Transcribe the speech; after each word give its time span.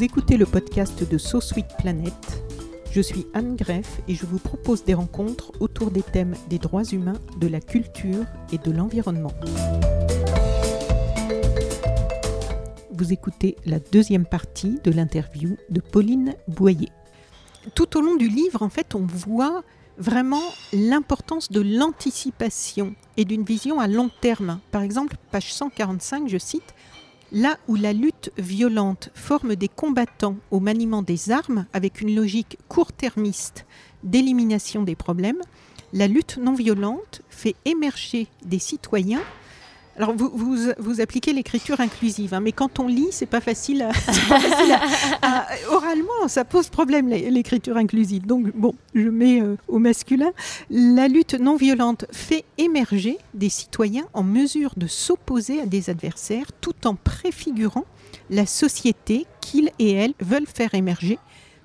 Vous 0.00 0.06
écoutez 0.06 0.38
le 0.38 0.46
podcast 0.46 1.06
de 1.06 1.18
So 1.18 1.42
Sweet 1.42 1.76
Planet. 1.76 2.14
Je 2.90 3.02
suis 3.02 3.26
Anne 3.34 3.54
Greff 3.54 4.00
et 4.08 4.14
je 4.14 4.24
vous 4.24 4.38
propose 4.38 4.82
des 4.82 4.94
rencontres 4.94 5.52
autour 5.60 5.90
des 5.90 6.00
thèmes 6.00 6.34
des 6.48 6.58
droits 6.58 6.84
humains, 6.84 7.20
de 7.36 7.46
la 7.46 7.60
culture 7.60 8.24
et 8.50 8.56
de 8.56 8.70
l'environnement. 8.70 9.34
Vous 12.90 13.12
écoutez 13.12 13.56
la 13.66 13.78
deuxième 13.78 14.24
partie 14.24 14.80
de 14.82 14.90
l'interview 14.90 15.58
de 15.68 15.82
Pauline 15.82 16.34
Boyer. 16.48 16.88
Tout 17.74 17.98
au 17.98 18.00
long 18.00 18.16
du 18.16 18.28
livre, 18.28 18.62
en 18.62 18.70
fait, 18.70 18.94
on 18.94 19.04
voit 19.04 19.62
vraiment 19.98 20.40
l'importance 20.72 21.50
de 21.50 21.60
l'anticipation 21.60 22.94
et 23.18 23.26
d'une 23.26 23.44
vision 23.44 23.80
à 23.80 23.86
long 23.86 24.10
terme. 24.22 24.60
Par 24.70 24.80
exemple, 24.80 25.16
page 25.30 25.52
145, 25.52 26.26
je 26.26 26.38
cite, 26.38 26.74
Là 27.32 27.58
où 27.68 27.76
la 27.76 27.92
lutte 27.92 28.32
violente 28.38 29.10
forme 29.14 29.54
des 29.54 29.68
combattants 29.68 30.36
au 30.50 30.58
maniement 30.58 31.02
des 31.02 31.30
armes 31.30 31.66
avec 31.72 32.00
une 32.00 32.14
logique 32.14 32.58
court-termiste 32.68 33.66
d'élimination 34.02 34.82
des 34.82 34.96
problèmes, 34.96 35.40
la 35.92 36.08
lutte 36.08 36.38
non 36.38 36.54
violente 36.54 37.22
fait 37.30 37.54
émerger 37.64 38.26
des 38.44 38.58
citoyens 38.58 39.22
alors, 39.96 40.14
vous, 40.14 40.56
vous, 40.78 41.00
appliquez 41.00 41.32
l'écriture 41.32 41.80
inclusive, 41.80 42.32
hein, 42.32 42.40
mais 42.40 42.52
quand 42.52 42.78
on 42.78 42.86
lit, 42.86 43.08
c'est 43.10 43.26
pas 43.26 43.40
facile. 43.40 43.88
À, 45.22 45.46
oralement, 45.70 46.28
ça 46.28 46.44
pose 46.44 46.68
problème 46.68 47.08
l'écriture 47.08 47.76
inclusive. 47.76 48.26
Donc, 48.26 48.54
bon, 48.54 48.74
je 48.94 49.08
mets 49.08 49.42
euh, 49.42 49.56
au 49.68 49.78
masculin. 49.78 50.30
La 50.70 51.08
lutte 51.08 51.34
non 51.34 51.56
violente 51.56 52.06
fait 52.12 52.44
émerger 52.56 53.18
des 53.34 53.48
citoyens 53.48 54.06
en 54.14 54.22
mesure 54.22 54.72
de 54.76 54.86
s'opposer 54.86 55.60
à 55.60 55.66
des 55.66 55.90
adversaires, 55.90 56.46
tout 56.60 56.86
en 56.86 56.94
préfigurant 56.94 57.84
la 58.30 58.46
société 58.46 59.26
qu'ils 59.40 59.70
et 59.78 59.92
elles 59.92 60.14
veulent 60.20 60.46
faire 60.46 60.74
émerger 60.74 61.18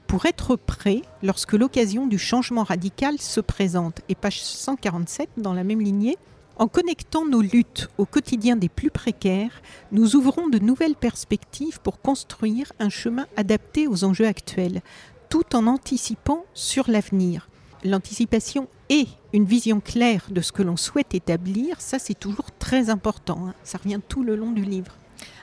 pour 0.07 0.25
être 0.25 0.55
prêts 0.55 1.01
lorsque 1.23 1.53
l'occasion 1.53 2.07
du 2.07 2.17
changement 2.17 2.63
radical 2.63 3.19
se 3.19 3.39
présente. 3.39 4.01
Et 4.09 4.15
page 4.15 4.41
147, 4.41 5.29
dans 5.37 5.53
la 5.53 5.63
même 5.63 5.81
lignée. 5.81 6.17
En 6.57 6.69
connectant 6.69 7.25
nos 7.25 7.41
luttes 7.41 7.89
au 7.97 8.05
quotidien 8.05 8.55
des 8.55 8.69
plus 8.69 8.89
précaires, 8.89 9.61
nous 9.91 10.15
ouvrons 10.15 10.47
de 10.47 10.57
nouvelles 10.57 10.95
perspectives 10.95 11.81
pour 11.81 11.99
construire 11.99 12.71
un 12.79 12.87
chemin 12.87 13.25
adapté 13.35 13.87
aux 13.89 14.05
enjeux 14.05 14.27
actuels, 14.27 14.81
tout 15.29 15.53
en 15.53 15.67
anticipant 15.67 16.45
sur 16.53 16.89
l'avenir. 16.89 17.49
L'anticipation 17.83 18.69
et 18.87 19.07
une 19.33 19.43
vision 19.43 19.81
claire 19.81 20.27
de 20.29 20.39
ce 20.39 20.53
que 20.53 20.63
l'on 20.63 20.77
souhaite 20.77 21.13
établir, 21.13 21.81
ça 21.81 21.99
c'est 21.99 22.17
toujours 22.17 22.51
très 22.57 22.89
important. 22.89 23.47
Hein. 23.47 23.53
Ça 23.65 23.77
revient 23.77 23.99
tout 24.07 24.23
le 24.23 24.37
long 24.37 24.51
du 24.51 24.63
livre. 24.63 24.95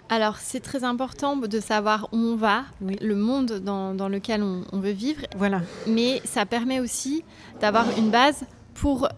Alors, 0.09 0.39
c'est 0.39 0.61
très 0.61 0.83
important 0.83 1.37
de 1.37 1.61
savoir 1.61 2.09
où 2.13 2.17
on 2.17 2.37
va, 2.37 2.65
le 2.81 3.15
monde 3.15 3.61
dans, 3.61 4.09
lequel 4.09 4.43
on, 4.43 4.65
on, 4.73 4.81
veut 4.81 4.91
vivre. 4.91 5.23
Voilà. 5.37 5.61
Mais 5.87 6.23
ça 6.25 6.47
permet 6.47 6.81
aussi 6.81 7.23
d'avoir 7.61 7.87
une 7.99 8.11
base 8.11 8.45
pour, 8.75 9.09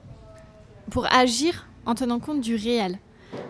pour 0.91 1.13
agir 1.13 1.67
en 1.87 1.95
tenant 1.95 2.19
compte 2.19 2.41
du 2.41 2.55
réel. 2.55 2.99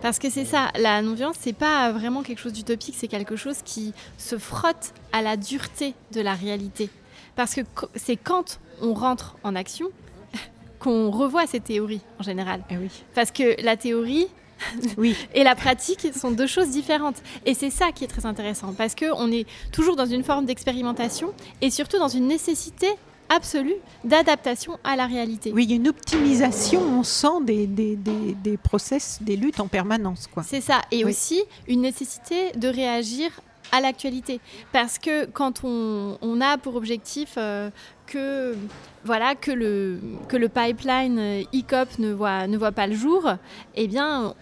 Parce 0.01 0.19
que 0.19 0.31
c'est 0.31 0.45
ça, 0.45 0.71
la 0.79 1.03
non-violence, 1.03 1.37
c'est 1.41 1.53
pas 1.53 1.93
vraiment 1.93 2.23
quelque 2.23 2.39
chose 2.39 2.53
d'utopique, 2.53 2.95
c'est 2.97 3.09
quelque 3.09 3.37
chose 3.37 3.59
qui 3.65 3.93
se 4.19 4.39
frotte 4.39 4.95
à 5.13 5.23
la 5.23 5.37
dureté 5.37 5.95
de 6.13 6.21
la 6.21 6.35
réalité. 6.35 6.91
Parce 7.37 7.55
que 7.55 7.63
c'est 7.95 8.17
quand 8.17 8.61
on 8.81 8.95
rentre 8.95 9.37
en 9.43 9.55
action 9.55 9.89
qu'on 10.79 11.11
revoit 11.11 11.47
ces 11.47 11.61
théories 11.61 12.03
en 12.19 12.23
général. 12.23 12.63
Eh 12.71 12.77
oui. 12.77 12.91
Parce 13.15 13.31
que 13.31 13.61
la 13.63 13.77
théorie, 13.77 14.27
oui. 14.97 15.17
et 15.35 15.45
la 15.45 15.55
pratique 15.55 16.09
sont 16.15 16.31
deux 16.31 16.47
choses 16.47 16.71
différentes. 16.71 17.23
Et 17.45 17.55
c'est 17.55 17.71
ça 17.71 17.93
qui 17.93 18.05
est 18.05 18.09
très 18.09 18.27
intéressant, 18.27 18.73
parce 18.73 18.95
qu'on 18.95 19.31
est 19.31 19.47
toujours 19.73 19.97
dans 19.97 20.07
une 20.07 20.25
forme 20.25 20.47
d'expérimentation 20.47 21.33
et 21.61 21.71
surtout 21.71 21.99
dans 21.99 22.09
une 22.09 22.27
nécessité 22.27 22.89
absolue 23.29 23.77
d'adaptation 24.05 24.79
à 24.85 24.97
la 24.97 25.07
réalité. 25.07 25.53
Oui, 25.53 25.65
il 25.65 25.71
y 25.71 25.73
a 25.73 25.77
une 25.77 25.89
optimisation, 25.89 26.81
on 26.81 27.03
sent 27.03 27.43
des, 27.43 27.67
des, 27.67 27.97
des, 27.97 28.57
process, 28.57 29.19
des 29.21 29.37
luttes 29.37 29.61
en 29.61 29.69
permanence. 29.69 30.29
C'est 30.45 30.61
ça, 30.61 30.83
et 30.91 31.05
aussi 31.05 31.43
une 31.69 31.83
nécessité 31.83 32.53
de 32.53 32.69
réagir 32.69 33.31
à 33.73 33.81
l'actualité. 33.81 34.41
Parce 34.73 34.99
que 34.99 35.25
quand 35.27 35.63
on, 35.65 36.19
on 36.21 36.41
a 36.41 36.59
pour 36.59 36.77
objectif 36.77 37.35
euh, 37.37 37.71
que, 38.07 38.57
voilà, 39.05 39.35
que, 39.35 39.51
le, 39.51 40.01
que 40.29 40.37
le 40.37 40.49
pipeline 40.49 41.19
e 41.19 42.01
ne 42.01 42.13
voit, 42.13 42.47
ne 42.47 42.57
voit 42.57 42.73
pas 42.73 42.87
le 42.87 42.95
jour, 42.95 43.31
eh 43.75 43.89
bien, 43.89 44.35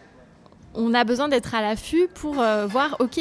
on 0.75 0.95
a 0.95 1.05
besoin 1.05 1.29
d'être 1.29 1.55
à 1.55 1.61
l'affût 1.61 2.09
pour 2.15 2.41
euh, 2.41 2.67
voir, 2.67 2.97
OK, 3.01 3.21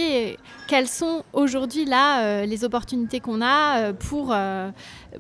quelles 0.67 0.88
sont 0.88 1.23
aujourd'hui 1.34 1.85
là 1.85 2.23
euh, 2.23 2.45
les 2.45 2.63
opportunités 2.63 3.19
qu'on 3.19 3.41
a 3.41 3.79
euh, 3.79 3.94
pour, 3.94 4.35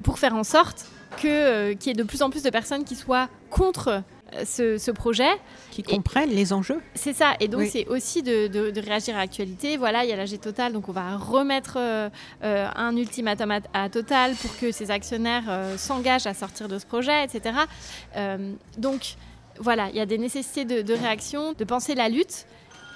pour 0.03 0.19
faire 0.19 0.35
en 0.35 0.43
sorte 0.43 0.87
qu'il 1.17 1.29
y 1.29 1.89
ait 1.89 1.93
de 1.93 2.03
plus 2.03 2.21
en 2.21 2.29
plus 2.29 2.43
de 2.43 2.49
personnes 2.49 2.85
qui 2.85 2.95
soient 2.95 3.27
contre 3.49 4.01
ce, 4.45 4.91
projet. 4.91 5.27
Qui 5.71 5.83
comprennent 5.83 6.29
les 6.29 6.53
enjeux. 6.53 6.81
C'est 6.95 7.11
ça. 7.11 7.33
Et 7.41 7.49
donc, 7.49 7.67
c'est 7.69 7.85
aussi 7.89 8.23
de, 8.23 8.79
réagir 8.79 9.15
à 9.15 9.19
l'actualité. 9.19 9.75
Voilà, 9.75 10.05
il 10.05 10.09
y 10.09 10.13
a 10.13 10.15
l'AG 10.15 10.39
Total, 10.39 10.71
donc 10.71 10.87
on 10.87 10.93
va 10.93 11.17
remettre 11.17 11.77
un 12.41 12.95
ultimatum 12.95 13.59
à, 13.73 13.89
Total 13.89 14.35
pour 14.35 14.57
que 14.57 14.71
ses 14.71 14.89
actionnaires 14.89 15.43
s'engagent 15.75 16.27
à 16.27 16.33
sortir 16.33 16.69
de 16.69 16.79
ce 16.79 16.85
projet, 16.85 17.25
etc. 17.25 17.55
donc, 18.77 19.17
voilà, 19.61 19.89
il 19.89 19.95
y 19.95 19.99
a 19.99 20.05
des 20.05 20.17
nécessités 20.17 20.65
de, 20.65 20.93
réaction, 20.93 21.53
de 21.53 21.63
penser 21.63 21.95
la 21.95 22.09
lutte, 22.09 22.45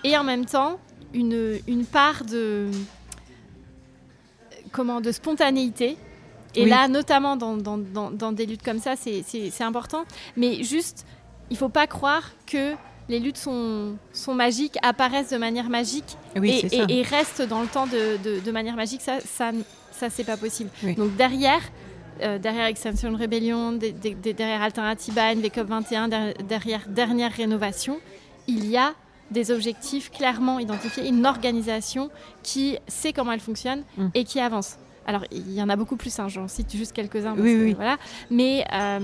et 0.03 0.18
en 0.18 0.24
même 0.24 0.46
temps 0.46 0.80
une, 1.14 1.86
part 1.92 2.26
de, 2.26 2.70
comment, 4.72 5.02
de 5.02 5.12
spontanéité. 5.12 5.98
Et 6.56 6.66
là, 6.66 6.88
notamment 6.88 7.36
dans, 7.36 8.31
des 8.31 8.46
luttes 8.46 8.64
comme 8.64 8.80
ça, 8.80 8.96
c'est 8.96 9.64
important. 9.64 10.06
Mais 10.36 10.64
juste, 10.64 11.06
il 11.50 11.54
ne 11.54 11.58
faut 11.58 11.70
pas 11.70 11.88
croire 11.88 12.31
que 12.46 12.74
les 13.08 13.20
luttes 13.20 13.38
sont, 13.38 13.98
magiques, 14.30 14.78
apparaissent 14.81 15.30
de 15.30 15.38
manière 15.38 15.70
magique 15.70 16.18
et, 16.36 17.02
restent 17.04 17.44
dans 17.44 17.62
le 17.62 17.68
temps 17.68 17.88
de, 17.88 18.52
manière 18.52 18.75
magique. 18.75 19.02
Ça, 19.02 19.20
ça, 19.22 19.52
ça 19.92 20.09
c'est 20.09 20.24
pas 20.24 20.38
possible. 20.38 20.70
Donc 20.98 21.16
derrière, 21.16 21.62
euh, 22.22 22.38
derrière 22.38 22.66
Extinction 22.66 23.16
Rebellion, 23.16 23.74
derrière 23.74 24.62
Alternativa, 24.62 25.34
NVCOP 25.34 25.68
21, 25.68 26.08
derrière 26.48 26.88
Dernière 26.88 27.31
Rénovation, 27.31 28.00
il 28.48 28.66
y 28.66 28.78
a 28.78 28.94
des 29.31 29.52
objectifs 29.52 30.12
clairement 30.12 30.59
identifiés, 30.59 31.08
une 31.08 31.25
organisation 31.25 32.09
qui 32.44 32.78
sait 32.88 33.12
comment 33.12 33.31
elle 33.31 33.40
fonctionne 33.40 33.84
mm. 33.98 34.08
et 34.14 34.24
qui 34.24 34.40
avance. 34.40 34.78
Alors, 35.08 35.24
il 35.31 35.54
y 35.54 35.62
en 35.62 35.70
a 35.70 35.75
beaucoup 35.75 35.98
plus, 35.98 36.18
hein, 36.20 36.28
j'en 36.30 36.48
cite 36.48 36.75
juste 36.75 36.92
quelques-uns. 36.92 37.36
Oui, 37.38 37.56
oui. 37.56 37.74
Voilà. 37.74 37.98
Mais, 38.31 38.66
euh, 38.74 39.00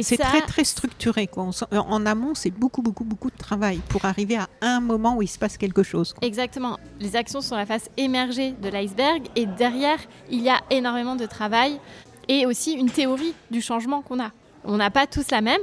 c'est 0.00 0.16
très, 0.16 0.40
très 0.40 0.64
structuré. 0.64 1.26
Quoi. 1.26 1.50
En 1.70 2.06
amont, 2.06 2.34
c'est 2.34 2.50
beaucoup, 2.50 2.80
beaucoup, 2.80 3.04
beaucoup 3.04 3.30
de 3.30 3.36
travail 3.36 3.80
pour 3.88 4.06
arriver 4.06 4.36
à 4.36 4.48
un 4.62 4.80
moment 4.80 5.16
où 5.16 5.22
il 5.22 5.28
se 5.28 5.38
passe 5.38 5.58
quelque 5.58 5.82
chose. 5.82 6.14
Exactement. 6.22 6.78
Les 6.98 7.14
actions 7.14 7.42
sont 7.42 7.56
la 7.56 7.66
face 7.66 7.90
émergée 7.96 8.52
de 8.52 8.68
l'iceberg 8.68 9.22
et 9.36 9.44
derrière, 9.44 9.98
il 10.30 10.40
y 10.40 10.48
a 10.48 10.60
énormément 10.70 11.14
de 11.14 11.26
travail 11.26 11.78
et 12.28 12.46
aussi 12.46 12.72
une 12.72 12.90
théorie 12.90 13.34
du 13.50 13.60
changement 13.60 14.02
qu'on 14.02 14.20
a. 14.20 14.30
On 14.64 14.76
n'a 14.76 14.90
pas 14.90 15.06
tous 15.06 15.30
la 15.30 15.40
même. 15.40 15.60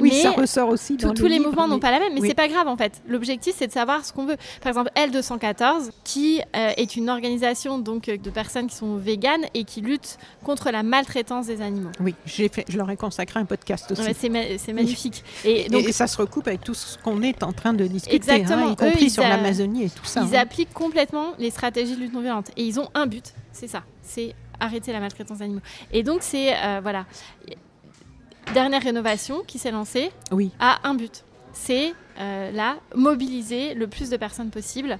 Oui, 0.00 0.12
ça 0.12 0.32
ressort 0.32 0.68
aussi. 0.68 0.96
Dans 0.96 1.14
tous 1.14 1.26
les 1.26 1.38
mouvements 1.38 1.68
n'ont 1.68 1.78
pas 1.78 1.90
la 1.90 1.98
même, 1.98 2.14
mais 2.14 2.20
c'est 2.20 2.34
pas 2.34 2.48
grave 2.48 2.68
en 2.68 2.76
fait. 2.76 3.02
L'objectif, 3.08 3.54
c'est 3.56 3.66
de 3.66 3.72
savoir 3.72 4.04
ce 4.04 4.12
qu'on 4.12 4.26
veut. 4.26 4.36
Par 4.60 4.68
exemple, 4.68 4.90
L214, 4.96 5.90
qui 6.04 6.40
euh, 6.56 6.72
est 6.76 6.96
une 6.96 7.10
organisation 7.10 7.78
donc 7.78 8.06
de 8.06 8.30
personnes 8.30 8.66
qui 8.66 8.76
sont 8.76 8.96
véganes 8.96 9.44
et 9.54 9.64
qui 9.64 9.80
luttent 9.80 10.18
contre 10.42 10.70
la 10.70 10.82
maltraitance 10.82 11.46
des 11.46 11.60
animaux. 11.60 11.90
Oui, 12.00 12.14
j'ai 12.26 12.48
fait, 12.48 12.64
je 12.68 12.76
leur 12.76 12.90
ai 12.90 12.96
consacré 12.96 13.40
un 13.40 13.44
podcast 13.44 13.90
aussi. 13.90 14.02
c'est 14.14 14.72
magnifique. 14.72 15.24
Et, 15.44 15.68
donc, 15.68 15.88
ça 15.90 16.06
se 16.06 16.16
recoupe 16.16 16.48
avec 16.48 16.62
tout 16.62 16.74
ce 16.74 16.98
qu'on 16.98 17.22
est 17.22 17.42
en 17.42 17.52
train 17.52 17.72
de 17.72 17.86
discuter, 17.86 18.16
hein, 18.30 18.36
exactement. 18.36 18.70
y 18.70 18.76
compris 18.76 19.10
sur 19.10 19.22
l'Amazonie 19.22 19.84
et 19.84 19.90
tout 19.90 20.04
ça. 20.04 20.24
Ils 20.28 20.36
hein. 20.36 20.40
appliquent 20.40 20.72
complètement 20.72 21.32
les 21.38 21.50
stratégies 21.50 21.96
de 21.96 22.00
lutte 22.00 22.12
non 22.12 22.20
violente 22.20 22.50
et 22.56 22.64
ils 22.64 22.80
ont 22.80 22.88
un 22.94 23.06
but, 23.06 23.34
c'est 23.52 23.68
ça, 23.68 23.82
c'est 24.02 24.34
arrêter 24.60 24.92
la 24.92 25.00
maltraitance 25.00 25.38
d'animaux. 25.38 25.62
Et 25.92 26.02
donc, 26.02 26.22
c'est, 26.22 26.54
euh, 26.56 26.80
voilà, 26.82 27.06
dernière 28.52 28.82
rénovation 28.82 29.42
qui 29.46 29.58
s'est 29.58 29.70
lancée 29.70 30.10
oui. 30.30 30.50
a 30.58 30.86
un 30.86 30.94
but. 30.94 31.24
C'est 31.52 31.94
euh, 32.18 32.50
là, 32.50 32.76
mobiliser 32.94 33.74
le 33.74 33.86
plus 33.86 34.10
de 34.10 34.16
personnes 34.16 34.50
possible 34.50 34.98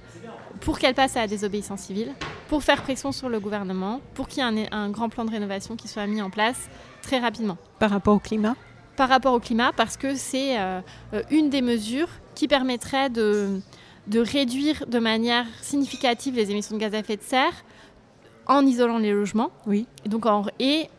pour 0.61 0.79
qu'elles 0.79 0.95
passent 0.95 1.17
à 1.17 1.21
la 1.21 1.27
désobéissance 1.27 1.81
civile, 1.81 2.13
pour 2.47 2.63
faire 2.63 2.81
pression 2.81 3.11
sur 3.11 3.29
le 3.29 3.39
gouvernement, 3.39 4.01
pour 4.13 4.27
qu'il 4.27 4.43
y 4.43 4.59
ait 4.61 4.67
un, 4.71 4.89
grand 4.89 5.09
plan 5.09 5.25
de 5.25 5.31
rénovation 5.31 5.75
qui 5.75 5.87
soit 5.87 6.07
mis 6.07 6.21
en 6.21 6.29
place 6.29 6.69
très 7.01 7.19
rapidement. 7.19 7.57
Par 7.79 7.89
rapport 7.89 8.15
au 8.15 8.19
climat? 8.19 8.55
Par 8.95 9.09
rapport 9.09 9.33
au 9.33 9.39
climat, 9.39 9.71
parce 9.73 9.97
que 9.97 10.15
c'est 10.15 10.59
euh, 10.59 10.81
une 11.29 11.49
des 11.49 11.61
mesures 11.61 12.09
qui 12.33 12.47
permettrait 12.47 13.09
de, 13.09 13.59
de 14.07 14.19
réduire 14.19 14.85
de 14.87 14.99
manière 14.99 15.45
significative 15.61 16.35
les 16.35 16.51
émissions 16.51 16.75
de 16.75 16.81
gaz 16.81 16.93
à 16.93 16.99
effet 16.99 17.17
de 17.17 17.23
serre, 17.23 17.53
en 18.47 18.65
isolant 18.65 18.97
les 18.97 19.11
logements. 19.11 19.51
Oui. 19.67 19.87
Et, 20.05 20.09
donc 20.09 20.25
en, 20.25 20.45
et 20.59 20.89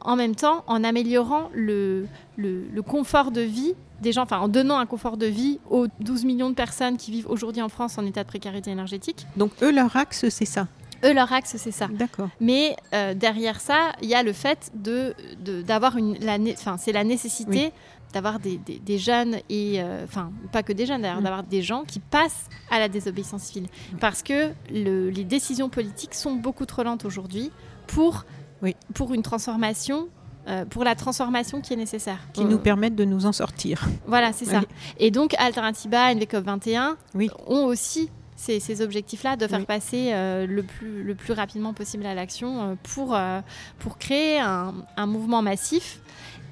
en 0.00 0.16
même 0.16 0.34
temps 0.34 0.64
en 0.66 0.84
améliorant 0.84 1.50
le, 1.52 2.06
le, 2.36 2.80
confort 2.82 3.30
de 3.30 3.40
vie 3.40 3.74
des 4.00 4.12
gens, 4.12 4.22
enfin 4.22 4.38
en 4.38 4.48
donnant 4.48 4.78
un 4.78 4.86
confort 4.86 5.16
de 5.16 5.26
vie 5.26 5.58
aux 5.70 5.86
12 6.00 6.24
millions 6.24 6.50
de 6.50 6.54
personnes 6.54 6.96
qui 6.96 7.10
vivent 7.10 7.28
aujourd'hui 7.28 7.62
en 7.62 7.68
France 7.68 7.98
en 7.98 8.06
état 8.06 8.22
de 8.22 8.28
précarité 8.28 8.70
énergétique. 8.70 9.26
Donc 9.36 9.50
eux, 9.62 9.72
leur 9.72 9.96
axe, 9.96 10.28
c'est 10.28 10.44
ça 10.44 10.68
Eux, 11.04 11.12
leur 11.12 11.32
axe, 11.32 11.56
c'est 11.56 11.72
ça. 11.72 11.88
D'accord. 11.88 12.28
Mais 12.40 12.76
euh, 12.94 13.14
derrière 13.14 13.60
ça, 13.60 13.92
il 14.02 14.08
y 14.08 14.14
a 14.14 14.22
le 14.22 14.32
fait 14.32 14.70
de 14.74 15.14
d'avoir 15.62 15.96
une, 15.96 16.16
enfin, 16.52 16.76
c'est 16.78 16.92
la 16.92 17.04
nécessité 17.04 17.72
d'avoir 18.16 18.40
des, 18.40 18.56
des, 18.56 18.98
jeunes 18.98 19.36
et, 19.50 19.82
euh, 19.82 20.04
enfin, 20.04 20.32
pas 20.50 20.62
que 20.62 20.72
des 20.72 20.86
jeunes 20.86 21.02
d'ailleurs, 21.02 21.20
mm. 21.20 21.24
d'avoir 21.24 21.42
des 21.42 21.60
gens 21.60 21.84
qui 21.84 22.00
passent 22.00 22.48
à 22.70 22.78
la 22.78 22.88
désobéissance 22.88 23.42
civile, 23.42 23.68
parce 24.00 24.22
que 24.22 24.52
le, 24.72 25.10
les 25.10 25.24
décisions 25.24 25.68
politiques 25.68 26.14
sont 26.14 26.34
beaucoup 26.34 26.64
trop 26.64 26.82
lentes 26.82 27.04
aujourd'hui 27.04 27.50
pour 27.86 28.24
oui. 28.62 28.74
pour 28.94 29.12
une 29.12 29.22
transformation 29.22 30.08
euh, 30.48 30.64
pour 30.64 30.84
la 30.84 30.94
transformation 30.94 31.60
qui 31.60 31.74
est 31.74 31.76
nécessaire. 31.76 32.18
Qui 32.32 32.44
nous 32.44 32.58
permettent 32.58 32.94
de 32.94 33.04
nous 33.04 33.26
en 33.26 33.32
sortir. 33.32 33.86
Voilà, 34.06 34.32
c'est 34.32 34.44
ça. 34.44 34.62
Et 34.98 35.10
donc, 35.10 35.34
Alternativa, 35.38 36.14
NVCOP 36.14 36.44
21 36.44 36.96
oui. 37.14 37.28
ont 37.48 37.64
aussi 37.64 38.10
ces, 38.36 38.82
objectifs-là, 38.82 39.36
de 39.36 39.46
faire 39.46 39.64
passer 39.66 40.10
euh, 40.12 40.46
le, 40.46 40.62
plus, 40.62 41.02
le 41.02 41.14
plus 41.14 41.32
rapidement 41.32 41.72
possible 41.72 42.06
à 42.06 42.14
l'action 42.14 42.62
euh, 42.62 42.74
pour, 42.82 43.14
euh, 43.14 43.40
pour 43.78 43.98
créer 43.98 44.38
un, 44.38 44.72
mouvement 45.06 45.42
massif. 45.42 46.00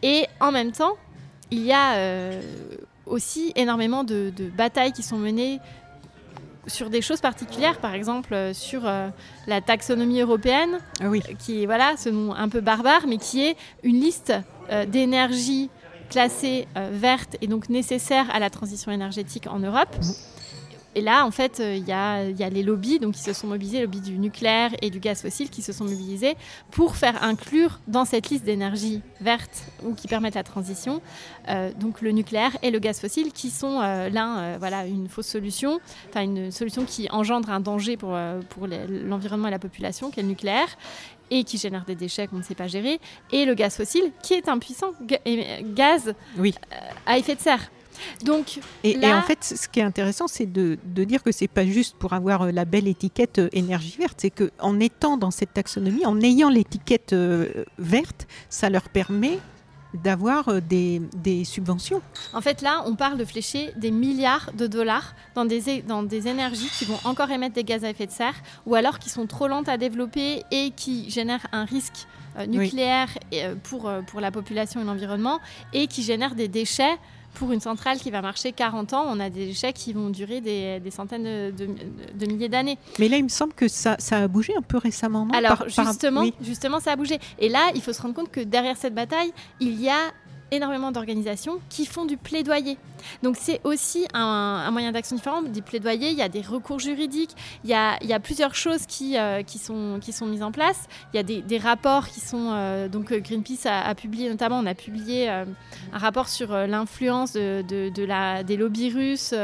Et 0.03 0.27
en 0.41 0.53
même 0.53 0.73
temps, 0.73 0.97
il 1.51 1.65
y 1.65 1.73
a 1.73 2.33
aussi 3.07 3.53
énormément 3.57 4.05
de, 4.05 4.33
batailles 4.57 4.93
qui 4.93 5.03
sont 5.03 5.19
menées 5.19 5.61
sur 6.67 6.89
des 6.89 7.03
choses 7.03 7.21
particulières, 7.21 7.79
par 7.79 7.95
exemple 7.95 8.35
sur 8.55 8.83
la 9.47 9.61
taxonomie 9.61 10.21
européenne, 10.21 10.79
ah 11.01 11.09
oui. 11.09 11.23
qui 11.39 11.63
est 11.63 11.67
voilà, 11.67 11.97
ce 11.99 12.09
nom 12.09 12.35
un 12.35 12.49
peu 12.49 12.61
barbare, 12.61 13.07
mais 13.07 13.19
qui 13.19 13.45
est 13.45 13.57
une 13.83 14.01
liste 14.01 14.33
d'énergie 14.89 15.71
classée 16.09 16.67
verte 16.75 17.37
et 17.43 17.47
donc 17.47 17.69
nécessaire 17.69 18.35
à 18.35 18.39
la 18.39 18.49
transition 18.49 18.91
énergétique 18.93 19.47
en 19.47 19.59
Europe. 19.59 19.95
Mmh. 20.01 20.34
Et 20.95 21.01
là, 21.01 21.27
en 21.27 21.31
fait, 21.31 21.61
euh, 21.61 21.75
il 21.75 21.87
y, 21.87 21.93
a, 21.93 22.25
les 22.51 22.63
lobbies 22.63 22.99
donc, 23.01 23.15
qui 23.15 23.21
se 23.21 23.33
sont 23.33 23.47
mobilisés, 23.47 23.79
le 23.79 23.85
lobby 23.85 24.01
du 24.01 24.19
nucléaire 24.19 24.71
et 24.81 24.91
du 24.91 25.01
gaz 25.01 25.23
fossile 25.23 25.51
qui 25.51 25.63
se 25.63 25.73
sont 25.73 25.85
mobilisés 25.85 26.37
pour 26.71 26.97
faire 26.97 27.23
inclure 27.23 27.81
dans 27.89 28.05
cette 28.05 28.31
liste 28.31 28.45
d'énergie 28.45 29.03
verte 29.21 29.65
ou 29.85 29.95
qui 29.95 30.07
permettent 30.07 30.37
la 30.37 30.45
transition, 30.45 31.01
euh, 31.49 31.73
donc 31.79 32.01
le 32.01 32.13
nucléaire 32.13 32.57
et 32.63 32.71
le 32.71 32.79
gaz 32.79 33.01
fossile 33.01 33.33
qui 33.33 33.51
sont 33.51 33.81
euh, 33.81 34.09
l'un, 34.09 34.59
voilà, 34.59 34.87
une 34.87 35.09
fausse 35.09 35.27
solution, 35.27 35.81
enfin 36.09 36.23
une 36.23 36.51
solution 36.51 36.85
qui 36.85 37.09
engendre 37.11 37.51
un 37.51 37.61
danger 37.61 37.97
pour, 37.97 38.17
pour 38.51 38.67
l'environnement 38.67 39.49
et 39.49 39.51
la 39.51 39.59
population, 39.59 40.11
qui 40.11 40.21
est 40.21 40.23
le 40.23 40.29
nucléaire, 40.29 40.69
et 41.31 41.43
qui 41.45 41.59
génère 41.59 41.85
des 41.85 41.95
déchets 41.95 42.27
qu'on 42.27 42.37
ne 42.37 42.43
sait 42.43 42.55
pas 42.55 42.69
gérer, 42.69 43.01
et 43.33 43.45
le 43.45 43.55
gaz 43.55 43.77
fossile, 43.77 44.13
qui 44.23 44.35
est 44.35 44.49
un 44.49 44.59
puissant 44.59 44.93
gaz 45.75 46.15
oui. 46.39 46.55
à 47.07 47.19
effet 47.19 47.35
de 47.35 47.41
serre. 47.41 47.71
Donc, 48.25 48.61
et, 48.83 48.97
en 49.13 49.23
fait, 49.23 49.45
ce 49.45 49.69
qui 49.69 49.81
est 49.81 49.85
intéressant, 49.85 50.27
c'est 50.27 50.51
de, 50.51 50.79
dire 51.05 51.23
que 51.23 51.33
c'est 51.33 51.49
pas 51.49 51.67
juste 51.67 51.97
pour 51.97 52.13
avoir 52.13 52.43
euh, 52.43 52.51
la 52.51 52.65
belle 52.65 52.89
étiquette 52.89 53.39
euh, 53.39 53.49
énergie 53.53 53.97
verte, 53.99 54.19
c'est 54.19 54.31
qu'en 54.31 54.81
étant 54.81 55.17
dans 55.17 55.31
cette 55.31 55.53
taxonomie, 55.53 56.07
en 56.07 56.21
ayant 56.21 56.49
l'étiquette 56.49 57.13
euh, 57.13 57.65
verte, 57.79 58.27
ça 58.49 58.71
leur 58.71 58.89
permet 58.89 59.39
d'avoir 60.03 60.61
des, 60.61 61.01
subventions. 61.45 62.03
En 62.33 62.41
fait, 62.41 62.63
là, 62.63 62.83
on 62.87 62.97
parle 62.97 63.17
de 63.17 63.25
flécher 63.25 63.71
des 63.77 63.93
milliards 63.93 64.51
de 64.53 64.67
dollars 64.67 65.15
dans 65.37 65.45
des, 65.45 65.83
dans 65.83 66.03
des 66.03 66.27
énergies 66.27 66.69
qui 66.77 66.85
vont 66.85 66.99
encore 67.05 67.31
émettre 67.31 67.55
des 67.55 67.63
gaz 67.63 67.85
à 67.85 67.91
effet 67.91 68.07
de 68.07 68.11
serre 68.11 68.35
ou 68.67 68.75
alors 68.75 68.99
qui 68.99 69.09
sont 69.09 69.27
trop 69.29 69.47
lentes 69.47 69.69
à 69.69 69.77
développer 69.77 70.43
et 70.51 70.73
qui 70.73 71.09
génèrent 71.11 71.47
un 71.53 71.65
risque 71.65 72.09
nucléaire 72.49 73.09
pour, 73.63 73.89
pour 74.09 74.21
la 74.21 74.33
population 74.33 74.81
et 74.81 74.85
l'environnement 74.85 75.39
et 75.73 75.87
qui 75.87 76.03
génèrent 76.03 76.35
des 76.35 76.49
déchets 76.49 76.99
pour 77.35 77.53
une 77.53 77.61
centrale 77.61 77.99
qui 77.99 78.11
va 78.11 78.23
marcher 78.23 78.53
40 78.53 78.93
ans, 78.93 79.05
on 79.09 79.21
a 79.21 79.31
des 79.31 79.47
déchets 79.47 79.73
qui 79.73 79.93
vont 79.93 80.11
durer 80.11 80.41
des, 80.41 80.91
centaines 80.91 81.25
de, 81.53 82.27
milliers 82.27 82.49
d'années. 82.49 82.79
Mais 82.99 83.09
là, 83.09 83.17
il 83.17 83.25
me 83.25 83.29
semble 83.29 83.53
que 83.53 83.69
ça, 83.69 83.97
a 84.11 84.29
bougé 84.29 84.55
un 84.57 84.63
peu 84.63 84.79
récemment, 84.79 85.27
non? 85.27 85.35
Alors, 85.35 85.65
justement, 85.69 86.25
justement, 86.41 86.81
ça 86.81 86.93
a 86.93 86.97
bougé. 86.97 87.19
Et 87.39 87.49
là, 87.49 87.71
il 87.75 87.83
faut 87.83 87.93
se 87.93 88.01
rendre 88.01 88.15
compte 88.15 88.31
que 88.31 88.41
derrière 88.41 88.77
cette 88.77 88.95
bataille, 88.95 89.33
il 89.61 89.81
y 89.81 89.89
a 89.89 90.13
énormément 90.57 90.93
d'organisations 90.93 91.59
qui 91.69 91.87
font 91.87 92.05
du 92.05 92.17
plaidoyer. 92.17 92.79
Donc 93.23 93.37
c'est 93.39 93.61
aussi 93.65 94.07
un, 94.15 94.71
moyen 94.71 94.93
d'action 94.93 95.17
différent. 95.17 95.43
Du 95.43 95.63
plaidoyer, 95.63 96.11
il 96.11 96.17
y 96.17 96.23
a 96.23 96.29
des 96.29 96.41
recours 96.41 96.79
juridiques, 96.79 97.35
il 97.65 97.71
y 97.71 97.75
a, 97.75 98.21
plusieurs 98.21 98.55
choses 98.55 98.87
qui, 98.87 99.19
euh, 99.19 99.43
qui, 99.43 99.59
sont, 99.59 100.01
mises 100.27 100.43
en 100.43 100.53
place. 100.53 100.89
Il 101.13 101.17
y 101.17 101.21
a 101.21 101.23
des, 101.23 101.59
rapports 101.59 102.09
qui 102.09 102.21
sont... 102.21 102.51
Euh, 102.53 102.89
donc 102.89 103.13
euh, 103.13 103.21
Greenpeace 103.21 103.67
a, 103.67 103.95
publié, 103.95 104.29
notamment, 104.29 104.59
on 104.59 104.67
a 104.67 104.75
publié 104.75 105.29
un 105.29 105.47
rapport 105.93 106.29
sur 106.29 106.53
l'influence 106.53 107.33
des 107.33 108.57
lobbies 108.57 108.91
russes 108.91 109.35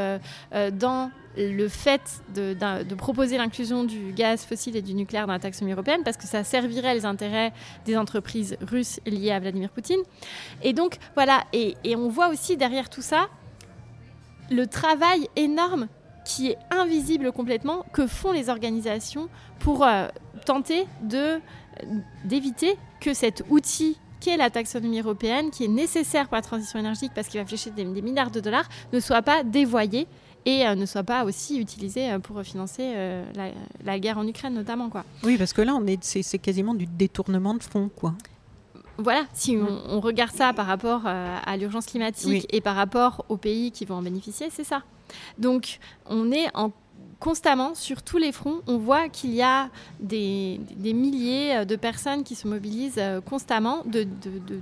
dans 0.72 1.10
le 1.36 1.68
fait 1.68 2.22
de, 2.34 2.94
proposer 2.94 3.38
l'inclusion 3.38 3.84
du 3.84 4.12
gaz 4.12 4.44
fossile 4.44 4.76
et 4.76 4.82
du 4.82 4.94
nucléaire 4.94 5.26
dans 5.26 5.32
la 5.32 5.38
taxonomie 5.38 5.72
européenne 5.72 6.02
parce 6.04 6.16
que 6.16 6.26
ça 6.26 6.44
servirait 6.44 6.94
les 6.94 7.04
intérêts 7.04 7.52
des 7.84 7.96
entreprises 7.96 8.56
russes 8.60 9.00
liées 9.06 9.30
à 9.30 9.40
Vladimir 9.40 9.70
Poutine. 9.70 10.00
Et 10.62 10.72
donc, 10.72 10.98
voilà, 11.14 11.44
et, 11.52 11.76
on 11.96 12.08
voit 12.08 12.28
aussi 12.28 12.56
derrière 12.56 12.90
tout 12.90 13.02
ça 13.02 13.28
le 14.50 14.66
travail 14.66 15.28
énorme 15.36 15.86
qui 16.24 16.50
est 16.50 16.58
invisible 16.70 17.32
complètement 17.32 17.84
que 17.92 18.06
font 18.06 18.32
les 18.32 18.48
organisations 18.48 19.28
pour 19.58 19.84
euh, 19.84 20.08
tenter 20.44 20.86
d'éviter 22.24 22.76
que 23.00 23.14
cet 23.14 23.44
outil 23.48 23.96
qu'est 24.20 24.36
la 24.36 24.50
taxonomie 24.50 25.00
européenne, 25.00 25.50
qui 25.50 25.64
est 25.64 25.68
nécessaire 25.68 26.28
pour 26.28 26.36
la 26.36 26.42
transition 26.42 26.78
énergétique 26.78 27.12
parce 27.14 27.28
qu'il 27.28 27.40
va 27.40 27.46
flécher 27.46 27.70
des, 27.70 27.84
milliards 27.84 28.30
de 28.30 28.40
dollars, 28.40 28.68
ne 28.92 29.00
soit 29.00 29.22
pas 29.22 29.42
dévoyé 29.42 30.06
et 30.46 30.66
euh, 30.66 30.74
ne 30.74 30.86
soit 30.86 31.02
pas 31.02 31.24
aussi 31.24 31.58
utilisé 31.58 32.10
euh, 32.10 32.18
pour 32.18 32.42
financer 32.42 32.94
la, 33.84 33.98
guerre 33.98 34.18
en 34.18 34.26
Ukraine 34.26 34.54
notamment. 34.54 34.88
Quoi. 34.88 35.04
Oui, 35.22 35.36
parce 35.36 35.52
que 35.52 35.62
là, 35.62 35.74
on 35.74 35.86
est, 35.86 36.02
c'est, 36.02 36.38
quasiment 36.38 36.74
du 36.74 36.86
détournement 36.86 37.54
de 37.54 37.62
fonds. 37.62 37.90
Quoi 37.94 38.14
voilà, 39.02 39.24
si 39.32 39.56
on, 39.56 40.00
regarde 40.00 40.32
ça 40.32 40.52
par 40.52 40.66
rapport 40.66 41.02
euh, 41.06 41.36
à 41.44 41.56
l'urgence 41.56 41.86
climatique 41.86 42.46
et 42.50 42.60
par 42.60 42.76
rapport 42.76 43.24
aux 43.28 43.38
pays 43.38 43.72
qui 43.72 43.84
vont 43.84 43.96
en 43.96 44.02
bénéficier, 44.02 44.48
c'est 44.50 44.64
ça. 44.64 44.82
Donc, 45.38 45.78
on 46.06 46.30
est 46.30 46.54
en 46.54 46.70
constamment 47.20 47.74
sur 47.74 48.02
tous 48.02 48.16
les 48.16 48.32
fronts, 48.32 48.62
on 48.66 48.78
voit 48.78 49.08
qu'il 49.08 49.32
y 49.34 49.42
a 49.42 49.68
des, 50.00 50.58
milliers 50.78 51.64
de 51.66 51.76
personnes 51.76 52.24
qui 52.24 52.34
se 52.34 52.48
mobilisent 52.48 52.94
euh, 52.98 53.20
constamment 53.20 53.84
de, 53.84 54.06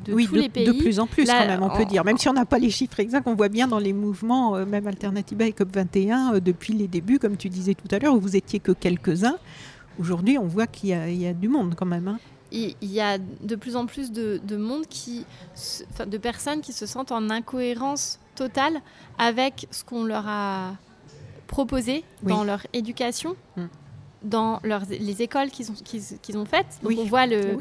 tous 0.05 0.35
les 0.35 0.49
pays. 0.49 0.67
De 0.67 0.73
plus 0.73 0.99
en 0.99 1.07
plus, 1.07 1.25
quand 1.25 1.47
même, 1.47 1.63
on 1.63 1.71
peut 1.71 1.85
dire. 1.85 2.05
Même 2.05 2.19
si 2.19 2.29
on 2.29 2.33
n'a 2.33 2.45
pas 2.45 2.59
les 2.59 2.71
chiffres 2.71 3.01
exacts, 3.01 3.27
on 3.27 3.35
voit 3.35 3.49
bien 3.49 3.69
dans 3.69 3.79
les 3.79 3.93
mouvements, 3.93 4.57
euh, 4.57 4.67
même 4.67 4.87
Alternativa 4.87 5.47
et 5.47 5.53
COP21, 5.53 6.41
depuis 6.41 6.75
les 6.75 6.89
débuts, 6.89 7.19
comme 7.19 7.37
tu 7.37 7.49
disais 7.49 7.75
tout 7.75 7.89
à 7.95 7.99
l'heure, 7.99 8.15
où 8.15 8.21
vous 8.21 8.37
étiez 8.37 8.59
que 8.59 8.73
quelques-uns. 8.73 9.39
Aujourd'hui, 9.99 10.37
on 10.37 10.47
voit 10.47 10.67
qu'il 10.67 10.91
y, 10.91 11.27
a 11.27 11.33
du 11.33 11.49
monde 11.49 11.75
quand 11.77 11.87
même. 11.87 12.09
Hein 12.09 12.19
il 12.51 12.75
y 12.83 13.01
a 13.01 13.19
de 13.19 13.57
plus 13.57 13.77
en 13.77 13.87
plus 13.87 14.11
de, 14.13 14.57
monde 14.57 14.87
qui, 14.87 15.25
de 16.07 16.19
personnes 16.19 16.61
qui 16.61 16.73
se 16.73 16.87
sentent 16.87 17.13
en 17.13 17.31
incohérence 17.31 18.19
totale 18.35 18.81
avec 19.19 19.67
ce 19.71 19.85
qu'on 19.85 20.05
leur 20.05 20.27
a 20.27 20.73
proposé 21.49 22.05
dans 22.23 22.45
leur 22.45 22.65
éducation. 22.73 23.35
Mm. 23.57 23.65
dans 24.23 24.59
leurs, 24.65 24.83
les 24.89 25.23
écoles 25.23 25.49
qu'ils 25.49 25.71
ont, 25.71 25.75
qu'ils, 25.75 26.39
ont 26.39 26.45
faites. 26.45 26.79
Donc 26.83 26.93
on 26.99 27.05
voit 27.05 27.27
le, 27.27 27.57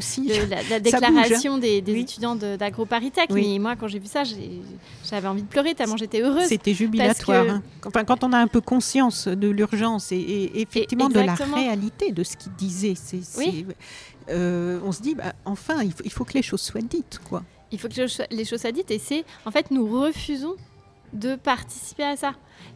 la, 0.69 0.79
déclaration 0.89 1.55
hein. 1.55 1.59
des, 1.59 1.83
étudiants 1.87 2.35
d'AgroParisTech. 2.35 3.29
Mais 3.31 3.57
moi, 3.59 3.75
quand 3.75 3.87
j'ai 3.87 3.99
vu 3.99 4.07
ça, 4.07 4.23
j'avais 4.23 5.27
envie 5.27 5.43
de 5.43 5.47
pleurer 5.47 5.75
tellement 5.75 5.97
j'étais 5.97 6.21
heureuse. 6.21 6.47
C'était 6.47 6.73
jubilatoire. 6.73 7.47
Hein. 7.49 7.63
Enfin, 7.85 8.03
quand 8.03 8.23
on 8.23 8.33
a 8.33 8.37
un 8.37 8.47
peu 8.47 8.61
conscience 8.61 9.27
de 9.27 9.47
l'urgence 9.47 10.11
et, 10.11 10.51
effectivement 10.55 11.09
de 11.09 11.19
la 11.19 11.35
réalité 11.35 12.11
de 12.11 12.23
ce 12.23 12.37
qu'ils 12.37 12.53
disaient, 12.53 12.95
euh, 14.29 14.79
on 14.83 14.91
se 14.91 15.01
dit, 15.01 15.15
bah, 15.15 15.33
enfin, 15.45 15.83
il 16.03 16.11
faut, 16.11 16.25
que 16.25 16.33
les 16.33 16.41
choses 16.41 16.61
soient 16.61 16.81
dites. 16.81 17.19
quoi. 17.29 17.43
Il 17.71 17.79
faut 17.79 17.87
que 17.87 17.95
les 18.31 18.45
choses 18.45 18.61
soient 18.61 18.71
dites 18.71 18.91
et 18.91 18.99
c'est, 18.99 19.23
en 19.45 19.51
fait, 19.51 19.71
nous 19.71 19.87
refusons 19.87 20.55
de 21.13 21.35
participer 21.35 22.03
à 22.03 22.17
ça. 22.17 22.33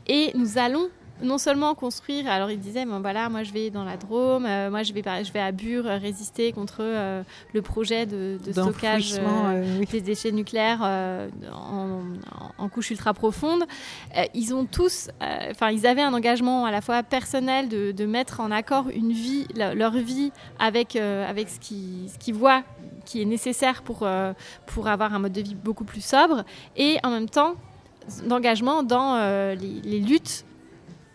Et 0.08 0.32
nous 0.36 0.58
allons 0.58 0.89
non 1.23 1.37
seulement 1.37 1.75
construire, 1.75 2.29
alors 2.29 2.51
il 2.51 2.59
disait, 2.59 2.85
bon, 2.85 2.99
voilà, 2.99 3.29
moi 3.29 3.43
je 3.43 3.51
vais 3.51 3.69
dans 3.69 3.83
la 3.83 3.97
Drôme, 3.97 4.45
euh, 4.45 4.69
moi 4.69 4.83
je 4.83 4.93
vais, 4.93 5.03
je 5.23 5.31
vais 5.31 5.39
à 5.39 5.51
Bure 5.51 5.85
euh, 5.85 5.97
résister 5.97 6.51
contre 6.51 6.77
euh, 6.81 7.23
le 7.53 7.61
projet 7.61 8.05
de, 8.05 8.37
stockage 8.51 9.19
des 9.91 10.01
déchets 10.01 10.31
nucléaires 10.31 10.81
en, 10.81 12.01
en, 12.57 12.69
couche 12.69 12.91
ultra 12.91 13.13
profonde. 13.13 13.63
ils 14.33 14.53
ont 14.53 14.65
tous, 14.65 15.09
enfin 15.51 15.69
ils 15.71 15.85
avaient 15.85 16.01
un 16.01 16.13
engagement 16.13 16.65
à 16.65 16.71
la 16.71 16.81
fois 16.81 17.03
personnel 17.03 17.69
de, 17.69 17.91
de 17.91 18.05
mettre 18.05 18.39
en 18.39 18.51
accord 18.51 18.87
une 18.89 19.11
vie, 19.11 19.47
leur 19.55 19.91
vie 19.91 20.31
avec, 20.59 20.95
avec 20.95 21.49
ce 21.49 21.59
qu'ils 21.59 22.09
ce 22.09 22.17
qui 22.17 22.31
voient 22.31 22.63
qui 23.05 23.21
est 23.21 23.25
nécessaire 23.25 23.81
pour, 23.81 24.07
pour 24.67 24.87
avoir 24.87 25.13
un 25.13 25.19
mode 25.19 25.33
de 25.33 25.41
vie 25.41 25.55
beaucoup 25.55 25.83
plus 25.83 26.03
sobre 26.03 26.43
et 26.77 26.97
en 27.03 27.09
même 27.09 27.29
temps 27.29 27.55
d'engagement 28.25 28.83
dans 28.83 29.17
les, 29.55 29.81
les 29.83 29.99
luttes 29.99 30.45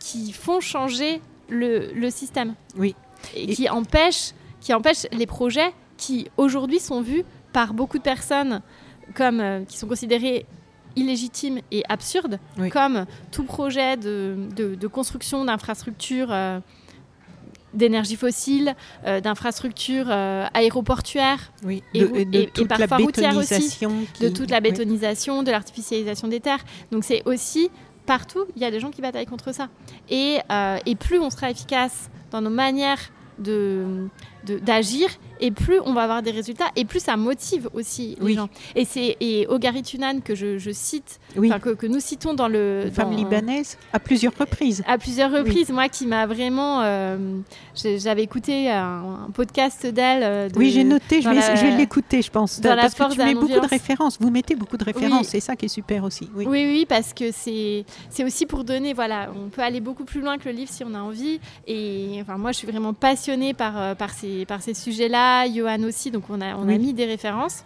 qui 0.07 0.33
font 0.33 0.61
changer 0.61 1.21
le, 1.49 1.91
le 1.93 2.11
système. 2.11 2.55
Oui. 2.77 2.95
Et, 3.35 3.55
qui 3.55 3.69
empêchent 3.69 4.33
qui 4.61 4.73
les 5.13 5.27
projets 5.27 5.73
qui 5.97 6.29
aujourd'hui 6.37 6.79
sont 6.79 7.01
vus 7.01 7.25
par 7.53 7.75
beaucoup 7.75 7.99
de 7.99 8.03
personnes 8.03 8.61
comme 9.15 9.41
euh, 9.41 9.65
qui 9.65 9.79
sont 9.79 9.89
considérés 9.89 10.47
illégitimes 10.95 11.59
et 11.71 11.83
absurdes, 11.89 12.39
comme 12.73 13.05
tout 13.31 13.45
projet 13.45 13.97
de, 13.97 14.35
de, 14.57 14.87
construction 14.87 15.45
d'infrastructures 15.45 16.33
euh, 16.33 16.59
d'énergie 17.75 18.17
fossile, 18.17 18.75
d'infrastructures 19.23 20.11
aéroportuaires 20.55 21.53
oui, 21.65 21.83
et, 21.93 22.01
de, 22.01 22.07
de 22.07 22.39
et- 22.39 22.43
et 22.45 22.47
toute 22.47 22.71
la 22.71 22.89
parfois 22.89 23.05
routières 23.05 23.37
aussi, 23.37 23.79
de 24.21 24.29
toute 24.31 24.51
la 24.51 24.57
oui. 24.59 24.63
bétonisation, 24.63 25.43
de 25.43 25.51
l'artificialisation 25.51 26.29
des 26.29 26.41
terres. 26.41 26.65
Donc 26.91 27.05
c'est 27.05 27.23
aussi 27.27 27.69
partout, 28.07 28.47
il 28.57 28.63
y 28.63 28.65
a 28.65 28.71
des 28.71 28.81
gens 28.81 28.91
qui 28.91 29.03
bataillent 29.03 29.27
contre 29.27 29.53
ça. 29.53 29.69
Et, 30.09 30.39
euh, 30.51 30.79
plus 30.99 31.19
on 31.19 31.31
sera 31.31 31.51
efficace 31.51 32.11
dans 32.31 32.41
nos 32.41 32.51
manières 32.51 33.11
d'agir 33.39 35.09
et 35.41 35.51
plus 35.51 35.81
on 35.85 35.93
va 35.93 36.03
avoir 36.03 36.23
des 36.23 36.31
résultats 36.31 36.67
et 36.77 36.85
plus 36.85 37.01
ça 37.01 37.17
motive 37.17 37.69
aussi 37.75 38.17
les 38.21 38.35
gens 38.35 38.49
et 38.75 38.85
c'est 38.85 39.17
et 39.21 39.47
Ogari 39.49 39.83
Tunan 39.83 40.21
que 40.21 40.35
je, 40.35 40.59
je 40.59 40.71
cite 40.71 41.19
Oui, 41.37 41.51
que, 41.63 41.71
que 41.71 41.87
nous 41.87 42.01
citons 42.01 42.35
dans 42.35 42.49
le 42.49 42.83
une 42.87 42.91
femme 42.91 43.11
dans- 43.11 43.17
libanaise 43.17 43.79
à 43.93 43.99
plusieurs 43.99 44.33
reprises. 44.39 44.83
à 44.87 44.99
plusieurs 44.99 45.31
reprises 45.33 45.71
moi 45.71 45.89
qui 45.89 46.07
m'a 46.07 46.27
vraiment 46.27 46.83
euh, 46.83 47.17
j'avais 47.75 48.23
écouté 48.23 48.71
un, 48.71 49.27
un 49.27 49.31
podcast 49.33 49.87
d'elle 49.87 50.23
euh, 50.23 50.49
de- 50.49 50.59
Oui, 50.59 50.71
j'ai 50.71 50.85
noté, 50.85 51.21
je 51.23 51.29
vais, 51.29 51.35
la- 51.37 51.55
je 51.55 51.61
vais 51.67 51.77
l'écouter, 51.77 52.23
je 52.23 52.31
pense. 52.31 52.61
dans 52.61 52.71
la 52.75 52.83
parce 52.83 52.95
que 52.95 52.99
force 52.99 53.13
tu 53.15 53.19
la 53.19 53.27
mets 53.27 53.35
beaucoup 53.35 53.49
de 53.61 53.67
références. 53.69 54.19
Vous 54.21 54.31
mettez 54.31 54.55
beaucoup 54.55 54.77
de 54.77 54.85
références, 54.85 55.29
c'est 55.29 55.41
ça 55.41 55.57
qui 55.57 55.67
est 55.67 55.69
super 55.69 56.05
aussi. 56.05 56.29
Oui. 56.35 56.47
Oui, 56.49 56.87
parce 56.89 57.13
que 57.13 57.31
c'est 57.33 57.85
c'est 58.11 58.25
aussi 58.25 58.47
pour 58.47 58.65
donner, 58.65 58.93
voilà, 58.95 59.29
on 59.37 59.49
peut 59.49 59.63
aller 59.63 59.81
beaucoup 59.81 60.05
plus 60.05 60.21
loin 60.21 60.39
que 60.39 60.49
le 60.49 60.55
livre 60.55 60.71
si 60.73 60.85
on 60.85 60.95
a 60.95 61.01
envie. 61.01 61.41
Et 61.67 62.19
enfin, 62.23 62.37
moi, 62.39 62.53
je 62.53 62.59
suis 62.59 62.67
vraiment 62.67 62.93
passionnée 62.95 63.55
par, 63.55 63.81
euh, 63.81 63.95
par 63.95 64.11
ces, 64.11 64.45
par 64.47 64.63
ces 64.63 64.75
sujets-là. 65.47 65.47
Johan 65.79 65.83
aussi, 65.89 66.11
donc 66.11 66.25
on 66.29 66.41
a, 66.41 66.55
on 66.57 66.63
a 66.69 66.79
mis 66.79 66.93
des 66.93 67.07
références. 67.07 67.65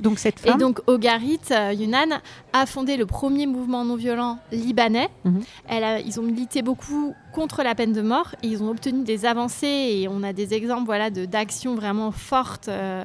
Donc 0.00 0.20
cette 0.20 0.38
Et 0.46 0.50
femme, 0.50 0.60
donc 0.60 0.80
Ogarit 0.86 1.40
euh, 1.50 1.72
Yunan 1.72 2.20
a 2.52 2.66
fondé 2.66 2.96
le 2.96 3.04
premier 3.04 3.46
mouvement 3.46 3.84
non 3.84 3.96
violent 3.96 4.38
libanais. 4.52 5.08
Elle 5.68 5.82
a- 5.82 5.98
ils 6.00 6.20
ont 6.20 6.22
milité 6.22 6.62
beaucoup 6.62 7.14
contre 7.38 7.62
la 7.62 7.74
peine 7.76 7.92
de 7.92 8.02
mort 8.02 8.34
et 8.42 8.48
ils 8.48 8.62
ont 8.64 8.70
obtenu 8.70 9.04
des 9.04 9.24
avancées 9.24 9.66
et 10.00 10.08
on 10.08 10.24
a 10.24 10.32
des 10.32 10.54
exemples 10.54 10.86
voilà, 10.86 11.08
de- 11.10 11.24
d'actions 11.24 11.76
vraiment 11.76 12.10
fortes 12.10 12.66
euh, 12.68 13.04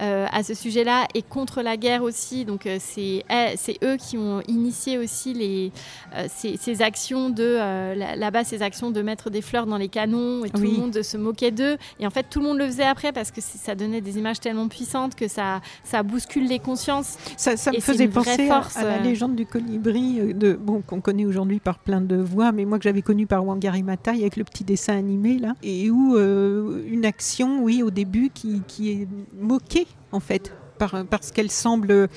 euh, 0.00 0.26
à 0.32 0.42
ce 0.42 0.54
sujet-là 0.54 1.06
et 1.14 1.20
contre 1.22 1.60
la 1.60 1.76
guerre 1.76 2.02
aussi. 2.02 2.44
Donc 2.46 2.64
euh, 2.66 2.78
c'est 2.80 3.24
c'est 3.56 3.76
eux 3.84 3.96
qui 3.98 4.16
ont 4.16 4.40
initié 4.48 4.96
aussi 4.96 5.34
les, 5.34 5.70
euh, 6.14 6.24
ces, 6.34 6.56
ces 6.56 6.80
actions 6.80 7.28
de 7.28 7.56
là- 7.94 8.16
là-bas 8.16 8.44
ces 8.44 8.62
actions 8.62 8.90
de 8.90 9.02
mettre 9.02 9.28
des 9.28 9.42
fleurs 9.42 9.66
dans 9.66 9.76
les 9.76 9.88
canons 9.88 10.44
et 10.46 10.50
tout 10.50 10.62
Oui. 10.62 10.72
le 10.72 10.78
monde 10.78 11.02
se 11.02 11.16
moquait 11.18 11.50
d'eux 11.50 11.76
et 12.00 12.06
en 12.06 12.10
fait 12.10 12.26
tout 12.30 12.40
le 12.40 12.46
monde 12.46 12.58
le 12.58 12.66
faisait 12.66 12.84
après 12.84 13.12
parce 13.12 13.30
que 13.30 13.40
ça 13.42 13.74
donnait 13.74 14.00
des 14.00 14.16
images 14.18 14.40
tellement 14.40 14.68
puissantes 14.68 15.14
que 15.14 15.28
ça 15.28 15.60
ça 15.82 16.02
bouscule 16.02 16.46
les 16.48 16.58
consciences 16.58 17.16
ça, 17.36 17.56
ça 17.58 17.70
me 17.70 17.76
et 17.76 17.80
c'est 17.80 17.92
faisait 17.92 18.08
penser 18.08 18.48
à- 18.48 18.62
à, 18.76 18.84
la 18.84 18.98
légende 18.98 19.34
du 19.36 19.44
colibri, 19.46 20.32
de, 20.34 20.54
bon, 20.54 20.80
qu'on 20.80 21.00
connaît 21.00 21.26
aujourd'hui 21.26 21.60
par 21.60 21.78
plein 21.78 22.00
de 22.00 22.16
voix, 22.16 22.50
mais 22.52 22.64
moi 22.64 22.78
que 22.78 22.84
j'avais 22.84 23.02
connu 23.02 23.26
par 23.26 23.44
Wangari 23.44 23.73
Avec 23.74 24.36
le 24.36 24.44
petit 24.44 24.64
dessin 24.64 24.96
animé 24.96 25.38
là, 25.38 25.54
et 25.62 25.90
où 25.90 26.16
euh, 26.16 26.84
une 26.88 27.04
action, 27.04 27.62
oui, 27.62 27.82
au 27.82 27.90
début 27.90 28.30
qui 28.30 28.62
est 28.90 29.08
moquée 29.38 29.86
en 30.12 30.20
fait. 30.20 30.52
Par- 30.78 31.04
parce 31.08 31.30
qu'elle 31.32 31.50
semble, 31.50 32.08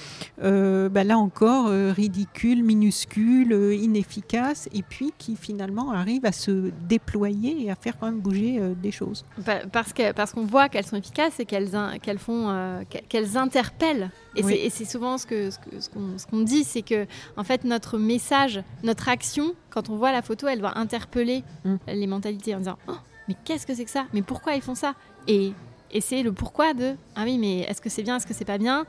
euh, 0.43 0.89
bah, 0.89 1.03
là 1.03 1.17
encore, 1.17 1.67
euh, 1.67 1.91
ridicule, 1.91 2.63
minuscule, 2.63 3.53
euh, 3.53 3.73
inefficace, 3.75 4.67
et 4.73 4.81
puis 4.83 5.13
qui 5.17 5.35
finalement 5.35 5.91
arrive 5.91 6.25
à 6.25 6.31
se 6.31 6.71
déployer 6.87 7.63
et 7.65 7.71
à 7.71 7.75
faire 7.75 7.97
quand 7.99 8.07
même 8.07 8.19
bouger 8.19 8.57
euh, 8.59 8.73
des 8.75 8.91
choses. 8.91 9.25
Pa- 9.45 9.65
parce 9.71 10.31
qu'on 10.33 10.45
voit 10.45 10.69
qu'elles 10.69 10.85
sont 10.85 10.97
efficaces 10.97 11.39
et 11.39 11.45
qu'elles 11.45 11.71
qu'elles 12.01 12.19
font 12.19 12.49
euh, 12.49 12.81
qu'elles- 12.89 13.03
qu'elles 13.07 13.37
interpellent 13.37 14.09
et 14.35 14.43
Oui. 14.43 14.69
c'est- 14.69 14.85
souvent 14.85 15.17
ce 15.17 15.25
que 15.25 15.49
ce 15.51 15.59
que- 15.59 15.79
ce 15.79 15.89
qu'on 15.89 16.17
ce 16.17 16.43
dit 16.45 16.63
c'est 16.63 16.81
que 16.81 17.05
en 17.35 17.43
fait 17.43 17.63
notre 17.63 17.97
message 17.97 18.61
notre 18.83 19.09
action 19.09 19.53
quand 19.69 19.89
on 19.89 19.97
voit 19.97 20.11
la 20.11 20.21
photo 20.21 20.47
elle 20.47 20.61
va 20.61 20.77
interpeller 20.77 21.43
Mm. 21.65 21.75
les 21.87 22.07
mentalités 22.07 22.55
en 22.55 22.59
disant 22.59 22.77
Oh, 22.87 22.93
mais 23.27 23.35
qu'est-ce 23.43 23.65
que 23.67 23.73
c'est 23.75 23.85
que 23.85 23.91
ça? 23.91 24.05
Mais 24.13 24.21
pourquoi 24.21 24.55
ils 24.55 24.61
font 24.61 24.75
ça? 24.75 24.93
Et 25.27 25.51
et 25.91 26.01
c'est 26.01 26.24
le 26.24 26.32
pourquoi 26.32 26.74
de 26.74 26.96
ah 27.15 27.24
oui 27.25 27.38
mais 27.38 27.60
est-ce 27.62 27.82
que 27.82 27.89
c'est 27.89 28.03
bien 28.03 28.17
est-ce 28.17 28.27
que 28.27 28.34
c'est 28.34 28.46
pas 28.46 28.58
bien? 28.58 28.86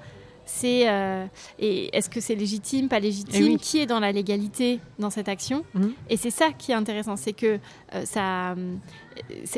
C'est 0.51 0.89
euh, 0.89 1.27
et 1.59 1.95
est-ce 1.95 2.09
que 2.09 2.21
c'est 2.21 2.35
légitime 2.35 2.89
pas 2.89 3.01
légitime? 3.01 3.35
Eh 3.35 3.45
oui. 3.45 3.57
qui 3.59 3.81
est 3.81 3.87
dans 3.87 4.01
la 4.01 4.13
légalité 4.13 4.81
dans 4.99 5.11
cette 5.11 5.29
action? 5.29 5.63
Mhm. 5.75 5.93
et 6.09 6.17
c'est 6.17 6.31
ça 6.31 6.53
qui 6.57 6.73
est 6.73 6.75
intéressant 6.75 7.17
c'est 7.17 7.35
que 7.35 7.59
euh, 7.95 8.05
ça 8.07 8.55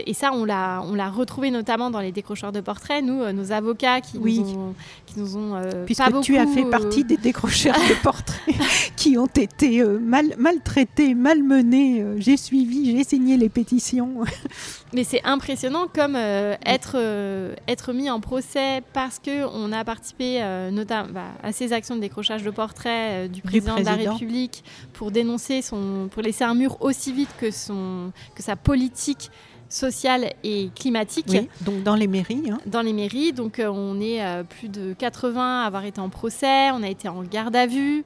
et 0.06 0.14
ça 0.14 0.30
on 0.32 0.44
l'a 0.44 0.82
on 0.86 0.94
l'a 0.94 1.08
retrouvé 1.10 1.50
notamment 1.50 1.90
dans 1.90 2.00
les 2.00 2.12
décrocheurs 2.12 2.52
de 2.52 2.60
portraits 2.60 3.04
nous 3.04 3.20
euh, 3.22 3.32
nos 3.32 3.52
avocats 3.52 4.00
qui 4.00 4.18
Oui. 4.18 4.38
nous 4.40 4.54
ont 4.58 4.74
qui 5.06 5.18
nous 5.18 5.36
ont 5.36 5.54
euh, 5.56 5.84
Puisque 5.86 6.02
pas 6.10 6.20
tu 6.20 6.36
as 6.36 6.46
fait 6.46 6.64
euh, 6.64 6.70
partie 6.70 7.04
des 7.04 7.16
décrocheurs 7.16 7.74
de 7.74 7.94
portraits 8.02 8.54
qui 8.96 9.18
ont 9.18 9.26
été 9.26 9.80
euh, 9.82 9.98
mal, 9.98 10.34
maltraités, 10.38 11.14
malmenés. 11.14 12.00
euh, 12.02 12.16
j'ai 12.18 12.36
suivi, 12.36 12.96
j'ai 12.96 13.04
signé 13.04 13.36
les 13.36 13.48
pétitions. 13.48 14.24
Mais 14.92 15.04
c'est 15.04 15.20
impressionnant 15.24 15.86
comme 15.92 16.16
euh, 16.16 16.54
être, 16.66 16.94
euh, 16.96 17.54
être 17.68 17.92
mis 17.92 18.10
en 18.10 18.20
procès 18.20 18.82
parce 18.92 19.20
qu'on 19.20 19.72
a 19.72 19.84
participé 19.84 20.42
euh, 20.42 20.70
notamment 20.70 21.10
bah, 21.12 21.26
à 21.42 21.52
ces 21.52 21.72
actions 21.72 21.94
de 21.96 22.00
décrochage 22.00 22.42
de 22.42 22.50
portrait 22.50 23.26
euh, 23.26 23.28
du, 23.28 23.40
président 23.42 23.76
de 23.76 23.84
la 23.84 23.92
président. 23.92 24.12
République 24.14 24.64
pour 24.92 25.10
dénoncer 25.10 25.62
son, 25.62 26.08
pour 26.10 26.22
laisser 26.22 26.44
un 26.44 26.54
mur 26.54 26.76
aussi 26.80 27.12
vite 27.12 27.30
que, 27.40 27.50
son, 27.50 28.12
que 28.34 28.42
sa 28.42 28.56
politique 28.56 29.30
sociale 29.70 30.32
et 30.44 30.68
climatique. 30.74 31.26
Oui, 31.30 31.48
donc 31.62 31.82
dans 31.82 31.94
les 31.94 32.06
mairies. 32.08 32.50
hein. 32.50 32.58
Dans 32.66 32.82
les 32.82 32.92
mairies, 32.92 33.32
donc 33.32 33.58
euh, 33.58 33.68
on 33.72 33.98
est 34.00 34.22
euh, 34.22 34.42
plus 34.42 34.68
de 34.68 34.92
80 34.92 35.62
à 35.62 35.66
avoir 35.66 35.84
été 35.84 36.00
en 36.00 36.10
procès, 36.10 36.70
on 36.72 36.82
a 36.82 36.88
été 36.88 37.08
en 37.08 37.22
garde 37.22 37.56
à 37.56 37.66
vue 37.66 38.04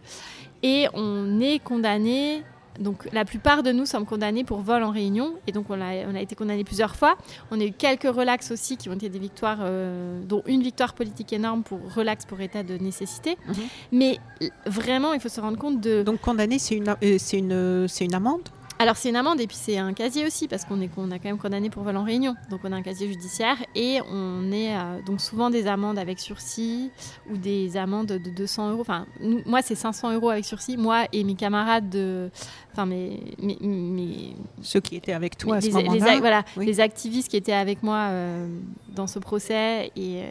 et 0.62 0.86
on 0.94 1.40
est 1.40 1.58
condamné. 1.58 2.42
Donc 2.80 3.08
la 3.12 3.24
plupart 3.24 3.62
de 3.62 3.70
nous 3.70 3.86
sommes 3.86 4.04
condamnés 4.04 4.42
pour 4.42 4.58
vol 4.60 4.82
en 4.82 4.90
réunion 4.90 5.34
et 5.46 5.52
donc 5.52 5.66
on 5.70 5.80
a, 5.80 5.94
on 6.10 6.14
a 6.16 6.20
été 6.20 6.34
condamnés 6.34 6.64
plusieurs 6.64 6.96
fois. 6.96 7.16
On 7.52 7.60
a 7.60 7.64
eu 7.64 7.70
quelques 7.70 8.02
relax 8.02 8.50
aussi 8.50 8.76
qui 8.76 8.88
ont 8.88 8.94
été 8.94 9.08
des 9.08 9.20
victoires, 9.20 9.58
euh, 9.62 10.20
dont 10.24 10.42
une 10.46 10.60
victoire 10.60 10.92
politique 10.94 11.32
énorme 11.32 11.62
pour 11.62 11.78
relax 11.94 12.26
pour 12.26 12.40
état 12.40 12.64
de 12.64 12.76
nécessité. 12.76 13.38
Mhm. 13.46 13.54
Mais 13.92 14.18
vraiment, 14.66 15.12
il 15.12 15.20
faut 15.20 15.28
se 15.28 15.40
rendre 15.40 15.56
compte 15.56 15.80
de... 15.80 16.02
Donc 16.02 16.20
condamné, 16.20 16.58
c'est 16.58 16.74
une, 16.74 16.88
euh, 16.88 17.18
une, 17.32 17.86
c'est 17.88 18.04
une 18.06 18.14
amende? 18.14 18.48
Alors 18.78 18.96
c'est 18.96 19.08
une 19.08 19.16
amende 19.16 19.40
et 19.40 19.46
puis 19.46 19.56
c'est 19.56 19.78
un 19.78 19.92
casier 19.92 20.26
aussi 20.26 20.48
parce 20.48 20.64
qu'on 20.64 20.80
est 20.80 20.88
qu'on 20.88 21.10
a 21.12 21.18
quand 21.18 21.28
même 21.28 21.38
condamné 21.38 21.70
pour 21.70 21.84
vol 21.84 21.96
en 21.96 22.02
réunion. 22.02 22.34
Donc 22.50 22.60
on 22.64 22.72
a 22.72 22.76
un 22.76 22.82
casier 22.82 23.06
judiciaire 23.08 23.56
et 23.76 24.00
on 24.10 24.50
est 24.50 24.76
euh, 24.76 25.00
donc 25.06 25.20
souvent 25.20 25.48
des 25.48 25.68
amendes 25.68 25.96
avec 25.98 26.18
sursis 26.18 26.90
ou 27.30 27.36
des 27.36 27.76
amendes 27.76 28.08
de 28.08 28.30
200 28.30 28.70
euros. 28.72 28.80
Enfin 28.80 29.06
nous- 29.20 29.42
moi 29.46 29.62
c'est 29.62 29.76
500 29.76 30.12
euros 30.12 30.28
avec 30.30 30.44
sursis. 30.44 30.76
Moi 30.76 31.04
et 31.12 31.22
mes 31.22 31.36
camarades 31.36 31.88
de, 31.88 32.30
enfin 32.72 32.84
mes, 32.84 33.20
mes, 33.40 33.56
mes- 33.60 34.36
Ceux 34.60 34.80
qui 34.80 34.96
étaient 34.96 35.12
avec 35.12 35.38
toi 35.38 35.56
à 35.56 35.60
ce 35.60 35.66
les, 35.68 35.72
moment-là. 35.72 36.18
voilà, 36.18 36.44
oui. 36.56 36.66
les 36.66 36.80
activistes 36.80 37.28
qui 37.28 37.36
étaient 37.36 37.52
avec 37.52 37.82
moi 37.82 38.08
euh, 38.10 38.48
dans 38.88 39.06
ce 39.06 39.20
procès 39.20 39.92
et, 39.94 40.24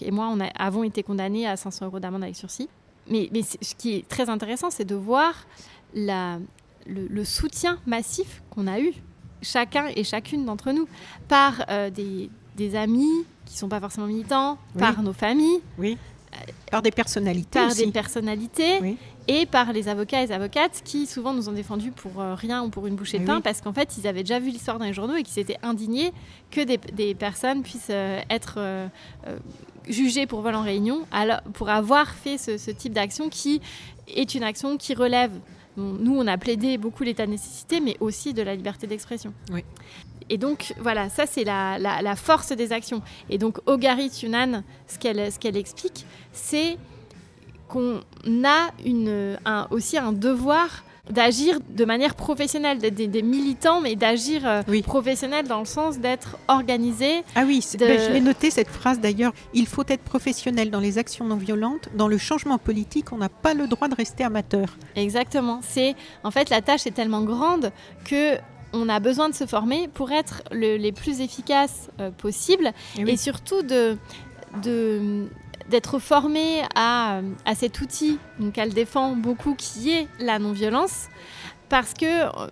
et 0.00 0.10
moi 0.12 0.28
on 0.30 0.38
a, 0.40 0.46
avons 0.56 0.84
été 0.84 1.02
condamnés 1.02 1.48
à 1.48 1.56
500 1.56 1.86
euros 1.86 1.98
d'amende 1.98 2.22
avec 2.22 2.36
sursis. 2.36 2.68
Mais, 3.10 3.28
mais 3.32 3.42
ce 3.42 3.74
qui 3.74 3.96
est 3.96 4.08
très 4.08 4.30
intéressant, 4.30 4.70
c'est 4.70 4.84
de 4.84 4.94
voir 4.94 5.34
la, 5.94 6.38
le, 6.86 7.06
le 7.08 7.24
soutien 7.24 7.78
massif 7.86 8.42
qu'on 8.50 8.66
a 8.66 8.80
eu, 8.80 8.92
chacun 9.42 9.86
et 9.94 10.04
chacune 10.04 10.44
d'entre 10.44 10.72
nous, 10.72 10.86
par 11.28 11.64
euh, 11.68 11.90
des, 11.90 12.30
des 12.56 12.76
amis 12.76 13.24
qui 13.44 13.54
ne 13.54 13.58
sont 13.58 13.68
pas 13.68 13.80
forcément 13.80 14.06
militants, 14.06 14.58
Oui. 14.74 14.80
par 14.80 15.02
nos 15.02 15.12
familles, 15.12 15.60
Oui. 15.78 15.96
Par 16.70 16.80
des 16.80 16.90
personnalités 16.90 17.58
par 17.58 17.68
aussi. 17.70 17.84
des 17.84 17.92
personnalités 17.92 18.78
Oui. 18.80 18.96
et 19.28 19.44
par 19.44 19.74
les 19.74 19.88
avocats 19.88 20.22
et 20.22 20.26
les 20.28 20.32
avocates 20.32 20.80
qui 20.82 21.06
souvent 21.06 21.34
nous 21.34 21.50
ont 21.50 21.52
défendus 21.52 21.90
pour 21.90 22.22
euh, 22.22 22.34
rien 22.34 22.62
ou 22.62 22.70
pour 22.70 22.86
une 22.86 22.94
bouchée 22.96 23.18
de 23.18 23.26
pain 23.26 23.36
oui. 23.36 23.42
parce 23.44 23.60
qu'en 23.60 23.74
fait 23.74 23.98
ils 23.98 24.06
avaient 24.06 24.22
déjà 24.22 24.38
vu 24.38 24.48
l'histoire 24.48 24.78
dans 24.78 24.86
les 24.86 24.94
journaux 24.94 25.16
et 25.16 25.24
qui 25.24 25.30
s'étaient 25.32 25.58
indignés 25.62 26.10
que 26.50 26.62
des, 26.62 26.78
des 26.78 27.14
personnes 27.14 27.62
puissent 27.62 27.88
euh, 27.90 28.18
être 28.30 28.54
euh, 28.56 28.88
euh, 29.26 29.36
jugées 29.88 30.26
pour 30.26 30.40
vol 30.40 30.54
en 30.54 30.62
réunion 30.62 31.02
alors, 31.10 31.42
pour 31.52 31.68
avoir 31.68 32.08
fait 32.08 32.38
ce, 32.38 32.56
ce 32.56 32.70
type 32.70 32.94
d'action 32.94 33.28
qui 33.28 33.60
est 34.08 34.34
une 34.34 34.42
action 34.42 34.78
qui 34.78 34.94
relève 34.94 35.32
nous 35.76 36.14
on 36.16 36.26
a 36.26 36.36
plaidé 36.38 36.76
beaucoup 36.78 37.02
l'état 37.02 37.24
de 37.26 37.30
nécessité 37.32 37.80
mais 37.80 37.96
aussi 38.00 38.34
de 38.34 38.42
la 38.42 38.54
liberté 38.54 38.86
d'expression 38.86 39.32
Oui. 39.52 39.64
et 40.28 40.36
donc 40.38 40.74
voilà 40.80 41.08
ça 41.08 41.24
c'est 41.26 41.44
la, 41.44 41.78
la- 41.78 42.02
la 42.02 42.16
force 42.16 42.52
des 42.52 42.72
actions 42.72 43.00
et 43.30 43.38
donc 43.38 43.58
Ogari 43.66 44.10
Tunan 44.10 44.62
ce 44.86 44.98
qu'elle 44.98 45.32
ce 45.32 45.38
qu'elle 45.38 45.56
explique 45.56 46.04
c'est 46.32 46.76
qu'on 47.68 48.00
a 48.44 48.68
une, 48.84 49.38
un- 49.46 49.66
aussi 49.70 49.96
un 49.96 50.12
devoir 50.12 50.84
d'agir 51.10 51.58
de 51.68 51.84
manière 51.84 52.14
professionnelle, 52.14 52.78
d'être 52.78 52.94
des, 52.94 53.08
des 53.08 53.22
militants, 53.22 53.80
mais 53.80 53.96
d'agir 53.96 54.46
euh, 54.46 54.62
Oui. 54.68 54.82
professionnel 54.82 55.46
dans 55.48 55.58
le 55.58 55.64
sens 55.64 55.98
d'être 55.98 56.36
organisé. 56.48 57.22
Ah 57.34 57.42
oui, 57.44 57.64
de- 57.74 57.78
ben, 57.78 57.98
je 58.00 58.12
l'ai 58.12 58.20
noté 58.20 58.50
cette 58.50 58.68
phrase 58.68 59.00
d'ailleurs. 59.00 59.32
Il 59.52 59.66
faut 59.66 59.82
être 59.88 60.02
professionnel 60.02 60.70
dans 60.70 60.78
les 60.80 60.98
actions 60.98 61.24
non 61.24 61.36
violentes. 61.36 61.88
Dans 61.96 62.08
le 62.08 62.18
changement 62.18 62.58
politique, 62.58 63.12
on 63.12 63.16
n'a 63.18 63.28
pas 63.28 63.52
le 63.54 63.66
droit 63.66 63.88
de 63.88 63.94
rester 63.96 64.22
amateur. 64.22 64.76
Exactement. 64.94 65.60
C'est 65.62 65.96
en 66.22 66.30
fait 66.30 66.50
la 66.50 66.62
tâche 66.62 66.86
est 66.86 66.92
tellement 66.92 67.22
grande 67.22 67.72
que 68.04 68.36
on 68.72 68.88
a 68.88 69.00
besoin 69.00 69.28
de 69.28 69.34
se 69.34 69.44
former 69.44 69.88
pour 69.88 70.12
être 70.12 70.42
le- 70.52 70.76
les 70.76 70.92
plus 70.92 71.20
efficaces 71.20 71.90
euh, 72.00 72.10
possibles 72.10 72.70
Eh 72.96 73.04
oui. 73.04 73.10
et 73.10 73.16
surtout 73.16 73.62
de 73.62 73.98
de- 74.62 75.26
d'être 75.68 75.98
formé 75.98 76.62
à, 76.74 77.20
à 77.44 77.54
cet 77.54 77.80
outil 77.80 78.18
donc 78.38 78.58
elle 78.58 78.72
défend 78.72 79.16
beaucoup 79.16 79.54
qui 79.54 79.90
est 79.90 80.08
la 80.18 80.38
non-violence 80.38 81.08
parce 81.72 81.94
que 81.94 82.24
euh, 82.24 82.48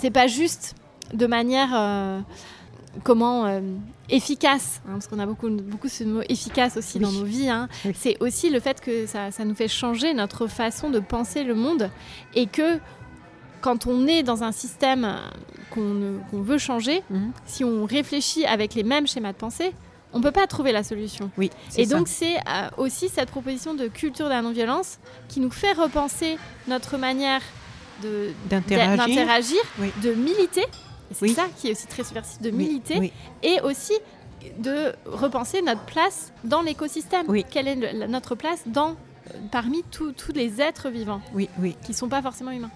c'est 0.00 0.12
pas 0.12 0.28
juste 0.28 0.76
de 1.12 1.26
manière 1.26 1.70
euh, 1.74 2.20
comment 3.02 3.46
euh, 3.46 3.60
efficace, 4.08 4.80
hein, 4.86 4.92
parce 4.92 5.08
qu'on 5.08 5.18
a 5.18 5.26
beaucoup, 5.26 5.50
beaucoup 5.50 5.88
ce 5.88 6.04
mot 6.04 6.20
efficace 6.28 6.76
aussi 6.76 7.00
dans 7.00 7.10
nos 7.10 7.24
vies, 7.24 7.48
hein. 7.48 7.68
c'est 7.94 8.16
aussi 8.22 8.50
le 8.50 8.60
fait 8.60 8.80
que 8.80 9.06
ça, 9.06 9.32
ça, 9.32 9.44
nous 9.44 9.56
fait 9.56 9.66
changer 9.66 10.14
notre 10.14 10.46
façon 10.46 10.88
de 10.90 11.00
penser 11.00 11.42
le 11.42 11.56
monde 11.56 11.90
et 12.36 12.46
que 12.46 12.78
quand 13.60 13.88
on 13.88 14.06
est 14.06 14.22
dans 14.22 14.44
un 14.44 14.52
système 14.52 15.16
qu'on 15.70 16.20
veut 16.32 16.58
changer, 16.58 17.02
mhm. 17.10 17.32
si 17.46 17.64
on 17.64 17.84
réfléchit 17.84 18.46
avec 18.46 18.74
les 18.74 18.84
mêmes 18.84 19.08
schémas 19.08 19.32
de 19.32 19.38
pensée, 19.38 19.72
on 20.14 20.18
ne 20.18 20.22
peut 20.22 20.32
pas 20.32 20.46
trouver 20.46 20.72
la 20.72 20.82
solution. 20.82 21.30
Oui, 21.36 21.50
et 21.76 21.86
donc 21.86 22.08
c'est 22.08 22.36
euh, 22.36 22.68
aussi 22.78 23.08
cette 23.08 23.30
proposition 23.30 23.74
de 23.74 23.88
culture 23.88 24.26
de 24.26 24.30
la 24.30 24.42
non-violence 24.42 24.98
qui 25.28 25.40
nous 25.40 25.50
fait 25.50 25.72
repenser 25.72 26.38
notre 26.68 26.96
manière 26.96 27.42
d'interagir, 28.48 29.58
de 30.02 30.12
militer. 30.12 30.64
C'est 31.12 31.28
ça 31.28 31.46
qui 31.56 31.68
est 31.68 31.72
aussi 31.72 31.86
très 31.86 32.04
subversif, 32.04 32.40
de 32.40 32.50
militer 32.50 33.12
et 33.42 33.60
aussi 33.60 33.92
de 34.58 34.92
repenser 35.04 35.62
notre 35.62 35.84
place 35.84 36.32
dans 36.44 36.62
l'écosystème. 36.62 37.26
Quelle 37.50 37.68
est 37.68 38.06
notre 38.06 38.34
place 38.34 38.62
dans, 38.66 38.96
parmi 39.50 39.82
tous 39.90 40.14
les 40.34 40.60
êtres 40.60 40.88
vivants 40.90 41.20
qui 41.34 41.90
ne 41.90 41.96
sont 41.96 42.08
pas 42.08 42.22
forcément 42.22 42.50
humains 42.52 42.70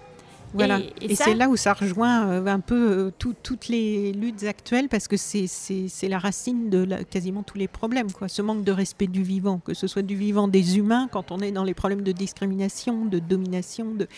voilà. 0.54 0.80
Et, 1.00 1.14
c'est 1.14 1.34
là 1.34 1.48
où 1.48 1.56
ça 1.56 1.72
rejoint 1.72 2.28
euh, 2.28 2.46
un 2.46 2.60
peu 2.60 2.74
euh, 2.74 3.10
toutes 3.18 3.68
les 3.68 4.12
luttes 4.12 4.44
actuelles 4.44 4.88
parce 4.88 5.08
que 5.08 5.16
c'est 5.16 6.08
la 6.08 6.18
racine 6.18 6.70
de 6.70 6.86
quasiment 7.10 7.42
tous 7.42 7.58
les 7.58 7.68
problèmes. 7.68 8.10
Quoi. 8.12 8.28
Ce 8.28 8.42
manque 8.42 8.64
de 8.64 8.72
respect 8.72 9.06
du 9.06 9.22
vivant, 9.22 9.58
que 9.58 9.74
ce 9.74 9.86
soit 9.86 10.02
du 10.02 10.16
vivant 10.16 10.48
des 10.48 10.78
humains 10.78 11.08
quand 11.10 11.30
on 11.32 11.40
est 11.40 11.52
dans 11.52 11.64
les 11.64 11.74
problèmes 11.74 12.02
de 12.02 12.12
discrimination, 12.12 13.04
de 13.04 13.18
domination, 13.18 13.94
de, 13.94 14.08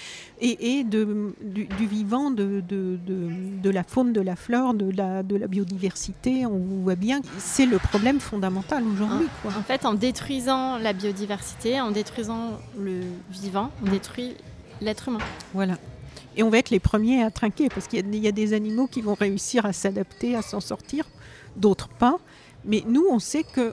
et, 0.41 0.85
de, 0.85 1.35
du, 1.43 1.87
vivant, 1.87 2.31
de, 2.31 2.63
de, 2.67 2.99
de, 3.07 3.71
la 3.71 3.83
faune, 3.83 4.13
de 4.13 4.21
la 4.21 4.37
flore, 4.37 4.75
de 4.75 4.91
la, 4.97 5.23
de 5.23 5.37
la 5.37 5.47
biodiversité. 5.47 6.47
On 6.47 6.83
voit 6.83 6.95
bien 6.95 7.21
que 7.21 7.27
c'est 7.39 7.67
le 7.67 7.79
problème 7.79 8.21
fondamental 8.21 8.85
aujourd'hui. 8.87 9.27
En 9.45 9.63
fait, 9.63 9.85
en 9.85 9.95
détruisant 9.95 10.79
la 10.79 10.93
biodiversité, 10.93 11.81
en 11.81 11.91
détruisant 11.91 12.59
le 12.79 13.01
vivant, 13.31 13.71
on 13.85 13.91
détruit 13.91 14.35
l'être 14.81 15.09
humain. 15.09 15.19
Voilà. 15.55 15.77
Et 16.37 16.43
on 16.43 16.51
va 16.51 16.59
être 16.59 16.71
les 16.71 16.81
premiers 16.81 17.23
à 17.23 17.31
trinquer 17.31 17.69
parce 17.69 17.87
qu'il 17.87 18.15
y, 18.15 18.29
a 18.29 18.33
des 18.33 18.53
animaux 18.53 18.87
qui 18.87 19.01
vont 19.01 19.15
réussir 19.15 19.67
à 19.67 19.73
s'adapter, 19.73 20.37
à 20.37 20.43
s'en 20.43 20.61
sortir, 20.61 21.05
d'autres 21.57 21.89
pas. 21.89 22.19
Mais 22.65 22.83
nous, 22.87 23.07
on 23.11 23.19
sait 23.19 23.45
que, 23.45 23.73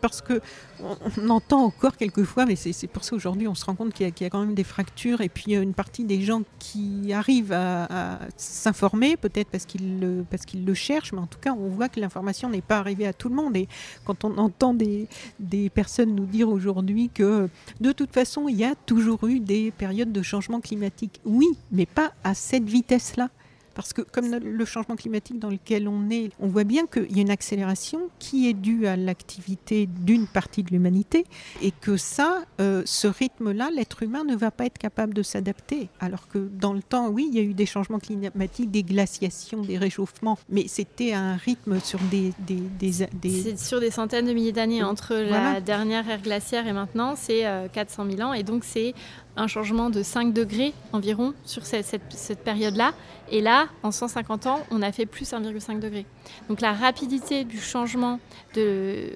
parce 0.00 0.20
que 0.20 0.40
on, 0.82 1.30
entend 1.30 1.64
encore 1.64 1.96
quelquefois, 1.96 2.46
mais 2.46 2.56
c'est 2.56 2.86
pour 2.86 3.04
ça 3.04 3.16
aujourd'hui, 3.16 3.48
on 3.48 3.54
se 3.54 3.64
rend 3.64 3.74
compte 3.74 3.94
qu'il 3.94 4.06
y, 4.06 4.24
a 4.24 4.30
quand 4.30 4.40
même 4.40 4.54
des 4.54 4.64
fractures, 4.64 5.20
et 5.20 5.28
puis 5.28 5.56
a 5.56 5.60
une 5.60 5.74
partie 5.74 6.04
des 6.04 6.20
gens 6.20 6.42
qui 6.58 7.12
arrivent 7.12 7.52
à, 7.52 8.18
s'informer, 8.36 9.16
peut-être 9.16 9.48
parce 9.48 9.64
qu'ils 9.64 10.00
le, 10.00 10.24
parce 10.28 10.44
qu'ils 10.44 10.64
le 10.64 10.74
cherchent, 10.74 11.12
mais 11.12 11.20
en 11.20 11.26
tout 11.26 11.38
cas, 11.40 11.52
on 11.52 11.68
voit 11.68 11.88
que 11.88 12.00
l'information 12.00 12.50
n'est 12.50 12.60
pas 12.62 12.78
arrivée 12.78 13.06
à 13.06 13.12
tout 13.12 13.28
le 13.28 13.34
monde. 13.34 13.56
Et 13.56 13.68
quand 14.04 14.24
on 14.24 14.36
entend 14.38 14.74
des, 14.74 15.08
des 15.40 15.70
personnes 15.70 16.14
nous 16.14 16.26
dire 16.26 16.48
aujourd'hui 16.48 17.10
que 17.12 17.48
de 17.80 17.92
toute 17.92 18.12
façon, 18.12 18.48
il 18.48 18.56
y 18.56 18.64
a 18.64 18.74
toujours 18.74 19.26
eu 19.26 19.40
des 19.40 19.70
périodes 19.70 20.12
de 20.12 20.22
changement 20.22 20.60
climatique, 20.60 21.20
oui, 21.24 21.46
mais 21.72 21.86
pas 21.86 22.12
à 22.24 22.34
cette 22.34 22.64
vitesse-là. 22.64 23.30
Parce 23.76 23.92
que 23.92 24.00
comme 24.00 24.34
le 24.34 24.64
changement 24.64 24.96
climatique 24.96 25.38
dans 25.38 25.50
lequel 25.50 25.86
on 25.86 26.08
est, 26.10 26.30
on 26.40 26.48
voit 26.48 26.64
bien 26.64 26.86
qu'il 26.86 27.14
y 27.14 27.18
a 27.18 27.22
une 27.22 27.30
accélération 27.30 28.08
qui 28.18 28.48
est 28.48 28.54
due 28.54 28.86
à 28.86 28.96
l'activité 28.96 29.86
d'une 29.86 30.26
partie 30.26 30.62
de 30.62 30.70
l'humanité 30.70 31.24
et 31.62 31.70
que 31.70 31.98
ça, 31.98 32.44
euh, 32.60 32.82
ce 32.86 33.06
rythme-là, 33.06 33.70
l'être 33.70 34.02
humain 34.02 34.24
ne 34.24 34.34
va 34.34 34.50
pas 34.50 34.64
être 34.64 34.78
capable 34.78 35.12
de 35.12 35.22
s'adapter. 35.22 35.90
Alors 36.00 36.26
que 36.28 36.38
dans 36.38 36.72
le 36.72 36.82
temps, 36.82 37.08
oui, 37.08 37.28
il 37.30 37.36
y 37.36 37.38
a 37.38 37.42
eu 37.42 37.52
des 37.52 37.66
changements 37.66 37.98
climatiques, 37.98 38.70
des 38.70 38.82
glaciations, 38.82 39.60
des 39.60 39.76
réchauffements, 39.76 40.38
mais 40.48 40.66
c'était 40.68 41.12
un 41.12 41.36
rythme 41.36 41.78
sur 41.80 42.00
des... 42.10 42.32
des, 42.46 42.92
C'est 43.22 43.58
sur 43.58 43.80
des 43.80 43.90
centaines 43.90 44.26
de 44.26 44.32
milliers 44.32 44.52
d'années 44.52 44.82
entre 44.82 45.14
la 45.14 45.60
dernière 45.60 46.08
ère 46.08 46.22
glaciaire 46.22 46.66
et 46.66 46.72
maintenant, 46.72 47.14
c'est 47.14 47.44
400 47.72 48.06
euh, 48.06 48.16
000 48.16 48.28
ans. 48.28 48.32
Et 48.32 48.42
donc 48.42 48.64
c'est 48.64 48.94
un 49.36 49.46
changement 49.46 49.90
de 49.90 50.02
5 50.02 50.32
degrés 50.32 50.72
environ 50.92 51.34
sur 51.44 51.64
cette, 51.64 52.42
période-là. 52.44 52.92
Et 53.30 53.40
là, 53.40 53.66
en 53.82 53.90
150 53.90 54.46
ans, 54.46 54.60
on 54.70 54.82
a 54.82 54.92
fait 54.92 55.06
plus 55.06 55.32
1,5 55.32 55.78
degré. 55.78 56.06
Donc 56.48 56.60
la 56.60 56.72
rapidité 56.72 57.44
du 57.44 57.60
changement 57.60 58.18
de, 58.54 59.10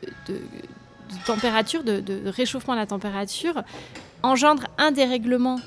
température, 1.27 1.83
de, 1.85 2.29
réchauffement 2.29 2.75
de 2.75 2.81
la 2.81 2.87
température, 2.87 3.63
engendre 4.23 4.65
un 4.79 4.91
dérèglement 4.91 5.59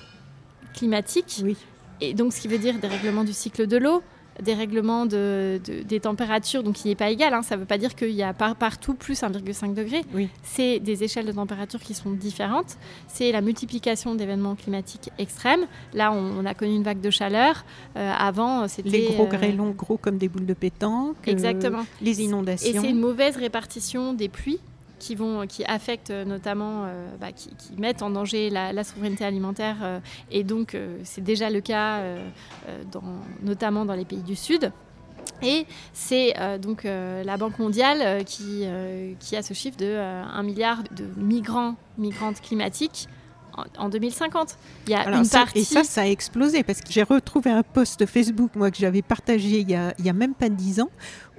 climatique. 0.73 1.41
Oui. 1.43 1.57
Et 2.01 2.13
donc, 2.13 2.33
ce 2.33 2.41
qui 2.41 2.47
veut 2.47 2.57
dire 2.57 2.75
dérèglement 2.79 3.23
du 3.23 3.33
cycle 3.33 3.67
de 3.67 3.77
l'eau, 3.77 4.03
des 4.41 4.53
règlements 4.53 5.05
de, 5.05 5.59
des 5.85 5.99
températures, 5.99 6.63
donc 6.63 6.83
il 6.83 6.89
n'est 6.89 6.95
pas 6.95 7.09
égal. 7.09 7.33
Hein. 7.33 7.41
Ça 7.43 7.55
ne 7.55 7.61
veut 7.61 7.65
pas 7.65 7.77
dire 7.77 7.95
qu'il 7.95 8.11
y 8.11 8.23
a 8.23 8.33
partout 8.33 8.93
plus 8.93 9.21
1,5 9.21 9.73
degré. 9.73 10.01
C'est 10.43 10.79
des 10.79 11.03
échelles 11.03 11.25
de 11.25 11.31
température 11.31 11.79
qui 11.79 11.93
sont 11.93 12.11
différentes. 12.11 12.77
C'est 13.07 13.31
la 13.31 13.41
multiplication 13.41 14.15
d'événements 14.15 14.55
climatiques 14.55 15.09
extrêmes. 15.17 15.65
Là, 15.93 16.11
on, 16.11 16.45
a 16.45 16.53
connu 16.53 16.75
une 16.75 16.83
vague 16.83 17.01
de 17.01 17.09
chaleur. 17.09 17.63
Euh, 17.95 18.11
avant, 18.17 18.67
c'était... 18.67 18.89
Les 18.89 19.07
gros 19.07 19.23
euh, 19.23 19.27
grêlons, 19.27 19.71
gros 19.71 19.97
comme 19.97 20.17
des 20.17 20.27
boules 20.27 20.45
de 20.45 20.53
pétanque. 20.53 21.15
Exactement. 21.27 21.85
les 22.01 22.21
inondations. 22.21 22.69
Et 22.69 22.79
c'est 22.79 22.89
une 22.89 22.99
mauvaise 22.99 23.37
répartition 23.37 24.13
des 24.13 24.29
pluies 24.29 24.59
qui, 25.03 25.15
vont, 25.15 25.45
qui 25.47 25.65
affectent 25.65 26.11
euh, 26.11 26.23
notamment, 26.23 26.85
euh, 26.85 27.09
bah, 27.19 27.33
qui, 27.33 27.51
mettent 27.77 28.01
en 28.01 28.09
danger 28.09 28.49
la, 28.49 28.83
souveraineté 28.83 29.25
alimentaire. 29.25 29.77
Euh, 29.81 29.99
et 30.31 30.43
donc, 30.43 30.77
c'est 31.03 31.23
déjà 31.23 31.49
le 31.49 31.59
cas, 31.61 32.01
dans, 32.91 33.03
notamment 33.41 33.85
dans 33.85 33.95
les 33.95 34.05
pays 34.05 34.21
du 34.21 34.35
Sud. 34.35 34.71
Et 35.41 35.65
c'est 35.93 36.33
donc 36.61 36.83
la 36.83 37.37
Banque 37.37 37.59
mondiale 37.59 38.23
qui, 38.25 38.65
qui 39.19 39.35
a 39.35 39.41
ce 39.41 39.53
chiffre 39.53 39.77
de 39.77 39.97
1 39.97 40.43
milliard 40.43 40.83
de 40.91 41.05
migrants, 41.17 41.75
migrantes 41.97 42.41
climatiques 42.41 43.07
en 43.77 43.89
2050. 43.89 44.57
Il 44.87 44.91
y 44.91 44.95
a 44.95 45.09
une 45.09 45.27
partie... 45.27 45.59
Et 45.59 45.63
ça, 45.63 45.83
ça 45.83 46.01
a 46.01 46.05
explosé 46.05 46.63
parce 46.63 46.81
que 46.81 46.91
j'ai 46.91 47.03
retrouvé 47.03 47.51
un 47.51 47.63
post 47.63 48.05
Facebook, 48.05 48.51
moi, 48.55 48.71
que 48.71 48.77
j'avais 48.77 49.01
partagé 49.01 49.59
il 49.59 49.69
y, 49.69 49.75
a, 49.75 49.93
il 49.99 50.05
y 50.05 50.09
a 50.09 50.13
même 50.13 50.33
pas 50.33 50.49
10 50.49 50.81
ans, 50.81 50.89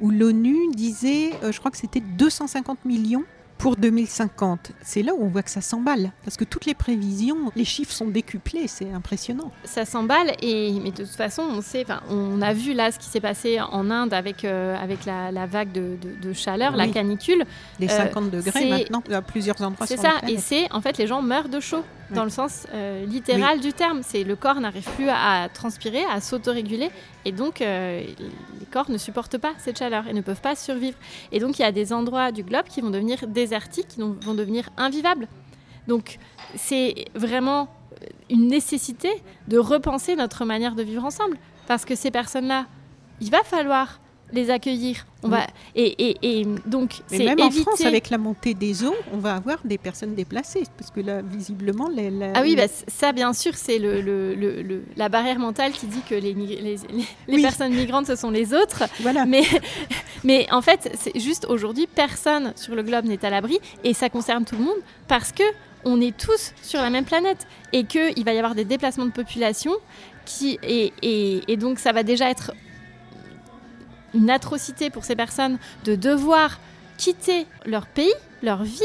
où 0.00 0.11
l'ONU 0.11 0.57
disait, 0.74 1.31
je 1.42 1.59
crois 1.59 1.70
que 1.70 1.79
c'était 1.79 2.00
250 2.00 2.85
millions 2.85 3.24
pour 3.59 3.77
2050. 3.77 4.73
C'est 4.83 5.03
là 5.03 5.12
où 5.14 5.25
on 5.25 5.29
voit 5.29 5.43
que 5.43 5.51
ça 5.51 5.61
s'emballe, 5.61 6.12
parce 6.25 6.37
que 6.37 6.45
toutes 6.45 6.67
les 6.67 6.75
prévisions, 6.75 7.53
les 7.57 7.64
chiffres 7.64 7.93
sont 7.93 8.09
décuplés, 8.09 8.67
c'est 8.69 8.90
impressionnant. 8.93 9.51
Ça 9.64 9.85
s'emballe, 9.85 10.33
et 10.43 10.73
mais 10.83 10.90
de 10.90 11.05
toute 11.05 11.17
façon, 11.17 11.43
on 11.43 11.61
sait, 11.61 11.85
on 12.11 12.43
a 12.43 12.53
vu 12.53 12.73
là 12.73 12.90
ce 12.90 12.99
qui 12.99 13.07
s'est 13.07 13.21
passé 13.21 13.61
en 13.61 13.90
Inde 13.90 14.12
avec, 14.12 14.45
euh, 14.45 14.77
avec 14.77 15.05
la, 15.05 15.47
vague 15.47 15.73
de, 15.73 15.97
de, 16.23 16.33
chaleur, 16.33 16.77
la 16.77 16.88
canicule. 16.88 17.45
Les 17.81 17.88
50 17.88 18.25
euh, 18.25 18.31
degrés 18.31 18.69
maintenant, 18.69 19.03
à 19.11 19.23
plusieurs 19.23 19.61
endroits. 19.62 19.87
C'est 19.87 19.97
ça, 19.97 20.14
et 20.29 20.38
c'est 20.38 20.71
en 20.73 20.81
fait 20.81 20.99
les 20.99 21.07
gens 21.07 21.23
meurent 21.23 21.49
de 21.49 21.61
chaud 21.61 21.85
dans 22.11 22.25
le 22.25 22.31
sens 22.31 22.67
euh, 22.73 23.05
littéral 23.07 23.61
du 23.61 23.73
terme. 23.73 24.01
C'est 24.03 24.25
le 24.25 24.37
corps 24.37 24.61
n'arrive 24.61 24.88
plus 24.97 25.09
à, 25.09 25.49
transpirer, 25.53 26.05
à 26.05 26.21
s'autoréguler, 26.21 26.90
et 27.25 27.33
donc 27.33 27.61
euh, 27.61 28.01
les 28.61 28.67
corps 28.67 28.90
ne 28.90 28.99
supportent 28.99 29.38
pas 29.38 29.53
cette 29.59 29.79
chaleur 29.79 30.07
et 30.09 30.12
ne 30.12 30.21
peuvent 30.21 30.40
pas 30.40 30.57
survivre. 30.57 30.97
Et 31.33 31.40
donc 31.40 31.59
il 31.59 31.62
y 31.62 31.64
a 31.64 31.73
des 31.73 31.93
endroits 31.93 32.33
du 32.33 32.43
globe 32.43 32.67
qui 32.67 32.81
vont 32.81 32.90
devenir 32.90 33.27
désertiques, 33.27 33.88
qui 33.88 34.01
vont 34.01 34.35
devenir 34.35 34.71
invivables. 34.77 35.29
Donc 35.88 36.19
c'est 36.57 37.07
vraiment 37.14 37.69
une 38.31 38.49
nécessité 38.49 39.11
de 39.49 39.59
repenser 39.59 40.17
notre 40.17 40.45
manière 40.45 40.75
de 40.75 40.83
vivre 40.83 41.05
ensemble, 41.05 41.37
parce 41.67 41.85
que 41.85 41.95
ces 41.95 42.11
personnes-là, 42.11 42.67
il 43.21 43.31
va 43.31 43.43
falloir 43.43 44.01
les 44.33 44.51
accueillir. 44.51 45.07
On 45.23 45.29
va, 45.29 45.47
et, 45.75 46.17
et, 46.23 46.47
donc, 46.67 47.01
c'est 47.07 47.25
même 47.25 47.41
en 47.41 47.51
France, 47.51 47.81
avec 47.81 48.11
la 48.11 48.19
montée 48.19 48.53
des 48.53 48.85
eaux, 48.85 48.95
on 49.13 49.17
va 49.17 49.37
avoir 49.37 49.59
des 49.65 49.79
personnes 49.79 50.15
déplacées, 50.15 50.65
parce 50.77 50.91
que 50.91 51.01
là, 51.01 51.23
visiblement, 51.23 51.89
les, 51.89 52.11
ah 52.35 52.43
oui, 52.43 52.57
bah, 52.57 52.65
ça, 52.89 53.13
bien 53.13 53.33
sûr, 53.33 53.55
c'est 53.55 53.79
le, 53.79 54.03
le, 54.03 54.85
la 54.97 55.09
barrière 55.09 55.39
mentale 55.39 55.73
qui 55.73 55.87
dit 55.87 56.03
que 56.09 56.15
les, 56.15 57.41
personnes 57.41 57.73
migrantes, 57.75 58.07
ce 58.07 58.17
sont 58.17 58.31
les 58.31 58.53
autres. 58.53 58.85
Voilà. 59.01 59.25
Mais, 59.25 59.45
mais 60.25 60.47
en 60.53 60.61
fait, 60.61 60.91
c'est 60.95 61.19
juste 61.19 61.47
aujourd'hui, 61.49 61.87
personne 61.87 62.53
sur 62.57 62.75
le 62.75 62.83
globe 62.83 63.07
n'est 63.07 63.25
à 63.25 63.31
l'abri, 63.31 63.59
et 63.83 63.95
ça 63.95 64.11
concerne 64.11 64.45
tout 64.45 64.57
le 64.57 64.65
monde, 64.65 64.79
parce 65.09 65.33
que 65.33 65.45
on 65.87 66.01
est 66.01 66.17
tous 66.17 66.53
sur 66.63 66.81
la 66.81 66.91
même 66.91 67.05
planète, 67.05 67.47
et 67.73 67.85
qu'il 67.85 68.25
va 68.25 68.35
y 68.35 68.39
avoir 68.39 68.55
des 68.55 68.65
déplacements 68.65 69.07
de 69.07 69.11
population 69.11 69.73
qui, 70.27 70.59
et, 70.63 70.93
et 71.03 71.57
donc 71.57 71.79
ça 71.79 71.93
va 71.93 72.03
déjà 72.03 72.31
être 72.31 72.53
une 74.14 74.31
atrocité 74.31 74.90
pour 74.90 75.05
ces 75.05 75.16
personnes 75.16 75.59
de 75.85 75.94
devoir 75.94 76.59
quitter 76.96 77.46
leur 77.66 77.87
pays, 77.87 78.12
leur 78.42 78.62
vie. 78.62 78.83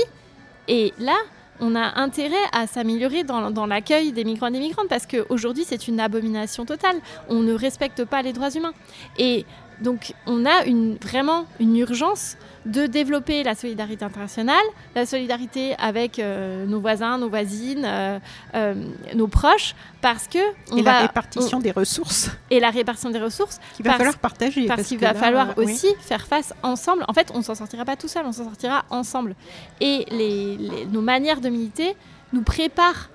Et 0.67 0.93
là, 0.99 1.15
on 1.59 1.75
a 1.75 1.99
intérêt 1.99 2.35
à 2.51 2.67
s'améliorer 2.67 3.23
dans, 3.23 3.65
l'accueil 3.65 4.11
des 4.11 4.23
migrants 4.23 4.47
et 4.47 4.51
des 4.51 4.59
migrantes 4.59 4.87
parce 4.87 5.05
qu'aujourd'hui, 5.05 5.65
c'est 5.67 5.87
une 5.87 5.99
abomination 5.99 6.65
totale. 6.65 6.97
On 7.27 7.39
ne 7.39 7.53
respecte 7.53 8.05
pas 8.05 8.21
les 8.21 8.33
droits 8.33 8.51
humains. 8.51 8.73
Et 9.17 9.45
donc 9.81 10.13
on 10.25 10.45
a 10.45 10.65
une, 10.65 10.97
vraiment 10.97 11.45
une 11.59 11.77
urgence 11.77 12.37
de 12.65 12.85
développer 12.85 13.43
la 13.43 13.55
solidarité 13.55 14.03
internationale, 14.03 14.57
la 14.95 15.05
solidarité 15.05 15.75
avec 15.77 16.19
euh, 16.19 16.65
nos 16.65 16.79
voisins, 16.79 17.17
nos 17.17 17.29
voisines, 17.29 17.85
euh, 17.85 18.19
euh, 18.53 18.75
nos 19.15 19.27
proches, 19.27 19.75
parce 20.01 20.27
que 20.27 20.39
on 20.71 20.77
et 20.77 20.81
la 20.81 21.01
répartition 21.01 21.59
des 21.59 21.71
ressources 21.71 22.29
et 22.49 22.59
la 22.59 22.69
répartition 22.69 23.09
des 23.09 23.19
ressources 23.19 23.59
qu'il 23.75 23.85
va 23.85 23.93
falloir 23.93 24.17
partager 24.17 24.65
parce, 24.67 24.83
qu'il 24.83 24.99
va 24.99 25.13
falloir 25.13 25.57
aussi 25.57 25.87
faire 26.01 26.27
face 26.27 26.53
ensemble. 26.61 27.05
En 27.07 27.13
fait, 27.13 27.31
on 27.33 27.41
s'en 27.41 27.55
sortira 27.55 27.85
pas 27.85 27.95
tout 27.95 28.07
seul, 28.07 28.25
on 28.25 28.31
s'en 28.31 28.43
sortira 28.43 28.85
ensemble. 28.89 29.35
Et 29.79 30.05
les, 30.11 30.85
nos 30.91 31.01
manières 31.01 31.41
de 31.41 31.49
militer 31.49 31.95
nous 32.33 32.43
préparent 32.43 33.09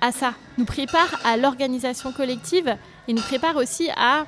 à 0.00 0.12
ça, 0.12 0.34
nous 0.58 0.64
préparent 0.64 1.18
à 1.24 1.36
l'organisation 1.36 2.12
collective 2.12 2.76
et 3.08 3.12
nous 3.12 3.22
préparent 3.22 3.56
aussi 3.56 3.88
à 3.96 4.26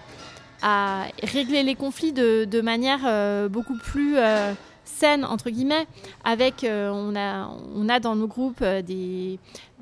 à 0.63 1.07
régler 1.23 1.63
les 1.63 1.75
conflits 1.75 2.13
de, 2.13 2.61
manière 2.61 3.01
euh, 3.07 3.49
beaucoup 3.49 3.77
plus 3.77 4.17
euh, 4.17 4.53
saine, 4.85 5.25
entre 5.25 5.51
guillemets, 5.51 5.87
avec, 6.25 6.65
euh, 6.65 6.91
on, 6.91 7.17
a, 7.17 7.51
on 7.75 7.89
a 7.89 8.01
dans 8.01 8.17
nos 8.17 8.27
groupes 8.27 8.63
des, 8.63 9.39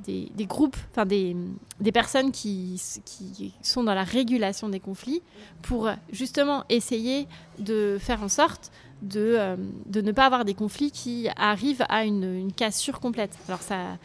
des, 0.07 0.47
groupes, 0.47 0.77
enfin 0.91 1.07
des, 1.07 1.37
des 1.81 1.93
personnes 1.93 2.33
qui, 2.33 2.81
qui 3.05 3.55
sont 3.63 3.85
dans 3.85 3.95
la 3.95 4.05
régulation 4.05 4.69
des 4.69 4.81
conflits 4.81 5.23
pour 5.63 5.91
justement 6.13 6.65
essayer 6.69 7.27
de 7.59 7.99
faire 8.01 8.23
en 8.23 8.29
sorte 8.29 8.71
de, 9.05 9.37
euh, 9.39 9.57
de 9.87 10.01
ne 10.01 10.13
pas 10.13 10.27
avoir 10.27 10.45
des 10.45 10.55
conflits 10.55 10.91
qui 10.91 11.29
arrivent 11.37 11.85
à 11.89 12.05
une, 12.05 12.25
une 12.25 12.53
cassure 12.53 13.01
complète. 13.01 13.37
Alors, 13.49 13.61
ça, 13.61 13.99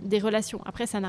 des 0.00 0.18
relations. 0.18 0.60
Après, 0.64 0.86
ça, 0.86 1.00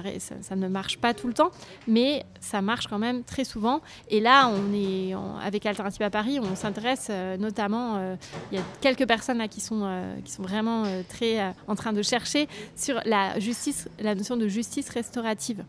ça, 0.42 0.56
ne 0.56 0.68
marche 0.68 0.98
pas 0.98 1.14
tout 1.14 1.28
le 1.28 1.34
temps, 1.34 1.52
mais 1.88 2.26
ça 2.42 2.62
marche 2.62 2.88
quand 2.88 3.00
même 3.00 3.24
très 3.24 3.44
souvent. 3.44 3.82
Et 4.10 4.20
là, 4.20 4.50
on 4.50 4.74
est 4.74 5.14
avec 5.44 5.66
Alternative 5.66 6.02
à 6.02 6.10
Paris, 6.10 6.40
on 6.40 6.56
s'intéresse 6.56 7.08
euh, 7.10 7.38
notamment. 7.38 7.96
Euh, 7.96 8.16
il 8.52 8.58
y 8.58 8.62
a 8.62 8.64
quelques 8.82 9.08
personnes 9.08 9.38
là 9.38 9.48
qui 9.48 9.62
sont, 9.62 9.88
qui 10.26 10.32
sont 10.32 10.44
vraiment 10.44 10.84
très 11.08 11.54
en 11.68 11.76
train 11.76 11.94
de 11.94 12.02
chercher 12.02 12.48
sur 12.76 13.00
la 13.06 13.40
justice, 13.40 13.88
la 14.00 14.16
notion 14.16 14.38
de 14.38 14.48
justice 14.48 14.90
restaurative 14.90 15.64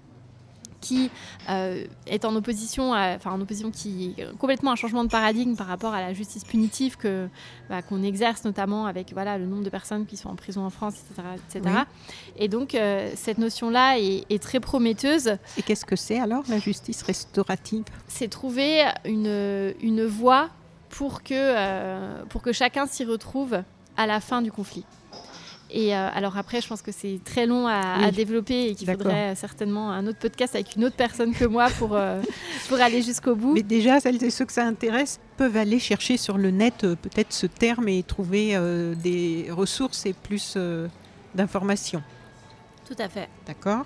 qui 0.80 1.10
euh, 1.48 1.84
est 2.06 2.24
en 2.24 2.34
opposition, 2.34 2.92
enfin 2.92 3.32
en 3.32 3.40
opposition 3.40 3.70
qui 3.70 4.16
complètement 4.38 4.72
un 4.72 4.76
changement 4.76 5.04
de 5.04 5.10
paradigme 5.10 5.56
par 5.56 5.66
rapport 5.66 5.94
à 5.94 6.00
la 6.00 6.12
justice 6.12 6.44
punitive 6.44 6.96
que 6.96 7.28
bah, 7.68 7.82
qu'on 7.82 8.02
exerce 8.02 8.44
notamment 8.44 8.86
avec 8.86 9.12
voilà 9.12 9.38
le 9.38 9.46
nombre 9.46 9.64
de 9.64 9.70
personnes 9.70 10.06
qui 10.06 10.16
sont 10.16 10.28
en 10.28 10.36
prison 10.36 10.64
en 10.64 10.70
France, 10.70 10.94
etc., 11.10 11.28
etc. 11.48 11.76
Et 12.36 12.48
donc 12.48 12.74
euh, 12.74 13.10
cette 13.14 13.38
notion-là 13.38 13.98
est, 13.98 14.42
très 14.42 14.60
prometteuse. 14.60 15.36
Et 15.58 15.62
qu'est-ce 15.62 15.84
que 15.84 15.96
c'est 15.96 16.18
alors 16.18 16.44
la 16.48 16.58
justice 16.58 17.02
restaurative? 17.02 17.84
C'est 18.08 18.28
trouver 18.28 18.84
une 19.04 19.74
une 19.80 20.06
voie 20.06 20.48
pour 20.88 21.22
que 21.22 21.34
euh, 21.34 22.24
pour 22.28 22.42
que 22.42 22.52
chacun 22.52 22.86
s'y 22.86 23.04
retrouve 23.04 23.62
à 23.96 24.06
la 24.06 24.20
fin 24.20 24.42
du 24.42 24.50
conflit. 24.50 24.84
Et 25.72 25.94
euh, 25.94 26.08
alors 26.12 26.36
après, 26.36 26.60
je 26.60 26.68
pense 26.68 26.82
que 26.82 26.92
c'est 26.92 27.20
très 27.24 27.46
long 27.46 27.66
à, 27.66 28.10
développer 28.10 28.68
et 28.68 28.74
qu'il 28.74 28.90
faudrait 28.90 29.34
certainement 29.34 29.90
un 29.90 30.06
autre 30.06 30.18
podcast 30.18 30.54
avec 30.54 30.76
une 30.76 30.84
autre 30.84 30.96
personne 30.96 31.32
que 31.32 31.44
moi 31.44 31.68
pour, 31.78 31.94
euh, 31.94 32.20
pour 32.68 32.80
aller 32.80 33.02
jusqu'au 33.02 33.36
bout. 33.36 33.52
Mais 33.52 33.62
déjà, 33.62 34.00
celles 34.00 34.22
et 34.22 34.30
ceux 34.30 34.44
que 34.44 34.52
ça 34.52 34.64
intéresse 34.64 35.20
peuvent 35.36 35.56
aller 35.56 35.78
chercher 35.78 36.16
sur 36.16 36.38
le 36.38 36.50
net 36.50 36.84
euh, 36.84 36.96
peut-être 36.96 37.32
ce 37.32 37.46
terme 37.46 37.88
et 37.88 38.02
trouver 38.02 38.58
des 39.02 39.48
ressources 39.50 40.06
et 40.06 40.12
plus 40.12 40.56
d'informations. 41.34 42.02
Tout 42.86 42.96
à 42.98 43.08
fait. 43.08 43.28
D'accord. 43.46 43.84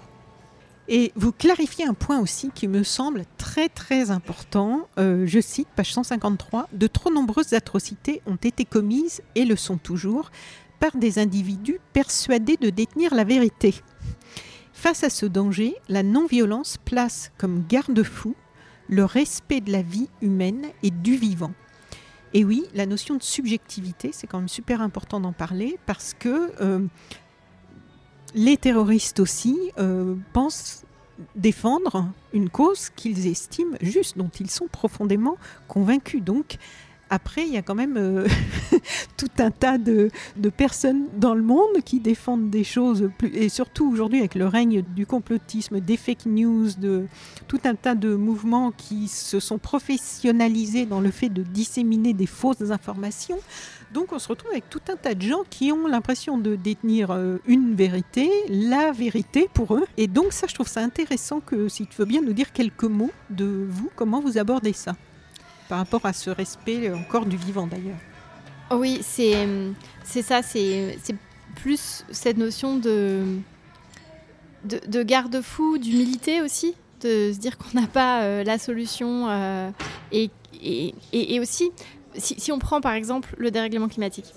Et 0.87 1.12
vous 1.16 1.33
clarifiez 1.33 1.87
un 1.87 1.94
point 1.94 2.20
aussi 2.20 2.51
qui 2.55 2.68
me 2.68 2.83
semble 2.83 3.25
très 3.38 3.68
très 3.68 4.11
important. 4.11 4.87
je 4.97 5.40
cite 5.40 5.68
page 5.75 5.92
153, 5.92 6.68
De 6.73 6.87
trop 6.87 7.11
nombreuses 7.11 7.53
atrocités 7.55 8.20
ont 8.27 8.37
été 8.37 8.64
commises 8.64 9.23
et 9.35 9.44
le 9.44 9.57
sont 9.57 9.79
toujours 9.79 10.31
des 10.97 11.18
individus 11.18 11.79
persuadés 11.92 12.57
de 12.57 12.70
détenir 12.70 13.14
la 13.14 13.25
vérité. 13.25 13.75
Face 14.73 15.05
à 15.05 15.11
ce 15.11 15.27
danger, 15.27 15.75
la 15.88 16.03
non-violence 16.03 16.77
place 16.85 17.33
comme 17.38 17.64
garde-fou 17.68 18.35
le 18.88 19.05
respect 19.05 19.61
de 19.61 19.73
la 19.73 19.83
vie 19.83 20.09
humaine 20.20 20.66
et 20.83 20.90
du 20.90 21.16
vivant. 21.16 21.53
Et 22.35 22.44
oui, 22.44 22.64
la 22.75 22.85
notion 22.85 23.14
de 23.14 23.23
subjectivité, 23.23 24.11
c'est 24.12 24.27
quand 24.27 24.38
même 24.38 24.49
super 24.49 24.81
important 24.81 25.20
d'en 25.20 25.33
parler 25.33 25.79
parce 25.87 26.14
que 26.18 26.53
euh, 26.61 26.85
les 28.35 28.57
terroristes 28.57 29.20
aussi 29.20 29.57
euh, 29.79 30.16
pensent 30.33 30.85
défendre 31.37 32.09
une 32.33 32.51
cause 32.51 32.90
qu'ils 32.90 33.29
estiment 33.29 33.77
juste, 33.81 34.18
dont 34.18 34.31
ils 34.40 34.51
sont 34.51 34.66
profondément 34.66 35.37
convaincus. 35.68 36.23
Donc, 36.23 36.57
après, 37.14 37.46
il 37.46 37.53
y 37.53 37.57
a 37.57 37.62
quand 37.62 37.77
même 37.77 37.96
euh, 37.96 38.27
tout 39.16 39.31
un 39.38 39.53
tas 39.53 39.79
de, 39.79 40.11
personnes 40.57 41.05
dans 41.16 41.35
le 41.35 41.42
monde 41.42 41.81
qui 41.85 42.00
défendent 42.00 42.50
des 42.50 42.64
choses, 42.64 43.09
et 43.33 43.48
surtout 43.48 43.88
aujourd'hui 43.88 44.18
avec 44.18 44.35
le 44.35 44.48
règne 44.48 44.83
du 44.83 45.07
complotisme, 45.07 45.79
des 45.79 45.96
fake 45.96 46.27
news, 46.27 46.70
de 46.77 47.07
tout 47.46 47.61
un 47.64 47.77
tas 47.77 47.94
de 47.94 48.16
mouvements 48.16 48.72
qui 48.72 49.07
se 49.07 49.38
sont 49.38 49.59
professionnalisés 49.59 50.87
dans 50.87 51.00
le 51.00 51.12
fait 51.12 51.29
de 51.29 51.42
disséminer 51.42 52.14
des 52.14 52.27
fausses 52.27 52.72
informations. 52.72 53.38
Donc 53.92 54.12
on 54.12 54.18
se 54.18 54.27
retrouve 54.27 54.50
avec 54.50 54.68
tout 54.68 54.83
un 54.88 54.96
tas 54.96 55.14
de 55.14 55.22
gens 55.22 55.44
qui 55.48 55.70
ont 55.70 55.87
l'impression 55.87 56.37
de 56.37 56.57
détenir 56.57 57.12
euh, 57.12 57.38
une 57.46 57.77
vérité, 57.77 58.29
la 58.48 58.90
vérité 58.90 59.48
pour 59.55 59.77
eux. 59.77 59.85
Et 59.96 60.09
donc 60.09 60.33
ça, 60.33 60.48
je 60.48 60.55
trouve 60.55 60.66
ça 60.66 60.81
intéressant 60.81 61.38
que 61.38 61.68
si 61.68 61.87
tu 61.87 61.96
veux 61.98 62.07
bien 62.07 62.22
nous 62.22 62.33
dire 62.33 62.53
quelques 62.53 62.83
mots 62.83 63.12
de 63.31 63.66
vous, 63.68 63.90
comment 63.94 64.20
vous 64.20 64.37
abordez 64.37 64.72
ça 64.72 64.96
par 65.68 65.79
rapport 65.79 66.05
à 66.05 66.12
ce 66.12 66.31
respect 66.31 66.92
encore 66.92 67.27
du 67.27 67.37
vivant 67.37 67.66
d'ailleurs. 67.66 67.98
Oui, 68.70 69.00
c'est 69.03 70.22
ça, 70.22 70.42
c'est 70.42 70.96
plus 71.55 72.05
cette 72.11 72.37
notion 72.37 72.77
de, 72.77 73.38
de, 74.64 75.03
garde-fou, 75.03 75.79
d'humilité 75.79 76.40
aussi, 76.40 76.74
de 77.00 77.33
se 77.33 77.38
dire 77.38 77.57
qu'on 77.59 77.81
n'a 77.81 77.87
pas 77.87 78.22
euh, 78.22 78.44
la 78.44 78.59
solution. 78.59 79.29
Euh, 79.29 79.70
et, 80.12 80.31
et, 80.62 80.94
et, 81.12 81.40
aussi, 81.40 81.70
si, 82.16 82.35
si, 82.38 82.53
on 82.53 82.59
prend 82.59 82.81
par 82.81 82.94
exemple 82.94 83.35
le 83.38 83.50
dérèglement 83.50 83.88
climatique, 83.88 84.33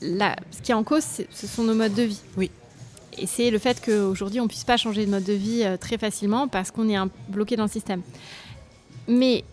là, 0.00 0.36
ce 0.50 0.62
qui 0.62 0.72
est 0.72 0.74
en 0.74 0.84
cause, 0.84 1.04
ce 1.30 1.46
sont 1.46 1.64
nos 1.64 1.74
modes 1.74 1.94
de 1.94 2.02
vie. 2.02 2.20
Oui. 2.36 2.50
Et 3.18 3.26
c'est 3.26 3.50
le 3.50 3.58
fait 3.58 3.82
qu'aujourd'hui, 3.84 4.40
on 4.40 4.44
ne 4.44 4.48
puisse 4.48 4.64
pas 4.64 4.76
changer 4.76 5.04
de 5.04 5.10
mode 5.10 5.24
de 5.24 5.32
vie 5.32 5.62
euh, 5.64 5.76
très 5.76 5.98
facilement 5.98 6.48
parce 6.48 6.70
qu'on 6.70 6.88
est 6.88 6.96
bloqué 7.28 7.56
dans 7.56 7.64
le 7.64 7.70
système. 7.70 8.02
Mais 9.08 9.44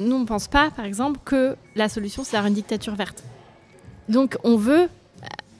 nous, 0.00 0.16
on 0.16 0.20
ne 0.20 0.26
pense 0.26 0.48
pas, 0.48 0.70
par 0.70 0.84
exemple, 0.84 1.20
que 1.24 1.56
la 1.76 1.88
solution, 1.88 2.24
c'est 2.24 2.36
une 2.36 2.54
dictature 2.54 2.94
verte. 2.94 3.22
Donc, 4.08 4.36
on 4.44 4.56
veut 4.56 4.88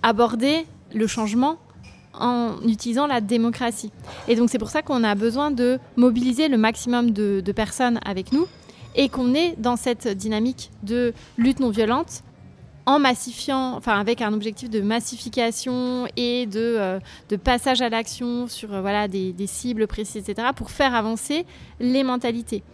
aborder 0.02 0.66
le 0.94 1.06
changement 1.06 1.58
en 2.14 2.56
utilisant 2.66 3.06
la 3.06 3.20
démocratie. 3.20 3.92
Et 4.28 4.34
donc, 4.34 4.50
c'est 4.50 4.58
pour 4.58 4.70
ça 4.70 4.82
qu'on 4.82 5.04
a 5.04 5.14
besoin 5.14 5.50
de 5.50 5.78
mobiliser 5.96 6.48
le 6.48 6.56
maximum 6.56 7.12
de, 7.12 7.40
de 7.40 7.52
personnes 7.52 8.00
avec 8.04 8.32
nous 8.32 8.46
et 8.96 9.08
qu'on 9.08 9.34
est 9.34 9.54
dans 9.58 9.76
cette 9.76 10.08
dynamique 10.08 10.70
de 10.82 11.14
lutte 11.38 11.60
non 11.60 11.70
violente 11.70 12.22
en 12.90 12.98
massifiant, 12.98 13.76
enfin 13.76 14.00
avec 14.00 14.20
un 14.20 14.32
objectif 14.32 14.68
de 14.68 14.80
massification 14.80 16.08
et 16.16 16.46
de, 16.46 16.74
euh, 16.76 16.98
de 17.28 17.36
passage 17.36 17.82
à 17.82 17.88
l'action 17.88 18.48
sur 18.48 18.74
euh, 18.74 18.80
voilà, 18.80 19.06
des, 19.06 19.32
des, 19.32 19.46
cibles 19.46 19.86
précises, 19.86 20.28
etc., 20.28 20.48
pour 20.56 20.72
faire 20.72 20.92
avancer 20.96 21.46
les 21.78 22.02
mentalités. 22.02 22.64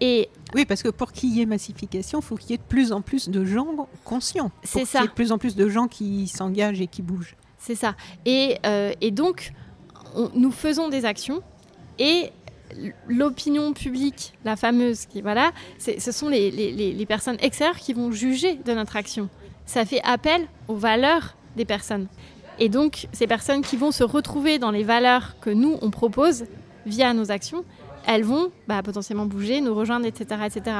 Et 0.00 0.28
oui, 0.56 0.64
parce 0.64 0.82
que 0.82 0.88
pour 0.88 1.12
qu'il 1.12 1.36
y 1.36 1.40
ait 1.40 1.46
massification, 1.46 2.18
il 2.18 2.24
faut 2.24 2.34
qu'il 2.34 2.50
y 2.50 2.54
ait 2.54 2.56
de 2.56 2.62
plus 2.62 2.90
en 2.90 3.00
plus 3.00 3.28
de 3.28 3.44
gens 3.44 3.88
conscients. 4.04 4.50
C'est 4.64 4.84
ça. 4.84 4.98
Il 4.98 5.02
y 5.02 5.04
ait 5.04 5.08
de 5.08 5.14
plus 5.14 5.30
en 5.30 5.38
plus 5.38 5.54
de 5.54 5.68
gens 5.68 5.86
qui 5.86 6.26
s'engagent 6.26 6.80
et 6.80 6.88
qui 6.88 7.02
bougent. 7.02 7.36
C'est 7.56 7.76
ça. 7.76 7.94
Et, 8.26 8.56
euh, 8.66 8.92
et 9.00 9.12
donc, 9.12 9.52
nous 10.34 10.50
faisons 10.50 10.88
des 10.88 11.04
actions 11.04 11.42
et 12.00 12.32
l'opinion 13.06 13.72
publique, 13.72 14.32
la 14.44 14.56
fameuse, 14.56 15.06
qui, 15.06 15.22
voilà, 15.22 15.52
ce 15.78 16.10
sont 16.10 16.28
les, 16.28 16.50
les, 16.50 16.72
les 16.72 17.06
personnes 17.06 17.36
extérieures 17.40 17.78
qui 17.78 17.92
vont 17.92 18.10
juger 18.10 18.56
de 18.56 18.72
notre 18.72 18.96
action 18.96 19.28
ça 19.70 19.84
fait 19.84 20.00
appel 20.02 20.48
aux 20.66 20.74
valeurs 20.74 21.36
des 21.56 21.64
personnes. 21.64 22.08
Et 22.58 22.68
donc, 22.68 23.06
ces 23.12 23.28
personnes 23.28 23.62
qui 23.62 23.76
vont 23.76 23.92
se 23.92 24.02
retrouver 24.02 24.58
dans 24.58 24.72
les 24.72 24.82
valeurs 24.82 25.36
que 25.40 25.48
nous, 25.48 25.78
on 25.80 25.90
propose 25.90 26.46
via 26.86 27.14
nos 27.14 27.30
actions, 27.30 27.64
elles 28.04 28.24
vont 28.24 28.50
bah, 28.66 28.82
potentiellement 28.82 29.26
bouger, 29.26 29.60
nous 29.60 29.72
rejoindre, 29.72 30.06
etc., 30.06 30.40
etc. 30.44 30.76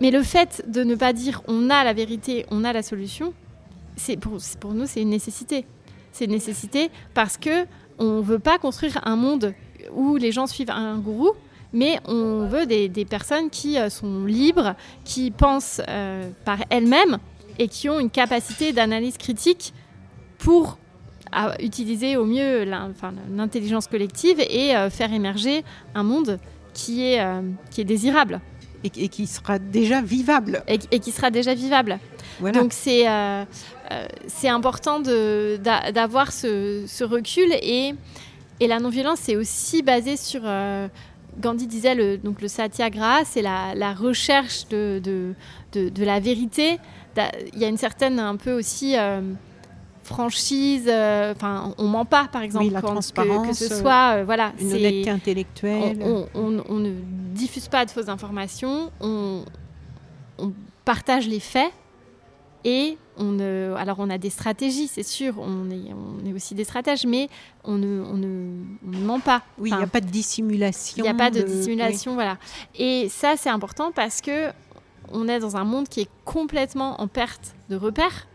Mais 0.00 0.10
le 0.10 0.22
fait 0.22 0.64
de 0.66 0.82
ne 0.82 0.94
pas 0.94 1.12
dire 1.12 1.42
on 1.46 1.68
a 1.68 1.84
la 1.84 1.92
vérité, 1.92 2.46
on 2.50 2.64
a 2.64 2.72
la 2.72 2.82
solution, 2.82 3.34
c'est 3.96 4.16
pour, 4.16 4.40
nous, 4.72 4.86
c'est 4.86 5.02
une 5.02 5.10
nécessité. 5.10 5.66
C'est 6.10 6.24
une 6.24 6.32
nécessité 6.32 6.90
parce 7.12 7.36
que 7.36 7.66
on 7.98 8.22
veut 8.22 8.38
pas 8.38 8.56
construire 8.56 8.98
un 9.04 9.16
monde 9.16 9.52
où 9.92 10.16
les 10.16 10.32
gens 10.32 10.46
suivent 10.46 10.70
un 10.70 10.96
gourou, 10.96 11.32
mais 11.74 12.00
on 12.06 12.46
veut 12.46 12.64
des, 12.64 13.04
personnes 13.04 13.50
qui 13.50 13.78
euh, 13.78 13.90
sont 13.90 14.24
libres, 14.24 14.74
qui 15.04 15.30
pensent 15.30 15.82
euh, 15.86 16.30
par 16.46 16.58
elles-mêmes 16.70 17.18
et 17.58 17.68
qui 17.68 17.88
ont 17.88 18.00
une 18.00 18.10
capacité 18.10 18.72
d'analyse 18.72 19.16
critique 19.16 19.72
pour 20.38 20.78
utiliser 21.58 22.16
au 22.16 22.24
mieux 22.24 22.64
l'intelligence 22.64 23.88
collective 23.88 24.38
et 24.38 24.76
euh, 24.76 24.88
faire 24.88 25.12
émerger 25.12 25.64
un 25.94 26.04
monde 26.04 26.38
qui 26.74 27.04
est, 27.06 27.20
euh, 27.20 27.40
qui 27.70 27.80
est 27.80 27.84
désirable. 27.84 28.40
et, 28.82 28.90
qui 28.90 29.26
sera 29.26 29.58
déjà 29.58 30.02
vivable. 30.02 30.62
Et, 30.68 30.78
qui 31.00 31.10
sera 31.10 31.30
déjà 31.30 31.54
vivable. 31.54 31.98
Donc 32.52 32.72
c'est 32.72 33.08
euh, 33.08 33.44
euh, 33.90 34.48
important 34.48 35.00
d'avoir 35.00 36.32
ce, 36.32 36.84
ce, 36.86 37.04
recul 37.04 37.50
et, 37.62 37.94
et 38.60 38.66
la 38.66 38.80
non-violence, 38.80 39.20
c'est 39.22 39.36
aussi 39.36 39.82
basé 39.82 40.16
sur... 40.16 40.42
Gandhi 41.40 41.66
disait 41.66 41.96
le, 41.96 42.16
donc 42.16 42.40
le 42.40 42.46
satyagraha, 42.46 43.24
c'est 43.24 43.42
la, 43.42 43.74
la, 43.74 43.92
recherche 43.92 44.68
de, 44.68 45.00
de, 45.02 45.34
de, 45.88 46.04
la 46.04 46.20
vérité. 46.20 46.78
Il 47.52 47.58
y 47.58 47.64
a 47.64 47.68
une 47.68 47.76
certaine 47.76 48.18
un 48.18 48.36
peu 48.36 48.52
aussi 48.52 48.94
franchise. 50.02 50.88
Enfin, 50.88 51.74
on 51.78 51.88
ment 51.88 52.04
pas, 52.04 52.28
par 52.30 52.42
exemple, 52.42 52.72
la 52.72 52.82
transparence, 52.82 53.48
que, 53.48 53.54
ce 53.54 53.74
soit 53.74 54.22
voilà, 54.24 54.52
une 54.60 54.72
honnêteté 54.72 55.10
intellectuelle. 55.10 55.98
On, 56.02 56.26
on, 56.34 56.64
on, 56.68 56.78
ne 56.78 56.92
diffuse 57.34 57.68
pas 57.68 57.84
de 57.84 57.90
fausses 57.90 58.08
informations. 58.08 58.90
On, 59.00 59.44
partage 60.84 61.26
les 61.26 61.40
faits 61.40 61.72
et 62.64 62.98
on 63.16 63.38
alors 63.76 64.00
on 64.00 64.10
a 64.10 64.18
des 64.18 64.30
stratégies, 64.30 64.88
c'est 64.88 65.02
sûr, 65.02 65.34
on 65.38 65.70
est, 65.70 65.92
on 65.92 66.26
est 66.26 66.32
aussi 66.32 66.54
des 66.54 66.64
stratèges, 66.64 67.06
mais 67.06 67.28
on 67.62 67.76
ne, 67.76 68.02
on 68.02 68.16
ne, 68.16 68.98
ment 68.98 69.20
pas. 69.20 69.42
Oui, 69.58 69.70
il 69.70 69.76
n'y 69.76 69.82
a 69.82 69.86
pas 69.86 70.00
de 70.00 70.10
dissimulation. 70.10 70.96
Il 70.98 71.02
n'y 71.02 71.08
a 71.08 71.14
pas 71.14 71.30
de, 71.30 71.42
dissimulation, 71.42 72.14
voilà. 72.14 72.38
Et 72.74 73.08
ça, 73.08 73.34
c'est 73.36 73.50
important 73.50 73.92
parce 73.92 74.20
que 74.20 74.50
on 75.12 75.28
est 75.28 75.38
dans 75.38 75.56
un 75.56 75.64
monde 75.64 75.88
qui 75.88 76.00
est 76.00 76.08
complètement 76.24 77.00
en 77.00 77.08
perte 77.08 77.54
de 77.68 77.76
repères. 77.76 78.26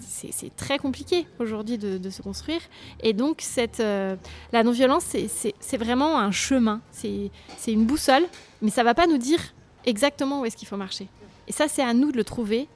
C'est 0.00 0.56
très 0.56 0.78
compliqué 0.78 1.26
aujourd'hui 1.38 1.78
de, 1.78 2.10
se 2.10 2.22
construire. 2.22 2.60
Et 3.00 3.12
donc, 3.12 3.40
cette, 3.40 3.80
euh, 3.80 4.16
la 4.52 4.62
non-violence, 4.62 5.04
c'est 5.28 5.76
vraiment 5.76 6.18
un 6.18 6.32
chemin. 6.32 6.80
C'est 6.90 7.30
une 7.68 7.84
boussole, 7.84 8.24
mais 8.62 8.70
ça 8.70 8.82
ne 8.82 8.86
va 8.86 8.94
pas 8.94 9.06
nous 9.06 9.18
dire 9.18 9.40
exactement 9.84 10.40
où 10.40 10.44
est-ce 10.44 10.56
qu'il 10.56 10.68
faut 10.68 10.76
marcher. 10.76 11.08
Et 11.46 11.52
ça, 11.52 11.68
c'est 11.68 11.82
à 11.82 11.94
nous 11.94 12.10
de 12.10 12.16
le 12.16 12.24
trouver 12.24 12.68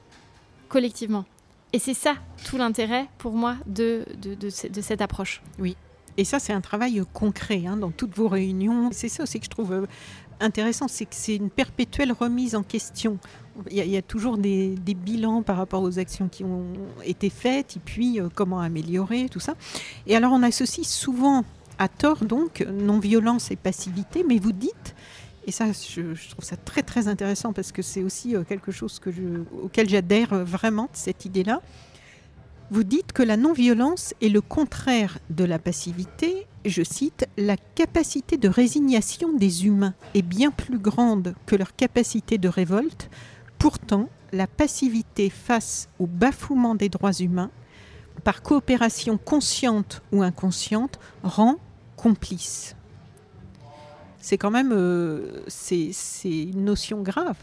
collectivement. 0.69 1.25
Et 1.73 1.79
c'est 1.79 1.93
ça 1.93 2.15
tout 2.45 2.57
l'intérêt 2.57 3.07
pour 3.17 3.33
moi 3.33 3.55
de, 3.65 4.05
cette 4.49 5.01
approche. 5.01 5.41
Oui. 5.59 5.75
Et 6.17 6.25
ça, 6.25 6.39
c'est 6.39 6.53
un 6.53 6.61
travail 6.61 7.01
concret 7.13 7.63
hein, 7.67 7.77
dans 7.77 7.91
toutes 7.91 8.15
vos 8.15 8.27
réunions. 8.27 8.89
C'est 8.91 9.09
ça 9.09 9.23
aussi 9.23 9.39
que 9.39 9.45
je 9.45 9.49
trouve 9.49 9.71
euh, 9.71 9.85
intéressant, 10.39 10.87
c'est 10.87 11.05
que 11.05 11.15
c'est 11.15 11.35
une 11.35 11.49
perpétuelle 11.49 12.11
remise 12.11 12.55
en 12.55 12.63
question. 12.63 13.17
Il 13.69 13.77
y 13.77 13.97
a, 13.97 14.01
toujours 14.01 14.37
des, 14.37 14.75
bilans 14.77 15.41
par 15.41 15.57
rapport 15.57 15.81
aux 15.81 15.99
actions 15.99 16.29
qui 16.29 16.43
ont 16.43 16.65
été 17.03 17.29
faites, 17.29 17.77
et 17.77 17.79
puis 17.83 18.19
euh, 18.19 18.29
comment 18.33 18.59
améliorer, 18.59 19.27
tout 19.29 19.41
ça. 19.41 19.55
Et 20.07 20.15
alors, 20.15 20.31
on 20.31 20.43
associe 20.43 20.87
souvent, 20.87 21.43
à 21.77 21.87
tort 21.87 22.23
donc, 22.23 22.65
non-violence 22.71 23.51
et 23.51 23.55
passivité, 23.55 24.23
mais 24.27 24.37
vous 24.37 24.53
dites 24.53 24.95
et 25.49 25.51
ça, 25.51 25.65
je, 25.71 26.29
trouve 26.29 26.45
ça 26.45 26.57
très 26.57 26.83
très 26.83 27.07
intéressant 27.07 27.53
parce 27.53 27.71
que 27.71 27.81
c'est 27.81 28.03
aussi 28.03 28.35
euh, 28.35 28.43
quelque 28.43 28.71
chose 28.71 29.01
auquel 29.63 29.89
j'adhère 29.89 30.33
euh, 30.33 30.43
vraiment, 30.43 30.89
cette 30.93 31.25
idée-là. 31.25 31.63
Vous 32.69 32.83
dites 32.83 33.13
que 33.13 33.23
la 33.23 33.35
non-violence 33.35 34.13
est 34.21 34.29
le 34.29 34.41
contraire 34.41 35.17
de 35.31 35.43
la 35.43 35.57
passivité. 35.57 36.45
Je 36.65 36.83
cite, 36.83 37.27
La 37.37 37.57
capacité 37.57 38.37
de 38.37 38.49
résignation 38.49 39.33
des 39.33 39.65
humains 39.65 39.93
est 40.13 40.21
bien 40.21 40.51
plus 40.51 40.79
grande 40.79 41.35
que 41.45 41.55
leur 41.55 41.75
capacité 41.75 42.37
de 42.37 42.49
révolte. 42.49 43.09
Pourtant, 43.57 44.09
la 44.31 44.47
passivité 44.47 45.29
face 45.29 45.89
au 45.99 46.07
bafouement 46.07 46.75
des 46.75 46.89
droits 46.89 47.13
humains, 47.13 47.51
par 48.23 48.41
coopération 48.41 49.17
consciente 49.17 50.01
ou 50.11 50.21
inconsciente, 50.21 50.99
rend 51.23 51.55
complice 51.95 52.75
c'est 54.21 54.37
quand 54.37 54.51
même 54.51 54.71
euh, 54.73 55.41
c'est 55.47 55.91
une 56.23 56.65
notion 56.65 57.01
grave. 57.01 57.37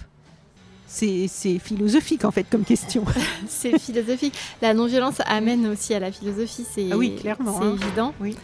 C'est 0.86 1.28
philosophique 1.58 2.24
en 2.24 2.30
fait 2.30 2.44
comme 2.44 2.64
question. 2.64 3.04
c'est 3.48 3.78
philosophique. 3.78 4.34
La 4.62 4.72
non-violence 4.72 5.16
amène 5.26 5.66
aussi 5.66 5.94
à 5.94 5.98
la 6.00 6.12
philosophie, 6.12 6.64
c'est 6.70 6.88
ah 6.92 6.96
oui, 6.96 7.16
clairement, 7.16 7.58
c'est 7.58 7.66
hein. 7.66 7.76
évident. 7.82 8.14
Oui. 8.20 8.36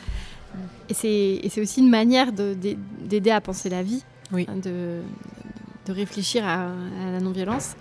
Et 0.88 0.94
c'est 0.94 1.60
aussi 1.60 1.80
une 1.80 1.90
manière 1.90 2.32
d'aider 2.32 3.30
à 3.30 3.40
penser 3.40 3.68
la 3.68 3.82
vie, 3.82 4.02
oui. 4.32 4.46
Hein, 4.48 4.56
de, 4.56 5.00
de, 5.86 5.92
réfléchir 5.92 6.46
à, 6.46 6.68
la 7.10 7.20
non-violence. 7.20 7.74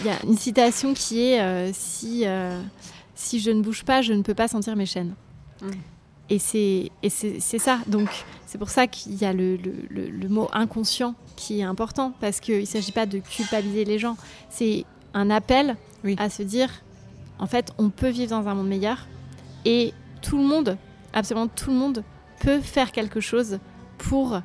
Il 0.00 0.06
y 0.06 0.10
a 0.10 0.24
une 0.24 0.36
citation 0.36 0.94
qui 0.94 1.20
est 1.20 1.40
euh, 1.40 1.70
si, 1.72 2.26
euh, 2.26 2.60
si 3.14 3.40
je 3.40 3.50
ne 3.50 3.62
bouge 3.62 3.84
pas, 3.84 4.02
je 4.02 4.12
ne 4.12 4.22
peux 4.22 4.34
pas 4.34 4.48
sentir 4.48 4.76
mes 4.76 4.86
chaînes. 4.86 5.14
Mmh. 5.60 5.70
Et 6.30 6.38
c'est 6.38 7.58
ça. 7.58 7.80
Donc, 7.86 8.08
c'est 8.46 8.56
pour 8.56 8.70
ça 8.70 8.86
qu'il 8.86 9.14
y 9.16 9.24
a 9.26 9.34
le, 9.34 9.56
le, 9.56 10.28
mot 10.28 10.48
inconscient 10.52 11.14
qui 11.36 11.60
est 11.60 11.64
important, 11.64 12.14
parce 12.20 12.40
qu'il 12.40 12.60
ne 12.60 12.64
s'agit 12.64 12.92
pas 12.92 13.04
de 13.04 13.18
culpabiliser 13.18 13.84
les 13.84 13.98
gens. 13.98 14.16
C'est 14.48 14.86
un 15.12 15.28
appel 15.28 15.76
à 16.16 16.30
se 16.30 16.42
dire, 16.42 16.70
en 17.38 17.46
fait, 17.46 17.72
on 17.76 17.90
peut 17.90 18.08
vivre 18.08 18.30
dans 18.30 18.48
un 18.48 18.54
monde 18.54 18.68
meilleur, 18.68 19.08
et 19.66 19.92
tout 20.22 20.38
le 20.38 20.44
monde, 20.44 20.78
absolument 21.12 21.48
tout 21.48 21.70
le 21.70 21.76
monde, 21.76 22.04
peut 22.40 22.60
faire 22.60 22.92
quelque 22.92 23.20
chose 23.20 23.58
pour 23.98 24.40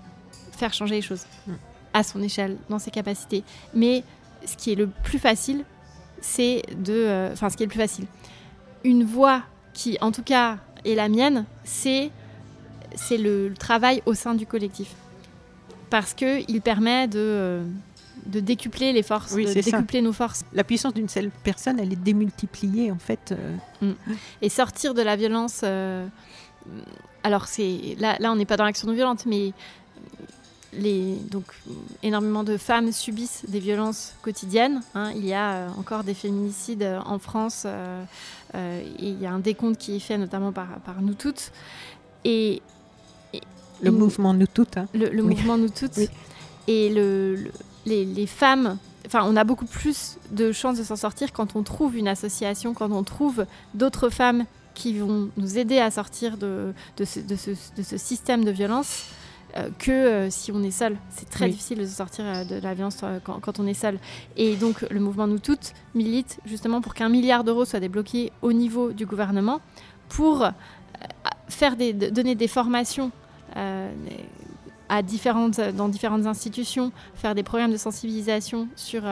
faire 0.51 0.73
changer 0.73 0.95
les 0.95 1.01
choses, 1.01 1.25
mm. 1.47 1.53
à 1.93 2.03
son 2.03 2.21
échelle, 2.21 2.57
dans 2.69 2.79
ses 2.79 2.91
capacités. 2.91 3.43
Mais 3.73 4.03
ce 4.45 4.55
qui 4.55 4.71
est 4.71 4.75
le 4.75 4.87
plus 4.87 5.19
facile, 5.19 5.63
c'est 6.21 6.63
de... 6.77 6.93
Euh, 6.93 7.33
enfin, 7.33 7.49
ce 7.49 7.57
qui 7.57 7.63
est 7.63 7.65
le 7.65 7.71
plus 7.71 7.79
facile. 7.79 8.05
Une 8.83 9.03
voix 9.03 9.43
qui, 9.73 9.97
en 10.01 10.11
tout 10.11 10.23
cas, 10.23 10.57
et 10.85 10.95
la 10.95 11.09
mienne, 11.09 11.45
c'est 11.63 12.11
c'est 12.95 13.17
le, 13.17 13.53
travail 13.57 14.01
au 14.05 14.13
sein 14.13 14.33
du 14.33 14.45
collectif. 14.45 14.95
Parce 15.89 16.13
qu'il 16.13 16.61
permet 16.61 17.07
de, 17.07 17.19
euh, 17.19 17.63
de 18.25 18.39
décupler 18.39 18.91
les 18.91 19.03
forces, 19.03 19.33
de 19.33 19.53
décupler 19.53 20.01
nos 20.01 20.11
forces. 20.11 20.43
La 20.53 20.63
puissance 20.63 20.93
d'une 20.93 21.07
seule 21.07 21.31
personne, 21.43 21.79
elle 21.79 21.93
est 21.93 22.01
démultipliée 22.01 22.91
en 22.91 22.97
fait. 22.97 23.33
Euh. 23.33 23.55
Mm. 23.81 23.95
Et 24.41 24.49
sortir 24.49 24.93
de 24.93 25.01
la 25.01 25.15
violence. 25.15 25.61
Euh, 25.63 26.05
alors 27.23 27.47
c'est 27.47 27.95
là, 27.99 28.17
là, 28.19 28.31
on 28.31 28.35
n'est 28.35 28.45
pas 28.45 28.57
dans 28.57 28.65
l'action 28.65 28.87
non 28.87 28.93
violente, 28.93 29.25
mais 29.25 29.53
les, 30.73 31.15
donc, 31.31 31.45
énormément 32.03 32.43
de 32.43 32.57
femmes 32.57 32.91
subissent 32.91 33.45
des 33.47 33.59
violences 33.59 34.13
quotidiennes. 34.21 34.81
Hein. 34.95 35.11
Il 35.15 35.25
y 35.25 35.33
a 35.33 35.67
encore 35.77 36.03
des 36.03 36.13
féminicides 36.13 36.87
en 37.05 37.19
France 37.19 37.63
euh, 37.65 38.03
et 38.53 39.07
il 39.09 39.21
y 39.21 39.25
a 39.25 39.31
un 39.31 39.39
décompte 39.39 39.77
qui 39.77 39.95
est 39.95 39.99
fait 39.99 40.17
notamment 40.17 40.51
par, 40.51 40.67
par 40.85 41.01
nous 41.01 41.13
toutes. 41.13 41.51
Et, 42.25 42.61
le 43.81 43.91
mouvement 43.91 44.33
Nous 44.33 44.47
Toutes. 44.47 44.77
Hein. 44.77 44.87
Le, 44.93 45.21
mouvement 45.21 45.57
Nous 45.57 45.69
Toutes. 45.75 45.99
Et 46.67 46.89
le, 46.89 47.51
les, 47.85 48.05
les, 48.05 48.25
femmes, 48.25 48.77
enfin, 49.05 49.21
on 49.25 49.35
a 49.35 49.43
beaucoup 49.43 49.67
plus 49.67 50.17
de 50.31 50.51
chances 50.51 50.79
de 50.79 50.83
s'en 50.83 50.95
sortir 50.95 51.31
quand 51.31 51.55
on 51.55 51.61
trouve 51.61 51.95
une 51.95 52.07
association, 52.07 52.73
quand 52.73 52.91
on 52.91 53.03
trouve 53.03 53.45
d'autres 53.75 54.09
femmes 54.09 54.45
qui 54.77 54.99
vont 54.99 55.29
nous 55.37 55.57
aider 55.57 55.79
à 55.79 55.89
sortir 55.89 56.37
de, 56.37 56.71
de, 56.97 57.03
ce, 57.03 57.19
de, 57.19 57.35
ce, 57.35 57.49
de 57.75 57.81
ce, 57.81 57.97
système 57.97 58.45
de 58.45 58.51
violence. 58.51 59.05
Euh, 59.55 59.69
que 59.79 59.91
euh, 59.91 60.29
si 60.29 60.51
on 60.51 60.61
est 60.61 60.71
seul. 60.71 60.97
C'est 61.09 61.29
très 61.29 61.49
difficile 61.49 61.79
de 61.79 61.85
sortir 61.85 62.25
euh, 62.25 62.43
de 62.43 62.57
la 62.61 62.73
violence 62.73 62.99
quand, 63.23 63.59
on 63.59 63.65
est 63.65 63.73
seul. 63.73 63.97
Et 64.35 64.55
donc 64.57 64.85
le 64.89 64.99
mouvement 64.99 65.25
Nous 65.25 65.39
Toutes 65.39 65.73
milite 65.95 66.39
justement 66.45 66.81
pour 66.81 66.93
qu'un 66.93 67.09
milliard 67.09 67.45
d'euros 67.45 67.63
soit 67.63 67.79
débloqué 67.79 68.31
au 68.41 68.51
niveau 68.51 68.91
du 68.91 69.05
gouvernement 69.05 69.61
pour 70.09 70.45
faire 71.47 71.77
des, 71.77 71.93
donner 71.93 72.35
des 72.35 72.49
formations 72.49 73.11
à 74.89 75.01
différentes, 75.01 75.59
dans 75.59 75.89
différentes 75.89 76.25
institutions, 76.25 76.91
faire 77.15 77.35
des 77.35 77.43
programmes 77.43 77.71
de 77.71 77.77
sensibilisation 77.77 78.67
sur, 78.75 79.03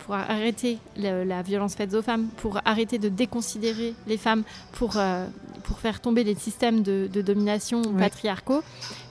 pour 0.00 0.14
arrêter 0.14 0.78
la 0.96 1.42
violence 1.42 1.74
faite 1.74 1.94
aux 1.94 2.02
femmes, 2.02 2.26
pour 2.36 2.60
arrêter 2.64 2.98
de 2.98 3.08
déconsidérer 3.08 3.94
les 4.06 4.16
femmes, 4.16 4.42
pour, 4.72 4.96
pour 5.64 5.78
faire 5.78 6.00
tomber 6.00 6.24
les 6.24 6.34
systèmes 6.34 6.82
de, 6.82 7.08
domination 7.22 7.82
patriarcaux 7.94 8.62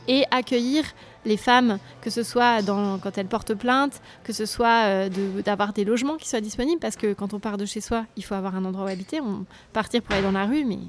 et 0.07 0.23
accueillir 0.31 0.85
les 1.25 1.37
femmes, 1.37 1.79
que 2.01 2.09
ce 2.09 2.23
soit 2.23 2.61
dans, 2.61 2.97
quand 2.99 3.17
elles 3.17 3.27
portent 3.27 3.53
plainte, 3.53 4.01
que 4.23 4.33
ce 4.33 4.45
soit 4.45 4.85
euh, 4.85 5.09
d'avoir 5.43 5.73
des 5.73 5.83
logements 5.83 6.17
qui 6.17 6.29
soient 6.29 6.41
disponibles, 6.41 6.79
parce 6.79 6.95
que 6.95 7.13
quand 7.13 7.33
on 7.33 7.39
part 7.39 7.57
de 7.57 7.65
chez 7.65 7.81
soi, 7.81 8.05
il 8.15 8.23
faut 8.23 8.35
avoir 8.35 8.55
un 8.55 8.65
endroit 8.65 8.85
où 8.85 8.87
habiter. 8.87 9.19
On, 9.21 9.45
partir 9.73 10.01
pour 10.01 10.13
aller 10.13 10.23
dans 10.23 10.31
la 10.31 10.45
rue, 10.45 10.65
mais 10.65 10.79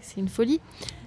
c'est 0.00 0.20
une 0.20 0.28
folie. 0.28 0.60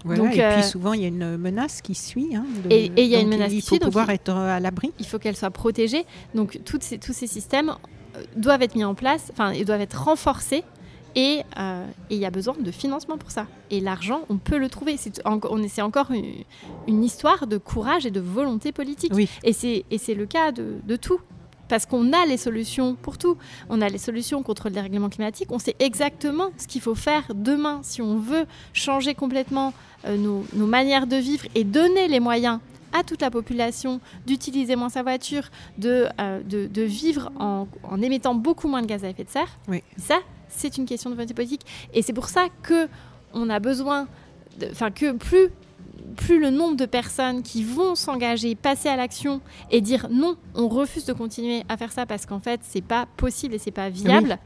donc, 0.05 0.27
et 0.27 0.29
puis 0.29 0.41
euh, 0.41 0.61
souvent, 0.61 0.93
il 0.93 1.01
y 1.01 1.05
a 1.05 1.07
une 1.07 1.37
menace 1.37 1.81
qui 1.81 1.95
suit. 1.95 2.35
Hein, 2.35 2.45
et 2.69 2.91
il 2.97 3.07
y 3.07 3.15
a 3.15 3.19
une 3.19 3.29
menace 3.29 3.51
qui 3.51 3.61
suit. 3.61 3.75
Il 3.77 3.79
faut 3.79 3.85
pouvoir 3.85 4.09
être 4.09 4.31
à 4.31 4.59
l'abri. 4.59 4.91
Il 4.99 5.05
faut 5.05 5.19
qu'elle 5.19 5.37
soit 5.37 5.51
protégée. 5.51 6.05
Donc 6.35 6.59
toutes 6.65 6.83
ces, 6.83 6.97
tous 6.97 7.13
ces 7.13 7.27
systèmes 7.27 7.73
euh, 8.15 8.23
doivent 8.35 8.61
être 8.61 8.75
mis 8.75 8.83
en 8.83 8.95
place, 8.95 9.31
enfin, 9.31 9.53
ils 9.53 9.65
doivent 9.65 9.81
être 9.81 10.03
renforcés 10.03 10.63
et 11.15 11.43
euh, 11.59 11.85
il 12.09 12.17
y 12.17 12.25
a 12.25 12.31
besoin 12.31 12.55
de 12.59 12.71
financement 12.71 13.17
pour 13.17 13.31
ça. 13.31 13.47
Et 13.69 13.79
l'argent, 13.79 14.21
on 14.29 14.37
peut 14.37 14.57
le 14.57 14.69
trouver. 14.69 14.97
C'est 14.97 15.25
encore 15.25 16.11
une, 16.11 17.03
histoire 17.03 17.47
de 17.47 17.57
courage 17.57 18.05
et 18.05 18.11
de 18.11 18.19
volonté 18.19 18.71
politique. 18.71 19.13
Et 19.43 19.53
c'est 19.53 20.13
le 20.13 20.25
cas 20.25 20.51
de, 20.51 20.95
tout. 20.95 21.19
Parce 21.69 21.85
qu'on 21.85 22.13
a 22.13 22.25
les 22.25 22.37
solutions 22.37 22.95
pour 22.95 23.17
tout. 23.17 23.37
On 23.69 23.81
a 23.81 23.89
les 23.89 23.97
solutions 23.97 24.43
contre 24.43 24.67
le 24.67 24.73
dérèglement 24.73 25.09
climatique. 25.09 25.51
On 25.51 25.59
sait 25.59 25.75
exactement 25.79 26.49
ce 26.57 26.67
qu'il 26.67 26.81
faut 26.81 26.95
faire 26.95 27.23
demain 27.33 27.79
si 27.83 28.01
on 28.01 28.17
veut 28.17 28.45
changer 28.73 29.15
complètement 29.15 29.73
euh, 30.05 30.17
nos, 30.17 30.67
manières 30.67 31.07
de 31.07 31.15
vivre 31.15 31.45
et 31.55 31.63
donner 31.63 32.07
les 32.07 32.19
moyens 32.19 32.59
à 32.91 33.03
toute 33.03 33.21
la 33.21 33.31
population 33.31 34.01
d'utiliser 34.27 34.75
moins 34.75 34.89
sa 34.89 35.01
voiture, 35.01 35.49
de, 35.79 36.07
euh, 36.19 36.41
de, 36.43 36.81
vivre 36.83 37.31
en, 37.39 37.67
en, 37.83 38.01
émettant 38.03 38.35
beaucoup 38.35 38.67
moins 38.67 38.83
de 38.83 38.87
gaz 38.87 39.03
à 39.03 39.09
effet 39.09 39.23
de 39.23 39.29
serre. 39.29 39.57
Oui. 39.67 39.81
Ça, 39.97 40.19
c'est 40.55 40.77
une 40.77 40.85
question 40.85 41.09
de 41.09 41.15
volonté 41.15 41.33
politique. 41.33 41.61
Et 41.93 42.01
c'est 42.01 42.13
pour 42.13 42.29
ça 42.29 42.47
que 42.61 42.87
on 43.33 43.49
a 43.49 43.59
besoin, 43.59 44.07
enfin 44.71 44.91
que 44.91 45.11
plus 45.13 45.49
plus 46.15 46.39
le 46.39 46.49
nombre 46.49 46.75
de 46.75 46.85
personnes 46.85 47.43
qui 47.43 47.63
vont 47.63 47.95
s'engager, 47.95 48.55
passer 48.55 48.89
à 48.89 48.95
l'action 48.95 49.41
et 49.71 49.81
dire 49.81 50.07
non, 50.11 50.35
on 50.53 50.67
refuse 50.67 51.05
de 51.05 51.13
continuer 51.13 51.63
à 51.69 51.77
faire 51.77 51.91
ça 51.91 52.05
parce 52.05 52.25
qu'en 52.25 52.39
fait 52.39 52.59
c'est 52.63 52.83
pas 52.83 53.07
possible 53.17 53.55
et 53.55 53.57
c'est 53.57 53.71
pas 53.71 53.89
viable, 53.89 54.37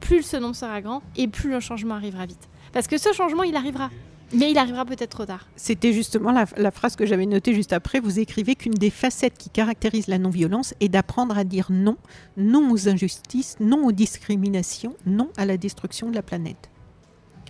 plus 0.00 0.22
ce 0.22 0.36
nombre 0.36 0.54
sera 0.54 0.80
grand 0.80 1.02
et 1.16 1.28
plus 1.28 1.50
le 1.50 1.60
changement 1.60 1.94
arrivera 1.94 2.26
vite. 2.26 2.48
Parce 2.72 2.86
que 2.86 2.98
ce 2.98 3.12
changement 3.12 3.42
il 3.42 3.56
arrivera. 3.56 3.90
Mais 4.32 4.50
il 4.50 4.58
arrivera 4.58 4.84
peut-être 4.84 5.10
trop 5.10 5.26
tard. 5.26 5.46
C'était 5.56 5.92
justement 5.92 6.32
la, 6.32 6.46
la, 6.56 6.70
phrase 6.70 6.96
que 6.96 7.06
j'avais 7.06 7.26
notée 7.26 7.54
juste 7.54 7.72
après. 7.72 8.00
Vous 8.00 8.18
écrivez 8.18 8.56
qu'une 8.56 8.74
des 8.74 8.90
facettes 8.90 9.38
qui 9.38 9.50
caractérise 9.50 10.08
la 10.08 10.18
non-violence 10.18 10.74
est 10.80 10.88
d'apprendre 10.88 11.38
à 11.38 11.44
dire 11.44 11.68
non, 11.70 11.96
non 12.36 12.70
aux 12.70 12.88
injustices, 12.88 13.56
non 13.60 13.86
aux 13.86 13.92
discriminations, 13.92 14.96
non 15.06 15.30
à 15.36 15.46
la 15.46 15.56
destruction 15.56 16.10
de 16.10 16.14
la 16.14 16.22
planète. 16.22 16.70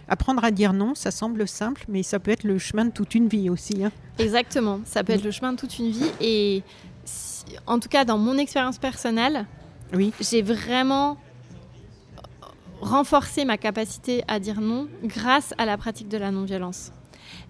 Apprendre 0.08 0.44
à 0.44 0.50
dire 0.50 0.72
non, 0.72 0.94
ça 0.94 1.10
semble 1.10 1.48
simple, 1.48 1.84
mais 1.88 2.02
ça 2.02 2.20
peut 2.20 2.30
être 2.30 2.44
le 2.44 2.58
chemin 2.58 2.84
de 2.84 2.90
toute 2.90 3.14
une 3.14 3.28
vie 3.28 3.50
aussi. 3.50 3.82
Hein. 3.82 3.90
Exactement, 4.18 4.80
ça 4.84 5.02
peut 5.02 5.12
être 5.12 5.24
le 5.24 5.32
chemin 5.32 5.52
de 5.52 5.58
toute 5.58 5.78
une 5.78 5.90
vie. 5.90 6.10
Et 6.20 6.62
en 7.66 7.80
tout 7.80 7.88
cas, 7.88 8.04
dans 8.04 8.18
mon 8.18 8.38
expérience 8.38 8.78
personnelle, 8.78 9.46
oui. 9.92 10.12
j'ai 10.20 10.42
vraiment 10.42 11.16
renforcé 12.80 13.44
ma 13.44 13.56
capacité 13.56 14.22
à 14.28 14.38
dire 14.38 14.60
non 14.60 14.88
grâce 15.04 15.54
à 15.58 15.66
la 15.66 15.76
pratique 15.76 16.08
de 16.08 16.18
la 16.18 16.30
non-violence. 16.30 16.92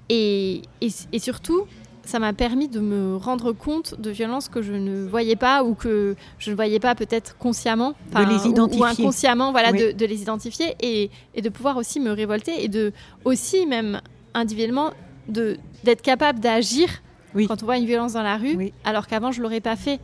et, 0.09 0.63
et, 0.81 1.19
surtout, 1.19 1.67
ça 2.07 2.19
m'a 2.19 2.33
permis 2.33 2.69
de 2.69 2.81
me 2.81 3.17
rendre 3.17 3.53
compte 3.53 4.01
de 4.01 4.11
violences 4.11 4.49
que 4.49 4.63
je 4.63 4.73
ne 4.73 5.05
voyais 5.05 5.37
pas 5.37 5.65
ou 5.65 5.75
que 5.75 6.17
je 6.39 6.51
ne 6.51 6.57
voyais 6.57 6.79
pas 6.79 6.95
peut-être 6.95 7.37
consciemment 7.37 7.95
de 8.13 8.25
les 8.25 8.49
identifier. 8.49 8.83
Ou, 8.83 8.85
inconsciemment 8.85 9.51
voilà, 9.51 9.73
de, 9.73 10.07
les 10.07 10.23
identifier 10.23 10.77
et, 10.81 11.11
et, 11.35 11.43
de 11.43 11.49
pouvoir 11.49 11.77
aussi 11.77 12.01
me 12.01 12.11
révolter 12.11 12.65
et 12.65 12.69
de 12.69 12.93
aussi 13.25 13.67
même 13.67 14.01
individuellement 14.35 14.93
d'être 15.29 16.03
capable 16.03 16.39
d'agir 16.39 16.89
quand 17.49 17.63
on 17.63 17.67
voit 17.67 17.77
une 17.77 17.87
violence 17.87 18.15
dans 18.15 18.23
la 18.23 18.37
rue 18.37 18.73
alors 18.85 19.07
qu'avant 19.07 19.33
je 19.33 19.43
l'aurais 19.43 19.61
pas 19.61 19.77
fait. 19.77 20.01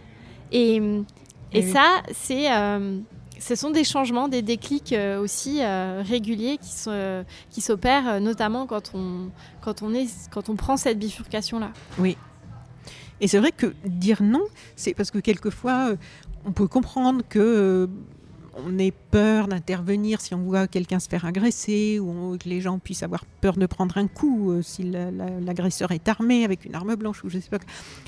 Et, 0.51 0.77
et, 0.77 1.03
eh 1.53 1.63
ça 1.63 2.03
c'est 2.13 2.53
euh, 2.53 2.99
ce 3.43 3.57
sont 3.57 3.71
des 3.71 3.83
changements, 3.83 4.29
des 4.29 4.43
déclics 4.43 4.93
euh, 4.93 5.21
aussi 5.21 5.63
euh, 5.63 6.03
réguliers 6.07 6.59
qui 6.59 7.61
s'opèrent, 7.61 8.09
euh, 8.09 8.21
notamment 8.21 8.67
quand 8.67 8.93
on, 8.95 10.57
prend 10.57 10.77
cette 10.77 10.99
bifurcation-là. 10.99 11.73
Oui. 11.99 12.17
Et 13.21 13.27
c'est 13.27 13.39
vrai 13.39 13.51
que 13.51 13.75
dire 13.85 14.23
non, 14.23 14.43
c'est 14.77 14.95
parce 14.95 15.11
que 15.11 15.19
quelquefois, 15.19 15.95
on 16.45 16.53
peut 16.53 16.69
comprendre 16.69 17.23
que 17.29 17.89
on 18.65 18.79
ait 18.79 18.93
peur 19.11 19.49
d'intervenir 19.49 20.21
si 20.21 20.35
on 20.35 20.43
voit 20.43 20.67
quelqu'un 20.67 20.99
se 20.99 21.09
faire 21.09 21.25
agresser 21.25 21.99
ou 21.99 22.37
que 22.39 22.49
les 22.49 22.61
gens 22.61 22.79
puissent 22.79 23.03
avoir 23.03 23.25
peur 23.41 23.57
de 23.57 23.67
prendre 23.67 23.99
un 23.99 24.07
coup 24.07 24.53
euh, 24.53 24.63
si 24.63 24.83
l'agresseur 24.85 25.93
est 25.93 26.09
armé 26.09 26.45
avec 26.45 26.65
une 26.65 26.75
arme 26.75 26.95
blanche 26.97 27.25
ou 27.25 27.29
je 27.29 27.39
sais 27.39 27.51
pas. 27.51 27.59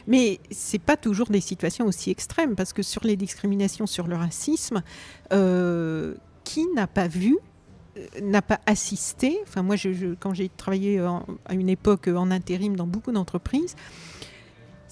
Mais 0.07 0.41
pas 0.87 0.97
toujours 0.97 1.29
des 1.29 1.41
situations 1.41 1.87
aussi 1.87 2.11
extrêmes 2.11 2.55
parce 2.57 2.73
que 2.73 2.83
sur 2.83 3.05
les 3.05 3.17
discriminations, 3.17 3.87
sur 3.87 4.07
le 4.07 4.17
racisme, 4.17 4.83
euh, 5.33 6.15
qui 6.45 6.67
n'a 6.75 6.87
pas 6.87 7.09
vu 7.09 7.39
euh, 7.97 8.07
n'a 8.23 8.43
pas 8.43 8.61
assisté? 8.67 9.39
Enfin, 9.45 9.63
moi, 9.63 9.77
je, 9.77 10.15
quand 10.15 10.35
j'ai 10.35 10.49
travaillé 10.49 10.99
à 10.99 11.55
une 11.55 11.69
époque 11.69 12.09
en 12.09 12.31
intérim 12.31 12.77
dans 12.77 12.87
beaucoup 12.87 13.13
d'entreprises, 13.13 13.77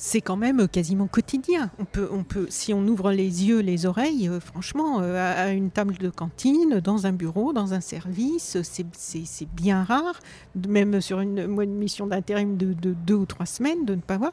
c'est 0.04 0.20
quand 0.20 0.36
même 0.36 0.66
quasiment 0.66 1.06
quotidien. 1.06 1.70
On 1.78 1.84
peut, 1.84 2.08
on 2.10 2.24
peut, 2.24 2.48
si 2.50 2.74
on 2.74 2.84
ouvre 2.88 3.12
les 3.12 3.44
yeux, 3.44 3.60
les 3.60 3.86
oreilles, 3.86 4.28
euh, 4.28 4.40
franchement, 4.40 4.98
euh, 5.00 5.46
à, 5.46 5.52
une 5.52 5.70
table 5.70 5.96
de 5.96 6.10
cantine, 6.10 6.80
dans 6.80 7.06
un 7.06 7.12
bureau, 7.12 7.52
dans 7.52 7.72
un 7.72 7.80
service, 7.80 8.58
c'est 8.62 9.48
bien 9.54 9.84
rare, 9.84 10.18
même 10.68 11.00
sur 11.00 11.20
une, 11.20 11.46
mission 11.46 12.08
d'intérim 12.08 12.56
de, 12.56 12.72
deux 12.72 13.14
ou 13.14 13.26
trois 13.26 13.46
semaines, 13.46 13.84
de 13.84 13.94
ne 13.94 14.00
pas 14.00 14.16
voir. 14.16 14.32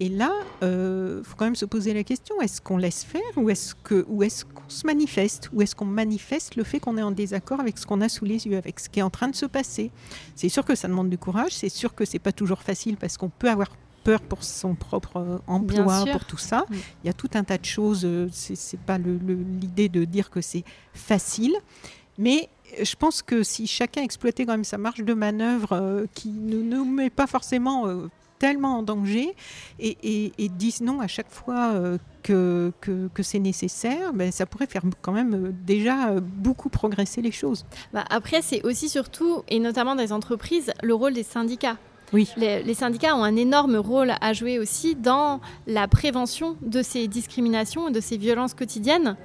Et 0.00 0.08
là, 0.08 0.32
il 0.62 0.68
euh, 0.68 1.22
faut 1.22 1.36
quand 1.36 1.44
même 1.44 1.54
se 1.54 1.66
poser 1.66 1.92
la 1.92 2.02
question 2.02 2.40
est-ce 2.40 2.62
qu'on 2.62 2.78
laisse 2.78 3.04
faire 3.04 3.20
ou 3.36 3.50
est-ce 3.50 3.74
qu'on 3.74 4.22
est 4.22 4.44
qu'on 4.54 4.68
se 4.68 4.86
manifeste 4.86 5.50
Ou 5.52 5.60
est-ce 5.60 5.76
qu'on 5.76 5.84
manifeste 5.84 6.56
le 6.56 6.64
fait 6.64 6.80
qu'on 6.80 6.96
est 6.96 7.02
en 7.02 7.10
désaccord 7.10 7.60
avec 7.60 7.76
ce 7.76 7.84
qu'on 7.84 8.00
a 8.00 8.08
sous 8.08 8.24
les 8.24 8.46
yeux, 8.46 8.56
avec 8.56 8.80
ce 8.80 8.88
qui 8.88 9.00
est 9.00 9.02
en 9.02 9.10
train 9.10 9.28
de 9.28 9.36
se 9.36 9.44
passer? 9.44 9.90
C'est 10.34 10.48
sûr 10.48 10.64
que 10.64 10.74
ça 10.74 10.88
demande 10.88 11.10
du 11.10 11.18
courage, 11.18 11.52
c'est 11.52 11.68
sûr 11.68 11.94
que 11.94 12.06
c'est 12.06 12.18
pas 12.18 12.32
toujours 12.32 12.62
facile 12.62 12.96
parce 12.96 13.18
qu'on 13.18 13.28
peut 13.28 13.50
avoir 13.50 13.68
peur 14.04 14.20
pour 14.20 14.44
son 14.44 14.74
propre 14.74 15.16
euh, 15.18 15.38
emploi, 15.46 16.04
pour 16.10 16.24
tout 16.24 16.38
ça. 16.38 16.64
Il 16.70 17.06
y 17.06 17.10
a 17.10 17.12
tout 17.12 17.30
un 17.34 17.44
tas 17.44 17.58
de 17.58 17.64
choses. 17.64 18.02
Euh, 18.04 18.28
c'est 18.32 18.80
pas 18.80 18.98
l'idée 18.98 19.88
de 19.88 20.04
dire 20.04 20.30
que 20.30 20.40
c'est 20.40 20.64
facile, 20.94 21.54
mais 22.18 22.48
je 22.82 22.94
pense 22.96 23.22
que 23.22 23.42
si 23.42 23.66
chacun 23.66 24.02
exploitait 24.02 24.44
quand 24.44 24.52
même 24.52 24.64
sa 24.64 24.78
marge 24.78 25.02
de 25.02 25.14
manœuvre 25.14 25.72
euh, 25.72 26.06
qui 26.14 26.30
ne 26.30 26.62
nous 26.62 26.84
met 26.84 27.10
pas 27.10 27.26
forcément 27.26 27.86
tellement 28.38 28.78
en 28.78 28.82
danger 28.82 29.34
et, 29.78 30.32
et, 30.38 30.48
disent 30.48 30.80
non 30.80 31.00
à 31.00 31.06
chaque 31.06 31.30
fois 31.30 31.74
que, 32.22 32.72
que, 32.80 33.22
c'est 33.22 33.38
nécessaire, 33.38 34.14
ben, 34.14 34.32
ça 34.32 34.46
pourrait 34.46 34.66
faire 34.66 34.82
quand 35.02 35.12
même 35.12 35.52
déjà 35.66 36.18
beaucoup 36.20 36.70
progresser 36.70 37.20
les 37.20 37.32
choses. 37.32 37.66
Bah 37.92 38.04
après, 38.08 38.40
c'est 38.40 38.62
aussi 38.64 38.88
surtout, 38.88 39.42
et 39.48 39.58
notamment 39.58 39.94
dans 39.94 40.02
les 40.02 40.12
entreprises, 40.12 40.72
le 40.82 40.94
rôle 40.94 41.12
des 41.12 41.22
syndicats. 41.22 41.76
Oui. 42.12 42.28
Les, 42.36 42.74
syndicats 42.74 43.14
ont 43.14 43.22
un 43.22 43.36
énorme 43.36 43.76
rôle 43.76 44.12
à 44.20 44.32
jouer 44.32 44.58
aussi 44.58 44.94
dans 44.94 45.40
la 45.66 45.86
prévention 45.86 46.56
de 46.62 46.82
ces 46.82 47.08
discriminations 47.08 47.88
et 47.88 47.92
de 47.92 48.00
ces 48.00 48.16
violences 48.16 48.54
quotidiennes. 48.54 49.16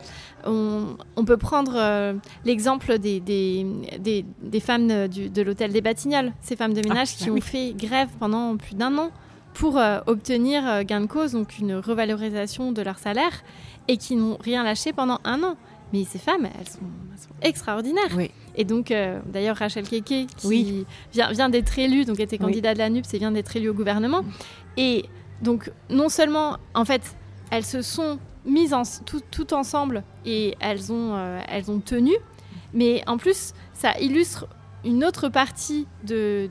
On, 0.45 1.25
peut 1.25 1.37
prendre 1.37 1.73
euh, 1.75 2.13
l'exemple 2.43 2.99
des, 2.99 3.19
des, 3.19 4.59
femmes 4.59 4.87
de 4.87 5.41
l'hôtel 5.41 5.71
des 5.71 5.81
Batignolles, 5.81 6.33
ces 6.41 6.55
femmes 6.55 6.73
de 6.73 6.81
ah, 6.85 6.89
ménage 6.89 7.15
qui 7.15 7.25
bah 7.25 7.33
ont 7.33 7.41
fait 7.41 7.73
grève 7.73 8.09
pendant 8.19 8.55
plus 8.55 8.75
d'un 8.75 8.95
an 8.97 9.11
pour 9.55 9.77
euh, 9.79 9.99
obtenir 10.05 10.67
euh, 10.67 10.83
gain 10.83 11.01
de 11.01 11.07
cause, 11.07 11.31
donc 11.31 11.57
une 11.57 11.75
revalorisation 11.75 12.71
de 12.71 12.81
leur 12.81 12.99
salaire, 12.99 13.43
et 13.87 13.97
qui 13.97 14.15
n'ont 14.15 14.37
rien 14.39 14.63
lâché 14.63 14.93
pendant 14.93 15.19
un 15.23 15.41
an. 15.43 15.55
Mais 15.93 16.03
ces 16.03 16.19
femmes, 16.19 16.47
elles 16.59 16.67
sont, 16.67 16.79
extraordinaires. 17.41 18.15
Et 18.55 18.63
donc, 18.63 18.91
euh, 18.91 19.19
d'ailleurs, 19.25 19.57
Rachel 19.57 19.87
Keke, 19.87 20.27
qui 20.37 20.85
vient, 21.11 21.31
vient 21.31 21.49
d'être 21.49 21.77
élue, 21.77 22.05
donc 22.05 22.19
était 22.19 22.37
candidat 22.37 22.73
de 22.73 22.79
la 22.79 22.89
NUPS 22.89 23.13
et 23.13 23.17
vient 23.17 23.31
d'être 23.31 23.55
élue 23.55 23.69
au 23.69 23.73
gouvernement. 23.73 24.23
Et 24.77 25.05
donc, 25.41 25.71
non 25.89 26.09
seulement, 26.09 26.57
en 26.73 26.85
fait, 26.85 27.15
elles 27.51 27.65
se 27.65 27.81
sont 27.81 28.19
mises 28.45 28.73
en, 28.73 28.83
tout, 29.05 29.53
ensemble 29.53 30.03
et 30.25 30.55
elles 30.59 30.91
ont, 30.91 31.15
euh, 31.15 31.39
elles 31.49 31.69
ont 31.69 31.79
tenu, 31.79 32.13
mais 32.73 33.03
en 33.07 33.17
plus, 33.17 33.53
ça 33.73 33.97
illustre 33.99 34.47
une 34.83 35.03
autre 35.03 35.29
partie 35.29 35.87
d'un 36.03 36.15
de, 36.15 36.49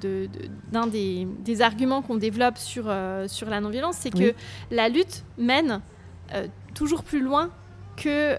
de, 0.73 0.91
des, 0.91 1.29
des, 1.45 1.63
arguments 1.63 2.03
qu'on 2.03 2.17
développe 2.17 2.59
sur, 2.59 2.87
euh, 2.89 3.29
sur 3.29 3.49
la 3.49 3.61
non-violence, 3.61 3.97
c'est 4.01 4.11
que 4.11 4.35
la 4.73 4.89
lutte 4.89 5.25
mène 5.39 5.81
toujours 6.75 7.05
plus 7.05 7.21
loin 7.21 7.51
que, 7.97 8.37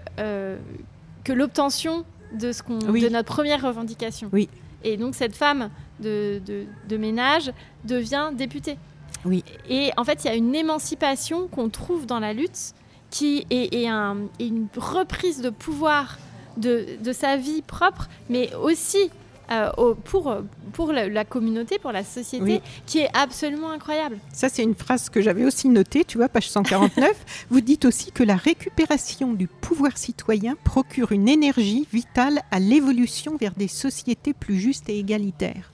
que 1.24 1.32
l'obtention 1.32 2.04
de, 2.38 2.52
ce 2.52 2.62
qu'on, 2.62 2.78
de 2.78 3.08
notre 3.08 3.32
première 3.32 3.62
revendication. 3.62 4.28
Oui. 4.32 4.48
Et 4.84 4.96
donc 4.96 5.14
cette 5.14 5.34
femme 5.34 5.70
de, 6.00 6.40
de, 6.88 6.96
ménage 6.96 7.52
devient 7.84 8.30
députée. 8.32 8.78
Oui. 9.24 9.42
Et 9.68 9.90
en 9.96 10.04
fait, 10.04 10.24
il 10.24 10.28
y 10.28 10.30
a 10.30 10.34
une 10.34 10.54
émancipation 10.54 11.48
qu'on 11.48 11.68
trouve 11.68 12.06
dans 12.06 12.20
la 12.20 12.32
lutte 12.32 12.74
qui 13.10 13.46
est, 13.50 13.74
est, 13.74 13.88
un, 13.88 14.16
une 14.40 14.68
reprise 14.76 15.40
de 15.40 15.50
pouvoir 15.50 16.18
de, 16.56 16.86
de, 17.02 17.12
sa 17.12 17.36
vie 17.36 17.62
propre, 17.62 18.08
mais 18.28 18.54
aussi 18.54 19.10
euh, 19.50 19.94
pour, 20.04 20.34
pour 20.72 20.92
la, 20.92 21.24
communauté, 21.24 21.78
pour 21.78 21.92
la 21.92 22.04
société, 22.04 22.60
qui 22.84 22.98
est 22.98 23.10
absolument 23.14 23.70
incroyable. 23.70 24.18
Ça, 24.32 24.48
c'est 24.48 24.62
une 24.62 24.74
phrase 24.74 25.08
que 25.08 25.20
j'avais 25.20 25.44
aussi 25.44 25.68
notée, 25.68 26.04
tu 26.04 26.18
vois, 26.18 26.28
page 26.28 26.48
149. 26.50 27.12
Vous 27.50 27.60
dites 27.60 27.84
aussi 27.84 28.12
que 28.12 28.22
la 28.22 28.36
récupération 28.36 29.32
du 29.32 29.46
pouvoir 29.46 29.96
citoyen 29.96 30.56
procure 30.64 31.12
une 31.12 31.28
énergie 31.28 31.86
vitale 31.92 32.42
à 32.50 32.58
l'évolution 32.58 33.36
vers 33.36 33.52
des 33.52 33.68
sociétés 33.68 34.34
plus 34.34 34.58
justes 34.58 34.88
et 34.88 34.98
égalitaires. 34.98 35.72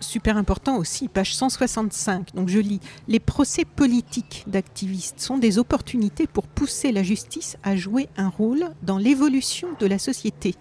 super 0.00 0.36
important 0.36 0.76
aussi, 0.78 1.08
page 1.08 1.34
165. 1.34 2.34
Donc 2.34 2.48
je 2.48 2.58
lis 2.58 2.80
Les 3.06 3.20
procès 3.20 3.64
politiques 3.64 4.44
d'activistes 4.46 5.20
sont 5.20 5.38
des 5.38 5.58
opportunités 5.58 6.26
pour 6.26 6.46
pousser 6.46 6.92
la 6.92 7.02
justice 7.02 7.56
à 7.62 7.76
jouer 7.76 8.08
un 8.16 8.28
rôle 8.28 8.70
dans 8.82 8.98
l'évolution 8.98 9.68
de 9.78 9.86
la 9.86 9.98
société. 9.98 10.54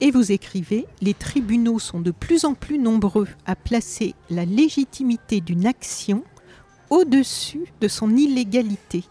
Et 0.00 0.10
vous 0.10 0.30
écrivez, 0.30 0.86
les 1.00 1.14
tribunaux 1.14 1.78
sont 1.78 2.00
de 2.00 2.10
plus 2.10 2.44
en 2.44 2.54
plus 2.54 2.78
nombreux 2.78 3.28
à 3.46 3.56
placer 3.56 4.14
la 4.28 4.44
légitimité 4.44 5.40
d'une 5.40 5.66
action 5.66 6.22
au-dessus 6.90 7.64
de 7.80 7.88
son 7.88 8.14
illégalité. 8.14 9.04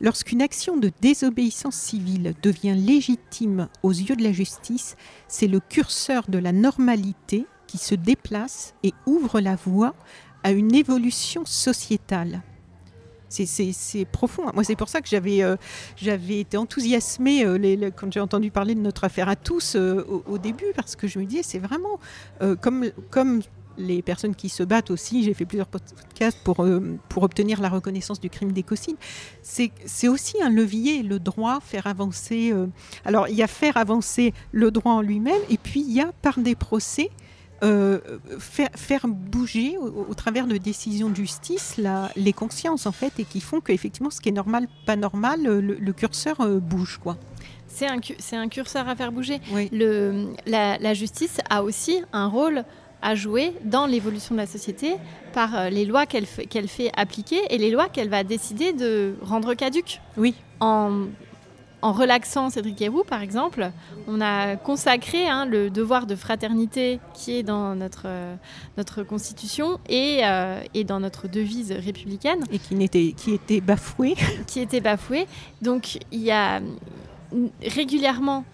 Lorsqu'une 0.00 0.42
action 0.42 0.76
de 0.76 0.92
désobéissance 1.00 1.76
civile 1.76 2.34
devient 2.42 2.76
légitime 2.76 3.68
aux 3.82 3.90
yeux 3.90 4.16
de 4.16 4.22
la 4.22 4.32
justice, 4.32 4.96
c'est 5.28 5.48
le 5.48 5.60
curseur 5.60 6.24
de 6.28 6.38
la 6.38 6.52
normalité 6.52 7.46
qui 7.66 7.78
se 7.78 7.94
déplace 7.94 8.74
et 8.82 8.92
ouvre 9.06 9.40
la 9.40 9.56
voie 9.56 9.94
à 10.44 10.52
une 10.52 10.74
évolution 10.74 11.44
sociétale. 11.46 12.42
C'est 13.28 14.04
profond. 14.10 14.44
Moi, 14.54 14.64
c'est 14.64 14.76
pour 14.76 14.88
ça 14.88 15.00
que 15.00 15.08
j'avais 15.08 15.42
euh, 15.42 15.56
été 16.28 16.56
enthousiasmée 16.56 17.44
euh, 17.44 17.90
quand 17.94 18.12
j'ai 18.12 18.20
entendu 18.20 18.50
parler 18.50 18.74
de 18.74 18.80
notre 18.80 19.04
affaire 19.04 19.28
à 19.28 19.36
tous 19.36 19.76
euh, 19.76 20.04
au, 20.26 20.38
début, 20.38 20.72
parce 20.74 20.96
que 20.96 21.06
je 21.06 21.18
me 21.18 21.24
disais, 21.24 21.42
c'est 21.42 21.58
vraiment 21.58 21.98
comme, 22.60 22.90
comme 23.10 23.42
les 23.76 24.02
personnes 24.02 24.34
qui 24.34 24.48
se 24.48 24.62
battent 24.62 24.90
aussi, 24.90 25.22
j'ai 25.22 25.34
fait 25.34 25.44
plusieurs 25.44 25.66
podcasts 25.66 26.38
pour, 26.44 26.66
pour 27.08 27.22
obtenir 27.22 27.60
la 27.60 27.68
reconnaissance 27.68 28.20
du 28.20 28.30
crime 28.30 28.52
d'écocide, 28.52 28.96
c'est 29.42 30.08
aussi 30.08 30.40
un 30.42 30.50
levier, 30.50 31.02
le 31.02 31.18
droit, 31.18 31.60
faire 31.60 31.86
avancer. 31.86 32.54
alors, 33.04 33.28
il 33.28 33.34
y 33.34 33.42
a 33.42 33.46
faire 33.46 33.76
avancer 33.76 34.32
le 34.52 34.70
droit 34.70 34.92
en 34.92 35.02
lui-même, 35.02 35.40
et 35.50 35.58
puis 35.58 35.80
il 35.80 35.92
y 35.92 36.00
a 36.00 36.12
par 36.22 36.38
des 36.38 36.54
procès 36.54 37.10
euh, 37.64 37.98
faire, 38.38 38.68
faire, 38.76 39.08
bouger 39.08 39.76
au, 39.78 40.14
travers 40.14 40.46
de 40.46 40.56
décisions 40.56 41.10
de 41.10 41.16
justice 41.16 41.76
la, 41.76 42.10
les 42.14 42.32
consciences 42.32 42.86
en 42.86 42.92
fait 42.92 43.12
et 43.18 43.24
qui 43.24 43.40
font 43.40 43.60
qu'effectivement 43.60 44.10
ce 44.10 44.20
qui 44.20 44.28
est 44.28 44.32
normal, 44.32 44.68
pas 44.86 44.96
normal, 44.96 45.42
le, 45.42 45.92
curseur 45.92 46.40
euh, 46.40 46.60
bouge 46.60 46.98
quoi. 47.02 47.16
C'est 47.66 47.86
un, 47.86 47.98
un, 48.40 48.48
curseur 48.48 48.88
à 48.88 48.96
faire 48.96 49.12
bouger. 49.12 49.40
Le, 49.72 50.26
la, 50.46 50.94
justice 50.94 51.38
a 51.50 51.62
aussi 51.62 52.00
un 52.12 52.26
rôle 52.26 52.64
à 53.02 53.14
jouer 53.14 53.52
dans 53.64 53.86
l'évolution 53.86 54.34
de 54.34 54.40
la 54.40 54.46
société 54.46 54.94
par 55.32 55.56
euh, 55.56 55.68
les 55.68 55.84
lois 55.84 56.06
qu'elle 56.06 56.26
fait 56.26 56.90
appliquer 56.96 57.40
et 57.50 57.58
les 57.58 57.70
lois 57.70 57.88
qu'elle 57.88 58.08
va 58.08 58.24
décider 58.24 58.72
de 58.72 59.14
rendre 59.22 59.54
caduques. 59.54 60.00
Oui. 60.16 60.34
En 60.60 61.06
en 61.82 61.92
relaxant 61.92 62.50
Cédric 62.50 62.80
Héroux, 62.82 63.04
par 63.04 63.22
exemple, 63.22 63.70
on 64.08 64.20
a 64.20 64.56
consacré 64.56 65.28
hein, 65.28 65.46
le 65.46 65.70
devoir 65.70 66.06
de 66.06 66.16
fraternité 66.16 66.98
qui 67.14 67.36
est 67.36 67.42
dans 67.42 67.74
notre, 67.74 68.02
euh, 68.06 68.34
notre 68.76 69.02
Constitution 69.02 69.78
et, 69.88 70.20
euh, 70.24 70.60
et, 70.74 70.84
dans 70.84 71.00
notre 71.00 71.28
devise 71.28 71.72
républicaine. 71.72 72.44
Et 72.50 72.58
qui, 72.58 72.74
n'était, 72.74 73.14
qui 73.16 73.32
était 73.32 73.60
bafoué. 73.60 74.16
Qui 74.46 74.60
était 74.60 74.80
bafoué. 74.80 75.26
Donc 75.62 75.98
il 76.10 76.20
y 76.20 76.32
a 76.32 76.60
régulièrement, 77.62 78.44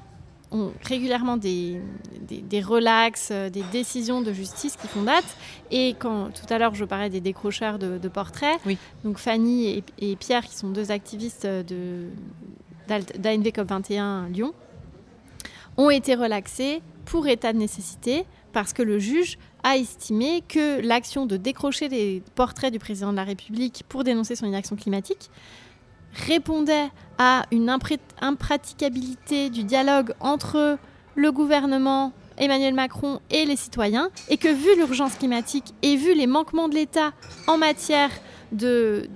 on, 0.50 0.72
régulièrement 0.82 1.38
des, 1.38 1.80
des, 2.20 2.60
relax, 2.60 3.30
euh, 3.30 3.48
des 3.48 3.62
décisions 3.72 4.20
de 4.20 4.32
justice 4.34 4.76
qui 4.76 4.86
font 4.86 5.02
date. 5.02 5.24
Et 5.70 5.94
quand 5.98 6.30
tout 6.30 6.52
à 6.52 6.58
l'heure 6.58 6.74
je 6.74 6.84
parlais 6.84 7.08
des 7.08 7.20
décrocheurs 7.20 7.78
de, 7.78 8.08
portraits, 8.08 8.60
donc 9.02 9.16
Fanny 9.16 9.68
et, 9.68 9.84
et 9.98 10.16
Pierre 10.16 10.44
qui 10.44 10.56
sont 10.56 10.68
deux 10.68 10.90
activistes 10.90 11.46
de 11.46 12.08
d'ANV 12.88 13.48
COP21 13.48 14.32
Lyon 14.32 14.54
ont 15.76 15.90
été 15.90 16.14
relaxés 16.14 16.82
pour 17.04 17.26
état 17.26 17.52
de 17.52 17.58
nécessité 17.58 18.26
parce 18.52 18.72
que 18.72 18.82
le 18.82 18.98
juge 18.98 19.38
a 19.62 19.76
estimé 19.76 20.42
que 20.46 20.80
l'action 20.80 21.26
de 21.26 21.36
décrocher 21.36 21.88
les 21.88 22.22
portraits 22.34 22.72
du 22.72 22.78
président 22.78 23.10
de 23.10 23.16
la 23.16 23.24
République 23.24 23.84
pour 23.88 24.04
dénoncer 24.04 24.36
son 24.36 24.46
inaction 24.46 24.76
climatique 24.76 25.30
répondait 26.14 26.90
à 27.18 27.46
une 27.50 27.76
impraticabilité 28.20 29.50
du 29.50 29.64
dialogue 29.64 30.14
entre 30.20 30.78
le 31.16 31.32
gouvernement, 31.32 32.12
Emmanuel 32.38 32.74
Macron 32.74 33.20
et 33.30 33.44
les 33.44 33.56
citoyens, 33.56 34.10
et 34.28 34.36
que 34.36 34.48
vu 34.48 34.76
l'urgence 34.76 35.14
climatique 35.16 35.74
et 35.82 35.96
vu 35.96 36.14
les 36.14 36.26
manquements 36.26 36.68
de 36.68 36.74
l'État 36.74 37.12
en 37.46 37.58
matière 37.58 38.10
de, 38.52 39.08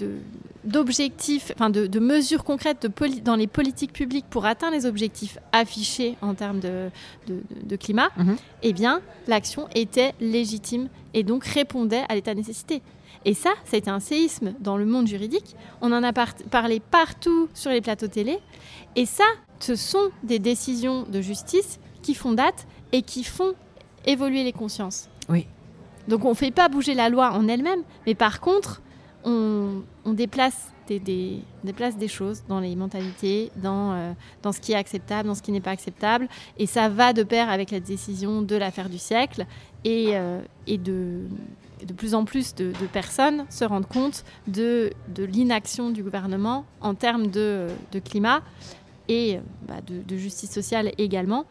d'objectifs, 0.69 1.53
enfin 1.55 1.71
de, 1.71 1.99
mesures 1.99 2.45
concrètes 2.45 2.87
dans 3.25 3.35
les 3.35 3.47
politiques 3.47 3.93
publiques 3.93 4.27
pour 4.31 4.47
atteindre 4.47 4.75
les 4.75 4.87
objectifs 4.87 5.39
affichés 5.53 6.16
en 6.23 6.35
termes 6.35 6.61
de, 6.61 7.77
climat, 7.77 8.11
mhm. 8.16 8.37
eh 8.62 8.73
bien, 8.73 9.01
l'action 9.27 9.69
était 9.75 10.14
légitime 10.21 10.89
et 11.14 11.23
donc 11.23 11.45
répondait 11.45 12.05
à 12.09 12.14
l'état 12.14 12.33
de 12.35 12.39
nécessité. 12.39 12.83
Et 13.25 13.35
ça, 13.35 13.51
ça 13.64 13.75
a 13.75 13.79
été 13.79 13.91
un 13.91 14.01
séisme 14.01 14.55
dans 14.61 14.77
le 14.77 14.87
monde 14.87 15.09
juridique. 15.09 15.57
On 15.81 15.93
en 15.93 16.03
a 16.03 16.12
parlé 16.12 16.81
partout 16.81 17.49
sur 17.53 17.71
les 17.71 17.81
plateaux 17.81 18.07
télé. 18.07 18.39
Et 18.95 19.07
ça, 19.07 19.25
ce 19.59 19.75
sont 19.75 20.11
des 20.23 20.39
décisions 20.39 21.03
de 21.03 21.21
justice 21.21 21.81
qui 22.03 22.14
font 22.14 22.33
date 22.33 22.66
et 22.93 23.03
qui 23.03 23.25
font 23.25 23.55
évoluer 24.07 24.45
les 24.45 24.53
consciences. 24.53 25.09
Oui. 25.29 25.47
Donc 26.07 26.25
on 26.25 26.31
ne 26.31 26.35
fait 26.35 26.51
pas 26.51 26.69
bouger 26.69 26.95
la 26.95 27.09
loi 27.09 27.33
en 27.33 27.49
elle-même, 27.49 27.83
mais 28.07 28.14
par 28.14 28.41
contre, 28.41 28.81
on, 29.29 30.12
déplace 30.12 30.72
des, 30.89 32.09
choses 32.09 32.43
dans 32.49 32.61
les 32.61 32.74
mentalités, 32.76 33.51
dans, 33.57 33.93
euh, 33.93 34.12
dans 34.43 34.53
ce 34.53 34.61
qui 34.61 34.72
est 34.72 34.76
acceptable, 34.76 35.29
dans 35.29 35.35
ce 35.35 35.43
qui 35.43 35.53
n'est 35.53 35.61
pas 35.61 35.70
acceptable. 35.70 36.29
Et 36.59 36.66
ça 36.66 36.89
va 36.89 37.12
de 37.12 37.22
pair 37.22 37.51
avec 37.51 37.70
la 37.70 37.81
décision 37.81 38.43
de 38.43 38.57
l'affaire 38.57 38.89
du 38.89 38.99
siècle. 38.99 39.47
Et, 39.85 40.16
euh, 40.16 40.41
de, 40.66 41.26
de 41.87 41.93
plus 41.93 42.14
en 42.14 42.24
plus 42.24 42.55
de, 42.55 42.72
personnes 42.93 43.45
se 43.51 43.64
rendent 43.64 43.87
compte 43.87 44.24
de, 44.47 44.91
l'inaction 45.16 45.91
du 45.91 46.03
gouvernement 46.03 46.64
en 46.81 46.95
termes 46.95 47.29
de, 47.29 47.68
de 47.93 47.99
climat 47.99 48.43
et 49.09 49.39
bah, 49.66 49.76
de, 49.87 50.16
justice 50.16 50.51
sociale 50.51 50.93
également. 50.99 51.45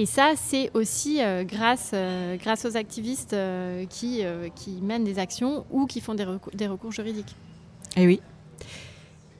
Et 0.00 0.06
ça, 0.06 0.34
c'est 0.36 0.70
aussi 0.74 1.20
euh, 1.20 1.42
grâce, 1.42 1.90
euh, 1.92 2.36
grâce 2.36 2.64
aux 2.64 2.76
activistes 2.76 3.32
euh, 3.32 3.84
qui, 3.86 4.22
qui 4.54 4.80
mènent 4.80 5.02
des 5.02 5.18
actions 5.18 5.66
ou 5.72 5.86
qui 5.86 6.00
font 6.00 6.14
des 6.14 6.22
recours, 6.22 6.52
des 6.54 6.68
recours 6.68 6.92
juridiques. 6.92 7.34
Eh 7.96 8.06
oui. 8.06 8.20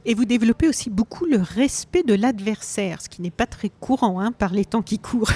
Et 0.04 0.14
vous 0.14 0.24
développez 0.24 0.68
aussi 0.68 0.90
beaucoup 0.90 1.26
le 1.26 1.36
respect 1.36 2.02
de 2.02 2.14
l'adversaire, 2.14 3.00
ce 3.00 3.08
qui 3.08 3.22
n'est 3.22 3.30
pas 3.30 3.46
très 3.46 3.68
courant 3.68 4.20
hein, 4.20 4.32
par 4.32 4.52
les 4.52 4.64
temps 4.64 4.82
qui 4.82 4.98
courent. 4.98 5.30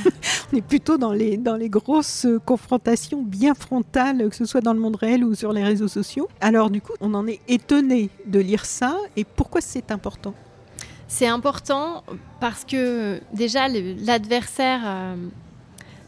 on 0.52 0.56
est 0.56 0.62
plutôt 0.62 0.98
dans 0.98 1.12
les, 1.12 1.36
dans 1.36 1.56
les 1.56 1.68
grosses 1.68 2.26
confrontations 2.44 3.22
bien 3.22 3.54
frontales, 3.54 4.28
que 4.28 4.34
ce 4.34 4.44
soit 4.44 4.60
dans 4.60 4.72
le 4.72 4.80
monde 4.80 4.96
réel 4.96 5.24
ou 5.24 5.34
sur 5.34 5.52
les 5.52 5.62
réseaux 5.62 5.88
sociaux. 5.88 6.28
Alors 6.40 6.70
du 6.70 6.80
coup, 6.80 6.94
on 7.00 7.14
en 7.14 7.28
est 7.28 7.40
étonné 7.46 8.10
de 8.26 8.40
lire 8.40 8.64
ça. 8.64 8.96
Et 9.16 9.24
pourquoi 9.24 9.60
c'est 9.60 9.92
important? 9.92 10.34
C'est 11.08 11.26
important 11.26 12.02
parce 12.40 12.64
que 12.64 13.20
déjà 13.32 13.68
l'adversaire, 13.68 14.80
euh, 14.84 15.16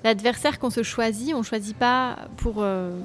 l'adversaire 0.05 0.59
qu'on 0.59 0.71
se 0.71 0.83
choisit, 0.83 1.35
on 1.35 1.39
ne 1.39 1.45
choisit 1.45 1.77
pas 1.77 2.17
pour 2.37 2.57
euh, 2.59 2.99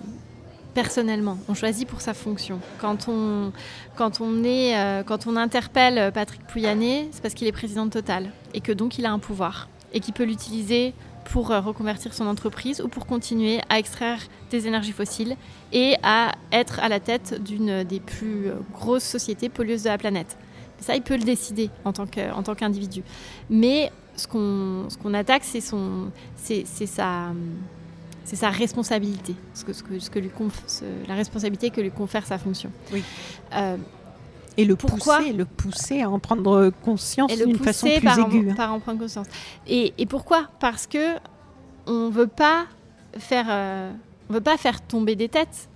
personnellement, 0.73 1.37
on 1.47 1.53
choisit 1.53 1.87
pour 1.87 2.01
sa 2.01 2.13
fonction. 2.13 2.59
Quand 2.79 3.07
on, 3.07 3.51
quand 3.95 4.21
on, 4.21 4.43
est, 4.43 4.77
euh, 4.77 5.03
quand 5.03 5.27
on 5.27 5.35
interpelle 5.35 6.11
Patrick 6.13 6.45
Pouyanné, 6.47 7.09
c'est 7.11 7.21
parce 7.21 7.33
qu'il 7.33 7.47
est 7.47 7.51
président 7.51 7.85
de 7.85 7.91
Total 7.91 8.31
et 8.53 8.61
que 8.61 8.71
donc 8.71 8.97
il 8.97 9.05
a 9.05 9.11
un 9.11 9.19
pouvoir 9.19 9.67
et 9.93 9.99
qu'il 9.99 10.13
peut 10.13 10.23
l'utiliser 10.23 10.93
pour 11.25 11.49
reconvertir 11.49 12.13
son 12.13 12.25
entreprise 12.25 12.81
ou 12.81 12.87
pour 12.87 13.05
continuer 13.05 13.61
à 13.69 13.77
extraire 13.79 14.19
des 14.49 14.67
énergies 14.67 14.91
fossiles 14.91 15.35
et 15.71 15.95
à 16.03 16.31
être 16.51 16.79
à 16.79 16.89
la 16.89 16.99
tête 16.99 17.41
d'une 17.41 17.83
des 17.83 17.99
plus 17.99 18.47
grosses 18.73 19.03
sociétés 19.03 19.47
pollueuses 19.47 19.83
de 19.83 19.89
la 19.89 19.97
planète. 19.97 20.37
Ça, 20.81 20.95
il 20.95 21.01
peut 21.01 21.15
le 21.15 21.23
décider 21.23 21.69
en 21.85 21.93
tant 21.93 22.55
qu'individu. 22.55 23.03
Mais 23.49 23.91
ce 24.15 24.27
qu'on 24.27 25.13
attaque, 25.13 25.43
c'est 25.43 25.61
sa, 25.61 27.31
sa 28.25 28.49
responsabilité, 28.49 29.35
ce 29.53 29.63
que, 29.63 29.73
ce 29.73 29.83
que, 29.83 29.99
ce 29.99 30.09
que 30.09 30.19
lui 30.19 30.31
la 31.07 31.15
responsabilité 31.15 31.69
que 31.69 31.81
lui 31.81 31.91
confère 31.91 32.25
sa 32.25 32.37
fonction. 32.37 32.71
Oui. 32.91 33.03
Euh, 33.53 33.77
et 34.57 34.65
le 34.65 34.75
pousser, 34.75 35.31
le 35.31 35.45
pousser 35.45 36.01
à 36.01 36.09
en 36.09 36.19
prendre 36.19 36.71
conscience 36.83 37.33
d'une 37.37 37.57
façon 37.57 37.87
plus 37.87 38.01
par 38.01 38.19
aiguë. 38.19 38.49
En, 38.49 38.51
hein. 38.51 38.55
par 38.55 38.73
en 38.73 38.79
prendre 38.79 38.99
conscience. 38.99 39.27
Et, 39.65 39.93
et 39.97 40.05
pourquoi? 40.05 40.49
Parce 40.59 40.87
que 40.87 41.15
on 41.87 42.09
veut 42.09 42.27
pas 42.27 42.65
faire, 43.17 43.45
euh, 43.49 43.91
on 44.29 44.33
veut 44.33 44.41
pas 44.41 44.57
faire 44.57 44.81
tomber 44.81 45.15
des 45.15 45.29
têtes. 45.29 45.69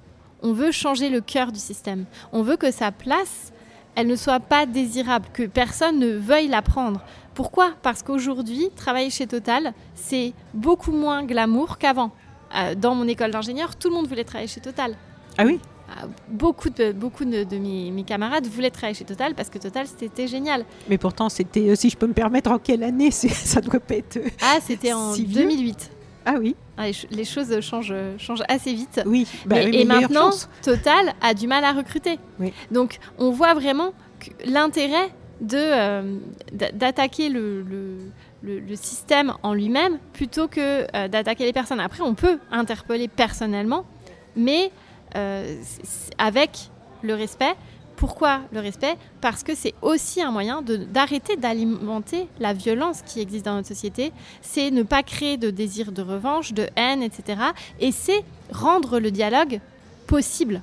On 0.43 0.51
veut 0.51 0.71
changer 0.71 1.09
le 1.09 1.21
cœur 1.21 1.51
du 1.51 1.59
système. 1.59 2.05
On 2.33 2.43
veut 2.43 2.57
que 2.57 2.69
sa 2.69 2.91
place 2.91 3.53
elle 3.95 4.07
ne 4.07 4.15
soit 4.15 4.39
pas 4.39 4.65
désirable, 4.65 5.27
que 5.33 5.43
personne 5.43 5.99
ne 5.99 6.17
veuille 6.17 6.47
la 6.47 6.61
prendre. 6.61 7.01
Pourquoi? 7.33 7.71
Parce 7.81 8.03
qu'aujourd'hui, 8.03 8.69
travailler 8.75 9.09
chez 9.09 9.27
Total, 9.27 9.73
c'est 9.93 10.33
beaucoup 10.53 10.91
moins 10.91 11.23
glamour 11.23 11.77
qu'avant. 11.77 12.11
Euh, 12.55 12.75
dans 12.75 12.95
mon 12.95 13.07
école 13.07 13.31
d'ingénieur, 13.31 13.75
tout 13.75 13.89
le 13.89 13.95
monde 13.95 14.07
voulait 14.07 14.23
travailler 14.23 14.47
chez 14.47 14.61
Total. 14.61 14.95
Ah 15.37 15.45
oui? 15.45 15.59
Euh, 15.89 16.07
Beaucoup 16.29 16.69
de, 16.69 16.91
beaucoup 16.91 17.25
de, 17.25 17.45
mes, 17.57 18.03
camarades 18.03 18.47
voulaient 18.47 18.71
travailler 18.71 18.95
chez 18.95 19.05
Total 19.05 19.35
parce 19.35 19.49
que 19.49 19.57
Total, 19.57 19.85
c'était 19.85 20.27
génial. 20.27 20.65
Mais 20.89 20.97
pourtant, 20.97 21.27
c'était, 21.29 21.69
euh, 21.69 21.75
si 21.75 21.89
je 21.89 21.97
peux 21.97 22.07
me 22.07 22.13
permettre, 22.13 22.51
en 22.51 22.59
quelle 22.59 22.83
année? 22.83 23.11
Ça 23.11 23.59
doit 23.59 23.79
pas 23.79 23.95
être. 23.95 24.19
Ah, 24.41 24.57
c'était 24.61 24.93
en 24.93 25.13
2008. 25.13 25.91
Ah 26.25 26.35
oui? 26.39 26.55
Ah, 26.77 26.87
les 27.09 27.25
choses 27.25 27.59
changent, 27.61 27.95
changent 28.17 28.43
assez 28.49 28.73
vite. 28.73 29.01
Oui. 29.05 29.27
Bah 29.45 29.61
et 29.61 29.85
maintenant, 29.85 30.31
Total 30.61 31.13
a 31.21 31.33
du 31.33 31.47
mal 31.47 31.63
à 31.63 31.71
recruter. 31.71 32.19
Donc, 32.71 32.99
on 33.17 33.31
voit 33.31 33.53
vraiment 33.53 33.93
l'intérêt 34.45 35.09
de 35.41 35.57
euh, 35.57 36.17
d'attaquer 36.51 37.29
le, 37.29 37.63
le, 38.41 38.75
système 38.75 39.33
en 39.43 39.53
lui-même 39.53 39.97
plutôt 40.13 40.47
que 40.47 40.87
euh, 40.95 41.07
d'attaquer 41.07 41.45
les 41.45 41.53
personnes. 41.53 41.79
Après, 41.79 42.01
on 42.01 42.13
peut 42.13 42.39
interpeller 42.51 43.07
personnellement, 43.07 43.85
mais 44.35 44.71
euh, 45.15 45.61
avec 46.17 46.69
le 47.01 47.13
respect 47.13 47.55
pourquoi 47.95 48.41
le 48.51 48.59
respect? 48.59 48.95
Parce 49.21 49.43
que 49.43 49.55
c'est 49.55 49.73
aussi 49.81 50.21
un 50.21 50.31
moyen 50.31 50.61
d'arrêter 50.61 51.35
d'alimenter 51.35 52.27
la 52.39 52.53
violence 52.53 53.01
qui 53.01 53.19
existe 53.19 53.45
dans 53.45 53.55
notre 53.55 53.67
société. 53.67 54.11
C'est 54.41 54.71
ne 54.71 54.83
pas 54.83 55.03
créer 55.03 55.37
de 55.37 55.49
désir 55.49 55.91
de 55.91 56.01
revanche, 56.01 56.53
de 56.53 56.67
haine, 56.75 57.01
etc. 57.01 57.41
Et 57.79 57.91
c'est 57.91 58.23
rendre 58.51 58.99
le 58.99 59.11
dialogue 59.11 59.59
possible. 60.07 60.61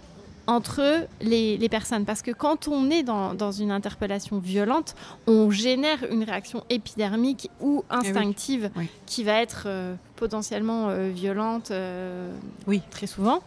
entre 0.49 1.07
les, 1.21 1.69
personnes. 1.69 2.05
Parce 2.05 2.21
que 2.21 2.33
quand 2.33 2.67
on 2.67 2.91
est 2.91 3.05
dans, 3.05 3.53
une 3.53 3.71
interpellation 3.71 4.39
violente, 4.39 4.97
on 5.29 5.51
génère 5.51 5.99
une 6.11 6.25
réaction 6.25 6.65
épidermique 6.69 7.49
ou 7.61 7.85
eh 7.89 7.95
instinctive 7.95 8.71
qui 9.07 9.23
va 9.23 9.41
être 9.41 9.65
euh, 9.67 9.95
potentiellement 10.17 10.89
euh, 10.89 11.11
violente 11.11 11.71
euh, 11.71 12.33
oui. 12.67 12.83
très 12.91 13.07
souvent. 13.07 13.41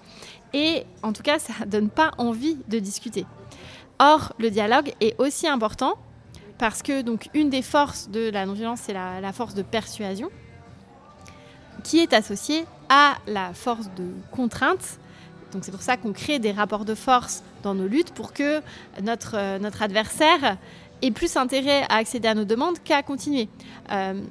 Et 0.54 0.86
en 1.04 1.12
tout 1.12 1.22
cas, 1.22 1.38
ça 1.38 1.54
ne 1.66 1.70
donne 1.70 1.90
pas 1.90 2.12
envie 2.18 2.58
de 2.70 2.80
discuter. 2.80 3.26
Or, 4.00 4.34
le 4.40 4.50
dialogue 4.50 4.94
est 5.02 5.20
aussi 5.20 5.48
important 5.48 5.94
parce 6.58 6.82
que 6.82 7.02
donc 7.02 7.30
une 7.34 7.50
des 7.50 7.62
forces 7.62 8.10
de 8.10 8.30
la 8.30 8.46
non-violence, 8.46 8.82
c'est 8.84 8.94
la, 8.94 9.34
force 9.34 9.54
de 9.54 9.62
persuasion 9.62 10.30
qui 11.84 12.00
est 12.00 12.14
associée 12.14 12.66
à 12.90 13.16
la 13.28 13.54
force 13.54 13.90
de 13.96 14.06
contrainte 14.32 15.00
donc 15.56 15.64
c'est 15.64 15.72
pour 15.72 15.82
ça 15.82 15.96
qu'on 15.96 16.12
crée 16.12 16.38
des 16.38 16.52
rapports 16.52 16.84
de 16.84 16.96
force 16.96 17.42
dans 17.64 17.74
nos 17.74 17.88
luttes 17.88 18.12
pour 18.12 18.34
que 18.34 18.62
notre, 19.02 19.36
euh, 19.36 19.58
notre 19.58 19.82
adversaire 19.82 20.58
ait 21.02 21.12
plus 21.12 21.38
intérêt 21.38 21.84
à 21.88 21.96
accéder 21.96 22.28
à 22.28 22.34
nos 22.34 22.44
demandes 22.44 22.78
qu'à 22.84 23.02
continuer. 23.04 23.48
Euh, 23.90 24.22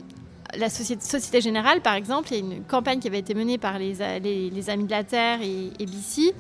la 0.55 0.69
Société, 0.69 1.41
Générale, 1.41 1.81
par 1.81 1.95
exemple, 1.95 2.29
il 2.31 2.35
y 2.35 2.37
a 2.37 2.45
une 2.57 2.63
campagne 2.65 3.01
qui 3.01 3.09
avait 3.09 3.21
été 3.21 3.33
menée 3.33 3.57
par 3.57 3.79
les, 3.79 3.95
les, 4.21 4.71
Amis 4.71 4.85
de 4.85 4.91
la 4.91 5.03
Terre 5.03 5.41
et, 5.41 5.71
et 5.79 5.87
BC 5.87 6.35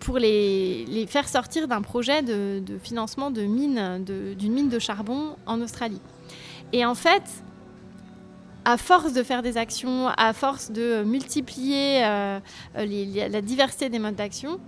pour 0.00 0.18
les, 0.18 1.06
faire 1.08 1.28
sortir 1.28 1.68
d'un 1.68 1.82
projet 1.82 2.22
de, 2.22 2.60
de, 2.64 2.78
financement 2.78 3.30
d'une 3.30 3.52
mine, 3.52 4.04
de, 4.04 4.48
mine 4.48 4.68
de 4.68 4.78
charbon 4.78 5.36
en 5.46 5.60
Australie. 5.60 6.00
Et 6.72 6.84
en 6.84 6.94
fait, 6.94 7.22
à 8.64 8.76
force 8.76 9.12
de 9.12 9.22
faire 9.22 9.42
des 9.42 9.56
actions, 9.56 10.08
à 10.08 10.32
force 10.32 10.70
de 10.70 11.02
multiplier 11.02 12.04
euh, 12.04 12.40
la 12.74 13.40
diversité 13.40 13.88
des 13.88 13.98
modes 13.98 14.16
d'action, 14.16 14.60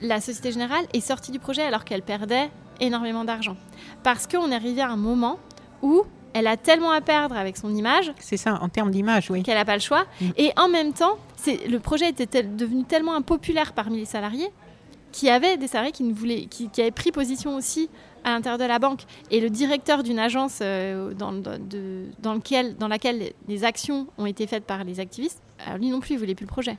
la 0.00 0.20
Société 0.20 0.52
Générale 0.52 0.84
est 0.92 1.00
sortie 1.00 1.32
du 1.32 1.38
projet 1.38 1.62
alors 1.62 1.84
qu'elle 1.84 2.02
perdait 2.02 2.50
énormément 2.80 3.24
d'argent. 3.24 3.56
Parce 4.02 4.26
qu'on 4.26 4.50
est 4.50 4.54
arrivé 4.54 4.80
à 4.80 4.90
un 4.90 4.96
moment 4.96 5.38
où 5.82 6.04
elle 6.34 6.46
a 6.46 6.56
tellement 6.56 6.90
à 6.90 7.00
perdre 7.00 7.36
avec 7.36 7.56
son 7.56 7.74
image. 7.74 8.12
C'est 8.18 8.36
ça, 8.36 8.58
en 8.60 8.68
termes 8.68 8.90
d'image, 8.90 9.30
oui. 9.30 9.42
Qu'elle 9.42 9.56
n'a 9.56 9.64
pas 9.64 9.76
le 9.76 9.80
choix. 9.80 10.04
Mm. 10.20 10.26
Et 10.36 10.52
en 10.56 10.68
même 10.68 10.92
temps, 10.92 11.18
le 11.46 11.78
projet 11.78 12.08
était 12.08 12.42
devenu 12.42 12.84
tellement 12.84 13.14
impopulaire 13.14 13.72
parmi 13.72 13.98
les 13.98 14.04
salariés 14.04 14.48
qu'il 15.10 15.28
y 15.28 15.30
avait 15.30 15.58
des 15.58 15.66
salariés 15.66 15.92
qui, 15.92 16.04
ne 16.04 16.14
voulaient, 16.14 16.46
qui 16.46 16.70
avaient 16.78 16.90
pris 16.90 17.12
position 17.12 17.54
aussi 17.54 17.90
à 18.24 18.30
l'intérieur 18.30 18.58
de 18.58 18.64
la 18.64 18.78
banque. 18.78 19.02
Et 19.30 19.40
le 19.40 19.50
directeur 19.50 20.02
d'une 20.02 20.18
agence 20.18 20.60
euh, 20.62 21.12
dans, 21.14 21.32
dans, 21.32 22.34
lequel, 22.34 22.76
dans 22.76 22.88
laquelle 22.88 23.32
les 23.48 23.64
actions 23.64 24.06
ont 24.18 24.26
été 24.26 24.46
faites 24.46 24.64
par 24.64 24.84
les 24.84 25.00
activistes, 25.00 25.42
lui 25.78 25.90
non 25.90 26.00
plus, 26.00 26.10
il 26.10 26.14
ne 26.14 26.20
voulait 26.20 26.34
plus 26.34 26.46
le 26.46 26.50
projet. 26.50 26.78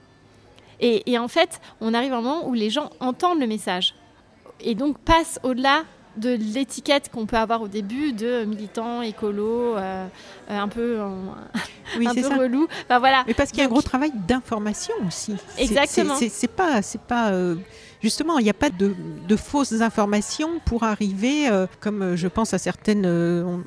Et, 0.80 1.18
en 1.18 1.30
fait, 1.30 1.62
on 1.80 1.94
arrive 1.94 2.12
à 2.12 2.18
un 2.18 2.22
moment 2.22 2.48
où 2.48 2.54
les 2.54 2.70
gens 2.70 2.90
entendent 3.00 3.40
le 3.40 3.48
message 3.48 3.96
et 4.60 4.76
donc 4.76 4.98
passent 5.00 5.40
au-delà 5.44 5.84
de 6.18 6.30
l'étiquette 6.30 7.10
qu'on 7.12 7.26
peut 7.26 7.38
avoir 7.38 7.62
au 7.62 7.68
début 7.68 8.14
de 8.14 8.44
militant, 8.46 9.02
écolo, 9.02 9.76
euh, 9.78 10.08
un 10.50 10.68
peu, 10.68 11.00
oui, 11.98 12.08
un 12.08 12.14
peu 12.14 12.40
relou. 12.40 12.68
Enfin, 12.86 13.00
voilà. 13.00 13.24
Mais 13.28 13.34
parce 13.34 13.50
qu'il 13.50 13.60
y 13.60 13.62
a 13.62 13.66
un 13.66 13.70
gros 13.70 13.82
travail 13.82 14.12
d'information 14.28 14.94
aussi. 15.08 15.36
Exactement. 15.58 16.16
C'est 16.18 16.48
pas, 16.48 16.82
c'est 16.82 17.02
pas 17.02 17.32
euh, 17.32 17.56
justement, 18.04 18.38
il 18.38 18.44
n'y 18.44 18.50
a 18.50 18.54
pas 18.54 18.70
de, 18.70 18.94
fausses 19.36 19.82
informations 19.82 20.60
pour 20.66 20.84
arriver, 20.84 21.50
euh, 21.50 21.66
comme 21.80 22.02
euh, 22.04 22.16
je 22.16 22.28
pense 22.28 22.54
à 22.54 22.60
certaines... 22.60 23.06
Euh, 23.06 23.58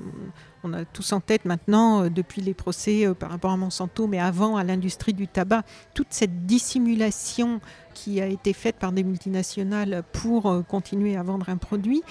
on, 0.66 0.72
a 0.72 0.84
tous 0.84 1.12
en 1.12 1.20
tête 1.20 1.44
maintenant, 1.44 2.08
depuis 2.08 2.42
les 2.42 2.54
procès 2.54 3.06
par 3.18 3.30
rapport 3.30 3.52
à 3.52 3.56
Monsanto, 3.56 4.06
mais 4.06 4.18
avant 4.18 4.56
à 4.56 4.64
l'industrie 4.64 5.12
du 5.12 5.28
tabac, 5.28 5.62
toute 5.94 6.08
cette 6.10 6.46
dissimulation 6.46 7.60
qui 7.94 8.20
a 8.20 8.26
été 8.26 8.52
faite 8.52 8.76
par 8.76 8.92
des 8.92 9.02
multinationales 9.02 10.02
pour 10.12 10.64
continuer 10.68 11.16
à 11.16 11.22
vendre 11.22 11.48
un 11.48 11.56
produit, 11.56 12.02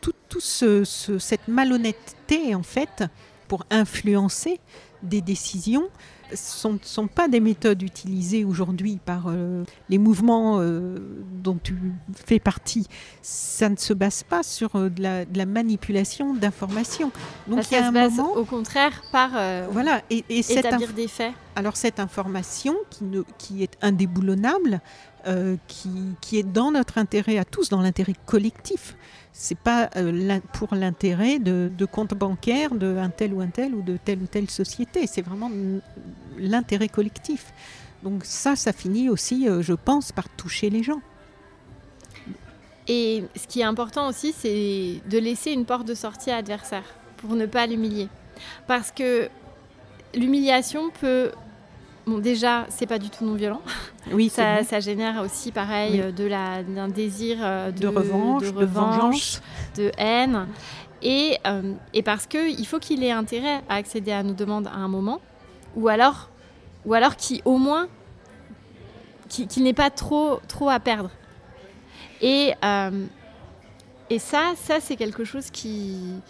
toute 0.00 0.16
tout 0.28 0.40
cette 0.40 1.48
malhonnêteté, 1.48 2.54
en 2.54 2.62
fait, 2.62 3.04
pour 3.48 3.64
influencer 3.70 4.60
des 5.02 5.20
décisions, 5.20 5.88
ne 6.30 6.78
sont, 6.82 7.06
pas 7.06 7.28
des 7.28 7.40
méthodes 7.40 7.82
utilisées 7.82 8.44
aujourd'hui 8.44 8.98
par 9.04 9.26
euh, 9.28 9.64
les 9.88 9.98
mouvements 9.98 10.60
euh, 10.60 10.98
dont 11.42 11.58
tu 11.62 11.76
fais 12.26 12.38
partie. 12.38 12.86
Ça 13.22 13.68
ne 13.68 13.76
se 13.76 13.92
base 13.92 14.22
pas 14.22 14.42
sur 14.42 14.76
euh, 14.76 14.88
de, 14.88 15.02
la, 15.02 15.46
manipulation 15.46 16.34
d'informations. 16.34 17.10
Donc 17.46 17.64
ça, 17.64 17.86
se 17.88 17.92
base 17.92 18.18
au 18.18 18.44
contraire 18.44 19.02
par 19.12 19.30
voilà, 19.70 20.02
et, 20.10 20.24
établir 20.28 20.92
des 20.92 21.08
faits. 21.08 21.32
Alors 21.56 21.76
cette 21.76 22.00
information 22.00 22.76
qui, 22.90 23.04
ne, 23.04 23.22
qui 23.38 23.62
est 23.62 23.76
indéboulonnable, 23.82 24.80
qui, 25.66 25.90
qui 26.20 26.38
est 26.38 26.42
dans 26.42 26.70
notre 26.70 26.96
intérêt 26.96 27.38
à 27.38 27.44
tous, 27.44 27.68
dans 27.68 27.82
l'intérêt 27.82 28.14
collectif 28.24 28.96
c'est 29.40 29.56
pas 29.56 29.88
euh, 29.94 30.40
pour 30.52 30.74
l'intérêt 30.74 31.38
de, 31.38 31.70
de 31.72 31.84
compte 31.84 32.12
bancaire 32.12 32.74
d'un 32.74 33.08
tel 33.08 33.32
ou 33.32 33.40
un 33.40 33.46
tel 33.46 33.72
ou 33.72 33.82
de 33.82 33.96
telle 33.96 34.18
ou 34.20 34.26
telle 34.26 34.50
société. 34.50 35.06
C'est 35.06 35.22
vraiment 35.22 35.48
l'intérêt 36.36 36.88
collectif. 36.88 37.52
Donc 38.02 38.24
ça, 38.24 38.56
ça 38.56 38.72
finit 38.72 39.08
aussi, 39.08 39.48
euh, 39.48 39.62
je 39.62 39.74
pense, 39.74 40.10
par 40.10 40.28
toucher 40.28 40.70
les 40.70 40.82
gens. 40.82 41.00
Et 42.88 43.22
ce 43.36 43.46
qui 43.46 43.60
est 43.60 43.64
important 43.64 44.08
aussi, 44.08 44.34
c'est 44.36 45.00
de 45.08 45.18
laisser 45.18 45.52
une 45.52 45.66
porte 45.66 45.86
de 45.86 45.94
sortie 45.94 46.32
à 46.32 46.36
l'adversaire 46.36 46.96
pour 47.18 47.36
ne 47.36 47.46
pas 47.46 47.68
l'humilier. 47.68 48.08
Parce 48.66 48.90
que 48.90 49.28
l'humiliation 50.16 50.90
peut 51.00 51.30
Bon, 52.08 52.16
déjà, 52.16 52.64
c'est 52.70 52.86
pas 52.86 52.98
du 52.98 53.10
tout 53.10 53.26
non 53.26 53.34
violent. 53.34 53.60
Oui, 54.12 54.28
ça, 54.34 54.64
ça 54.64 54.80
génère 54.80 55.20
aussi, 55.22 55.52
pareil, 55.52 56.02
de 56.16 56.24
la, 56.24 56.62
d'un 56.62 56.88
désir 56.88 57.36
euh, 57.42 57.70
de, 57.70 57.86
revanche, 57.86 58.44
de, 58.44 58.48
revanche, 58.48 59.40
de, 59.76 59.92
haine. 59.98 60.46
Et, 61.02 61.36
euh, 61.46 61.74
et 61.92 62.02
parce 62.02 62.26
qu'il 62.26 62.66
faut 62.66 62.78
qu'il 62.78 63.04
ait 63.04 63.10
intérêt 63.10 63.60
à 63.68 63.74
accéder 63.74 64.12
à 64.12 64.22
nos 64.22 64.32
demandes 64.32 64.68
à 64.68 64.76
un 64.76 64.88
moment, 64.88 65.20
ou 65.76 65.88
alors, 65.88 66.30
ou 66.86 66.94
alors 66.94 67.14
qu'il, 67.14 67.42
au 67.44 67.58
moins, 67.58 67.88
qu'il, 69.28 69.62
n'ait 69.62 69.74
pas 69.74 69.90
trop, 69.90 70.40
trop 70.48 70.70
à 70.70 70.80
perdre. 70.80 71.10
Et, 72.22 72.54
euh, 72.64 73.04
et 74.08 74.18
ça, 74.18 74.54
ça 74.56 74.80
c'est 74.80 74.96
quelque 74.96 75.24
chose 75.24 75.50
qui, 75.50 76.22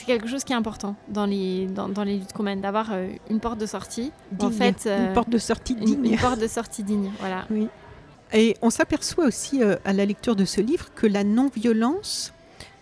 c'est 0.00 0.06
quelque 0.06 0.28
chose 0.28 0.44
qui 0.44 0.54
est 0.54 0.56
important 0.56 0.96
dans 1.08 1.26
les, 1.26 1.66
dans, 1.66 1.88
dans 1.88 2.04
les 2.04 2.16
luttes 2.16 2.32
qu'on 2.32 2.42
mène, 2.42 2.62
d'avoir 2.62 2.88
euh, 2.92 3.10
une 3.28 3.38
porte 3.38 3.58
de 3.58 3.66
sortie. 3.66 4.12
En 4.40 4.50
fait, 4.50 4.86
une 4.86 4.92
euh, 4.92 5.12
porte 5.12 5.28
de 5.28 5.36
sortie 5.36 5.74
digne. 5.74 6.06
Une, 6.06 6.18
porte 6.18 6.38
de 6.38 6.48
sortie 6.48 6.82
digne, 6.82 7.10
voilà. 7.20 7.44
Oui. 7.50 7.68
Et 8.32 8.56
on 8.62 8.70
s'aperçoit 8.70 9.26
aussi 9.26 9.62
euh, 9.62 9.76
à 9.84 9.92
la 9.92 10.06
lecture 10.06 10.36
de 10.36 10.46
ce 10.46 10.62
livre 10.62 10.86
que 10.94 11.06
la 11.06 11.22
non-violence 11.22 12.32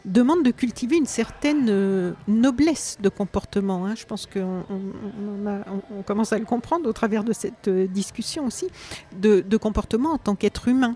demande 0.05 0.45
de 0.45 0.53
cultiver 0.53 0.97
une 0.97 1.07
certaine 1.07 2.15
noblesse 2.29 2.99
de 3.01 3.09
comportement. 3.09 3.85
Hein. 3.85 3.95
Je 3.97 4.07
pense 4.07 4.27
qu'on 4.27 4.63
on, 4.71 6.03
commence 6.03 6.33
à 6.33 6.39
le 6.39 6.45
comprendre 6.45 6.89
au 6.89 6.93
travers 6.93 7.25
de 7.25 7.33
cette 7.33 7.69
discussion 7.69 8.47
aussi, 8.47 8.69
de, 9.17 9.41
de 9.41 9.57
comportement 9.57 10.13
en 10.13 10.19
tant 10.19 10.37
qu'être 10.37 10.69
humain. 10.69 10.95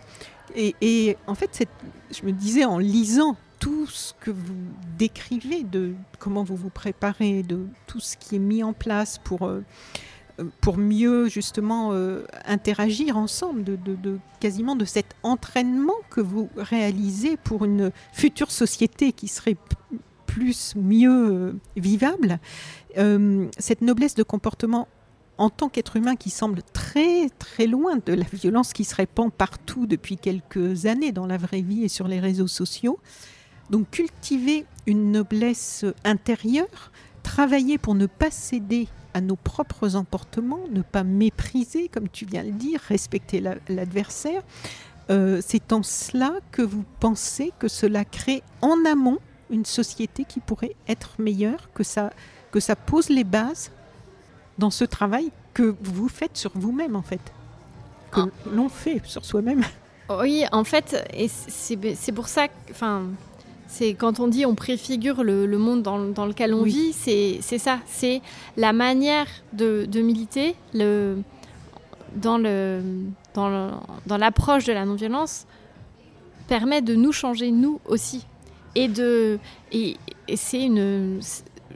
Et, 0.55 0.77
et, 0.81 1.19
en 1.27 1.35
fait, 1.35 1.67
je 2.11 2.25
me 2.25 2.33
disais 2.33 2.65
en 2.65 2.79
lisant 2.79 3.37
tout 3.63 3.87
ce 3.87 4.13
que 4.21 4.33
vous 4.33 4.57
décrivez, 4.99 5.63
de 5.63 5.95
comment 6.19 6.43
vous 6.43 6.57
vous 6.57 6.69
préparez, 6.69 7.45
de 7.45 7.61
tout 7.87 8.01
ce 8.01 8.17
qui 8.17 8.35
est 8.35 8.41
mis 8.41 8.65
en 8.65 8.73
place 8.73 9.21
pour, 9.23 9.47
euh, 9.47 9.63
euh, 10.41 10.47
pour 10.61 10.79
mieux 10.79 11.29
justement 11.29 11.91
euh, 11.93 12.25
interagir 12.45 13.17
ensemble, 13.17 13.63
de, 13.63 14.19
quasiment 14.41 14.75
de 14.75 14.85
cet 14.85 15.15
entraînement 15.23 15.95
que 16.11 16.21
vous 16.21 16.49
réalisez 16.57 17.37
pour 17.37 17.65
une 17.65 17.93
future 18.13 18.51
société 18.51 19.13
qui 19.13 19.29
serait 19.29 19.57
plus, 20.27 20.75
mieux 20.75 21.55
vivable, 21.77 22.41
cette 22.97 23.83
noblesse 23.83 24.17
de 24.17 24.25
comportement 24.25 24.89
en 25.39 25.51
tant 25.51 25.69
qu'être 25.69 25.97
humain 25.97 26.17
qui 26.17 26.31
semble 26.31 26.63
très 26.73 27.29
très 27.39 27.67
loin 27.67 27.99
de 28.05 28.15
la 28.15 28.25
violence 28.33 28.73
qui 28.73 28.85
se 28.85 28.95
répand 28.95 29.31
partout 29.31 29.87
depuis 29.87 30.17
quelques 30.17 30.87
années 30.87 31.13
dans 31.13 31.27
la 31.27 31.37
vraie 31.37 31.61
vie 31.61 31.85
et 31.85 31.89
sur 31.89 32.09
les 32.09 32.19
réseaux 32.19 32.47
sociaux, 32.49 32.99
donc 33.73 33.91
cultiver 33.91 34.67
une 34.87 35.11
noblesse 35.13 35.85
intérieure, 36.05 36.93
travailler 37.23 37.79
pour 37.79 37.95
ne 37.95 38.07
pas 38.07 38.31
céder 38.31 38.87
à 39.15 39.21
nos 39.23 39.37
propres 39.37 39.97
emportements, 39.97 40.61
ne 40.71 40.83
pas 40.83 41.05
mépriser, 41.05 41.89
comme 41.89 42.09
tu 42.09 42.27
viens 42.27 42.43
de 42.43 42.49
le 42.49 42.55
dire, 42.55 42.81
respecter 42.89 43.43
l'adversaire. 43.69 44.43
Euh, 45.11 45.41
c'est 45.45 45.73
en 45.73 45.83
cela 45.83 46.35
que 46.51 46.63
vous 46.63 46.85
pensez 47.01 47.53
que 47.59 47.67
cela 47.67 48.05
crée 48.05 48.43
en 48.61 48.85
amont 48.85 49.19
une 49.51 49.65
société 49.65 50.25
qui 50.25 50.41
pourrait 50.41 50.77
être 50.87 51.15
meilleure, 51.19 51.73
que 51.73 51.83
ça, 51.83 52.13
que 52.51 52.61
ça 52.61 52.77
pose 52.77 53.09
les 53.09 53.25
bases 53.25 53.71
dans 54.59 54.71
ce 54.71 54.85
travail 54.85 55.33
que 55.55 55.75
vous 55.81 56.09
faites 56.09 56.37
sur 56.37 56.53
vous-même 56.55 56.95
en 56.95 57.03
fait, 57.03 57.21
que 58.11 58.21
ah. 58.21 58.29
l'on 58.51 58.69
fait 58.69 59.01
sur 59.05 59.25
soi-même. 59.25 59.65
Oui, 60.11 60.45
en 60.53 60.65
fait, 60.65 61.11
c'est 61.27 62.13
pour 62.13 62.29
ça, 62.29 62.49
enfin, 62.71 63.05
c'est 63.73 63.95
quand 63.95 64.21
on 64.21 64.29
dit 64.29 64.45
on 64.45 64.55
préfigure 64.55 65.25
le, 65.25 65.47
monde 65.57 65.83
dans, 65.83 66.27
lequel 66.27 66.53
on 66.53 66.63
vit, 66.63 66.93
c'est 66.93 67.41
ça. 67.41 67.79
C'est 67.87 68.21
la 68.59 68.75
manière 68.75 69.27
de, 69.55 69.87
militer 69.95 70.55
le, 70.75 71.23
dans, 72.15 72.37
le, 72.37 72.83
dans 73.35 74.19
l'approche 74.19 74.67
de 74.67 74.75
la 74.75 74.85
non-violence 74.85 75.47
permet 76.49 76.83
de 76.83 76.95
nous 76.95 77.13
changer 77.13 77.51
nous 77.51 77.81
aussi. 77.87 78.27
Et, 78.75 78.89
de, 78.89 79.39
et, 79.73 79.97
c'est 80.35 80.63
une 80.63 81.21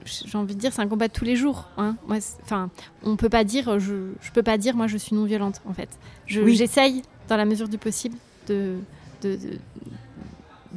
j'ai 0.05 0.37
envie 0.37 0.55
de 0.55 0.59
dire, 0.59 0.71
c'est 0.71 0.81
un 0.81 0.87
combat 0.87 1.07
de 1.07 1.13
tous 1.13 1.25
les 1.25 1.35
jours. 1.35 1.67
Hein. 1.77 1.95
Enfin, 2.43 2.69
on 3.03 3.15
peut 3.15 3.27
pas 3.27 3.43
dire, 3.43 3.79
je, 3.79 4.11
je 4.21 4.31
peux 4.31 4.43
pas 4.43 4.57
dire, 4.57 4.75
moi, 4.75 4.87
je 4.87 4.97
suis 4.97 5.15
non 5.15 5.25
violente, 5.25 5.61
en 5.67 5.73
fait. 5.73 5.89
J'essaye, 6.27 7.01
dans 7.27 7.35
la 7.35 7.43
mesure 7.43 7.67
du 7.67 7.77
possible, 7.77 8.15
de, 8.47 8.75
de, 9.21 9.35
de 9.35 9.59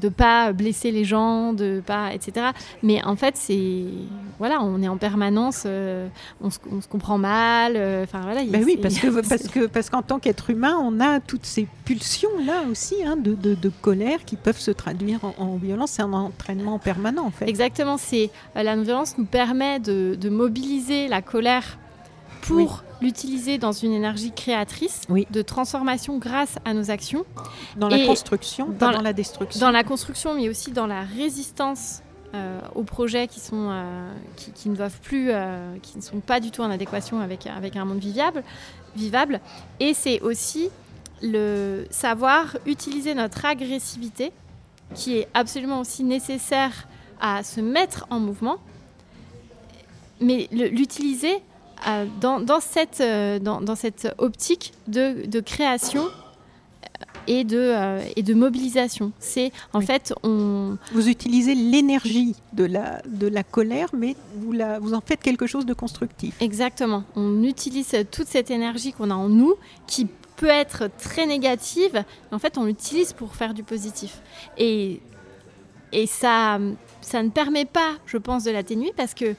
pas 0.08 0.52
blesser 0.52 0.90
les 0.90 1.04
gens, 1.04 1.52
de 1.52 1.82
pas, 1.84 2.14
etc. 2.14 2.48
Mais 2.82 3.02
en 3.04 3.16
fait, 3.16 3.36
c'est 3.36 3.84
voilà, 4.38 4.62
on 4.62 4.82
est 4.82 4.88
en 4.88 4.96
permanence, 4.96 5.64
euh, 5.66 6.08
on, 6.40 6.50
se, 6.50 6.58
comprend 6.88 7.18
mal. 7.18 7.74
Euh, 7.76 8.04
enfin 8.04 8.20
voilà. 8.22 8.42
Ben 8.44 8.64
oui, 8.64 8.78
parce 8.80 8.98
que 8.98 9.08
parce 9.28 9.48
que 9.48 9.66
parce 9.66 9.90
qu'en 9.90 10.02
tant 10.02 10.18
qu'être 10.18 10.50
humain, 10.50 10.76
on 10.82 10.98
a 11.00 11.20
toutes 11.20 11.44
ces 11.44 11.68
pulsions 11.84 12.30
là 12.46 12.62
aussi 12.70 12.96
hein, 13.04 13.16
de, 13.16 13.34
de, 13.34 13.68
colère 13.82 14.24
qui 14.24 14.36
peuvent 14.36 14.58
se 14.58 14.70
traduire 14.70 15.20
en, 15.38 15.56
violence. 15.56 15.92
C'est 15.92 16.02
un 16.02 16.12
entraînement 16.12 16.78
permanent 16.78 17.26
en 17.26 17.30
fait. 17.30 17.48
Exactement. 17.48 17.98
C'est 17.98 18.30
euh, 18.56 18.62
la 18.62 18.76
non-violence 18.76 19.18
nous 19.18 19.26
permet 19.26 19.78
de, 19.78 20.16
de 20.18 20.28
mobiliser 20.30 21.08
la 21.08 21.22
colère 21.22 21.78
pour 22.42 22.82
l'utiliser 23.00 23.58
dans 23.58 23.72
une 23.72 23.92
énergie 23.92 24.32
créatrice 24.32 25.02
de 25.08 25.42
transformation 25.42 26.18
grâce 26.18 26.56
à 26.64 26.74
nos 26.74 26.90
actions. 26.90 27.24
Dans 27.76 27.88
la 27.88 28.04
construction, 28.04 28.66
pas 28.72 28.92
dans, 28.92 29.00
la 29.00 29.12
destruction. 29.12 29.60
Dans 29.60 29.70
la 29.70 29.84
construction, 29.84 30.34
mais 30.34 30.48
aussi 30.48 30.72
dans 30.72 30.86
la 30.86 31.02
résistance 31.02 32.02
euh, 32.32 32.60
aux 32.76 32.84
projets 32.84 33.26
qui, 33.26 33.40
sont, 33.40 33.70
euh, 33.70 34.12
qui, 34.36 34.68
ne 34.68 34.76
doivent 34.76 35.00
plus, 35.00 35.30
euh, 35.30 35.76
qui 35.82 35.96
ne 35.96 36.02
sont 36.02 36.20
pas 36.20 36.38
du 36.38 36.52
tout 36.52 36.62
en 36.62 36.70
adéquation 36.70 37.20
avec, 37.20 37.46
avec 37.46 37.74
un 37.74 37.84
monde 37.84 37.98
vivable. 37.98 38.44
vivable. 38.94 39.40
Et 39.80 39.94
c'est 39.94 40.20
aussi 40.20 40.70
le 41.22 41.86
savoir 41.90 42.56
utiliser 42.66 43.14
notre 43.14 43.44
agressivité, 43.44 44.32
qui 44.94 45.16
est 45.18 45.28
absolument 45.34 45.80
aussi 45.80 46.04
nécessaire 46.04 46.86
à 47.20 47.42
se 47.42 47.60
mettre 47.60 48.06
en 48.10 48.20
mouvement, 48.20 48.58
mais 50.20 50.48
l'utiliser 50.52 51.42
euh, 51.86 52.06
dans, 52.20 52.60
cette, 52.60 53.00
euh, 53.00 53.38
dans, 53.38 53.74
cette 53.74 54.14
optique 54.18 54.72
de, 54.88 55.40
création 55.40 56.04
euh, 56.04 56.08
et 57.26 57.44
de, 57.44 58.00
et 58.16 58.22
de 58.22 58.34
mobilisation. 58.34 59.12
C'est 59.18 59.52
en 59.72 59.80
fait 59.80 60.12
on. 60.22 60.76
Vous 60.92 61.08
utilisez 61.08 61.54
l'énergie 61.54 62.34
de 62.52 62.64
la, 62.64 63.00
de 63.06 63.26
la 63.26 63.42
colère, 63.42 63.88
mais 63.94 64.16
vous, 64.36 64.52
la, 64.52 64.78
vous 64.78 64.94
en 64.94 65.00
faites 65.00 65.22
quelque 65.22 65.46
chose 65.46 65.64
de 65.64 65.74
constructif. 65.74 66.34
Exactement. 66.40 67.04
On 67.16 67.42
utilise 67.44 67.94
toute 68.10 68.26
cette 68.26 68.50
énergie 68.50 68.92
qu'on 68.92 69.10
a 69.10 69.14
en 69.14 69.28
nous, 69.28 69.54
qui 69.86 70.06
peut 70.36 70.46
être 70.46 70.90
très 70.98 71.26
négative, 71.26 71.92
mais 71.94 72.34
en 72.36 72.38
fait 72.38 72.58
on 72.58 72.64
l'utilise 72.64 73.12
pour 73.12 73.34
faire 73.34 73.54
du 73.54 73.62
positif. 73.62 74.20
Et, 74.58 75.00
et 75.92 76.06
ça, 76.06 76.58
ça 77.00 77.22
ne 77.22 77.28
permet 77.30 77.64
pas, 77.64 77.94
je 78.06 78.16
pense, 78.16 78.44
de 78.44 78.50
l'atténuer 78.50 78.92
parce 78.96 79.14
que 79.14 79.34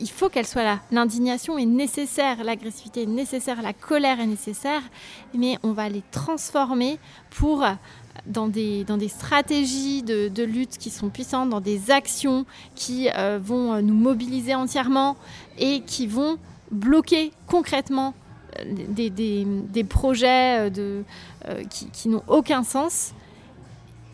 il 0.00 0.10
faut 0.10 0.28
qu'elle 0.28 0.46
soit 0.46 0.64
là. 0.64 0.80
L'indignation 0.90 1.58
est 1.58 1.66
nécessaire, 1.66 2.44
l'agressivité 2.44 3.02
est 3.02 3.06
nécessaire, 3.06 3.62
la 3.62 3.72
colère 3.72 4.20
est 4.20 4.26
nécessaire, 4.26 4.82
mais 5.34 5.58
on 5.62 5.72
va 5.72 5.88
les 5.88 6.02
transformer 6.10 6.98
pour 7.30 7.64
dans 8.26 8.48
des, 8.48 8.84
dans 8.84 8.96
des 8.96 9.08
stratégies 9.08 10.02
de, 10.02 10.42
lutte 10.44 10.78
qui 10.78 10.90
sont 10.90 11.08
puissantes, 11.08 11.50
dans 11.50 11.60
des 11.60 11.90
actions 11.90 12.44
qui 12.74 13.08
euh, 13.16 13.38
vont 13.42 13.80
nous 13.82 13.94
mobiliser 13.94 14.54
entièrement 14.54 15.16
et 15.58 15.80
qui 15.80 16.06
vont 16.06 16.38
bloquer 16.70 17.32
concrètement 17.46 18.14
euh, 18.58 18.64
des, 18.88 19.84
projets 19.84 20.66
euh, 20.66 20.70
de, 20.70 21.04
qui, 21.70 21.88
qui 21.90 22.08
n'ont 22.08 22.22
aucun 22.28 22.62
sens 22.62 23.12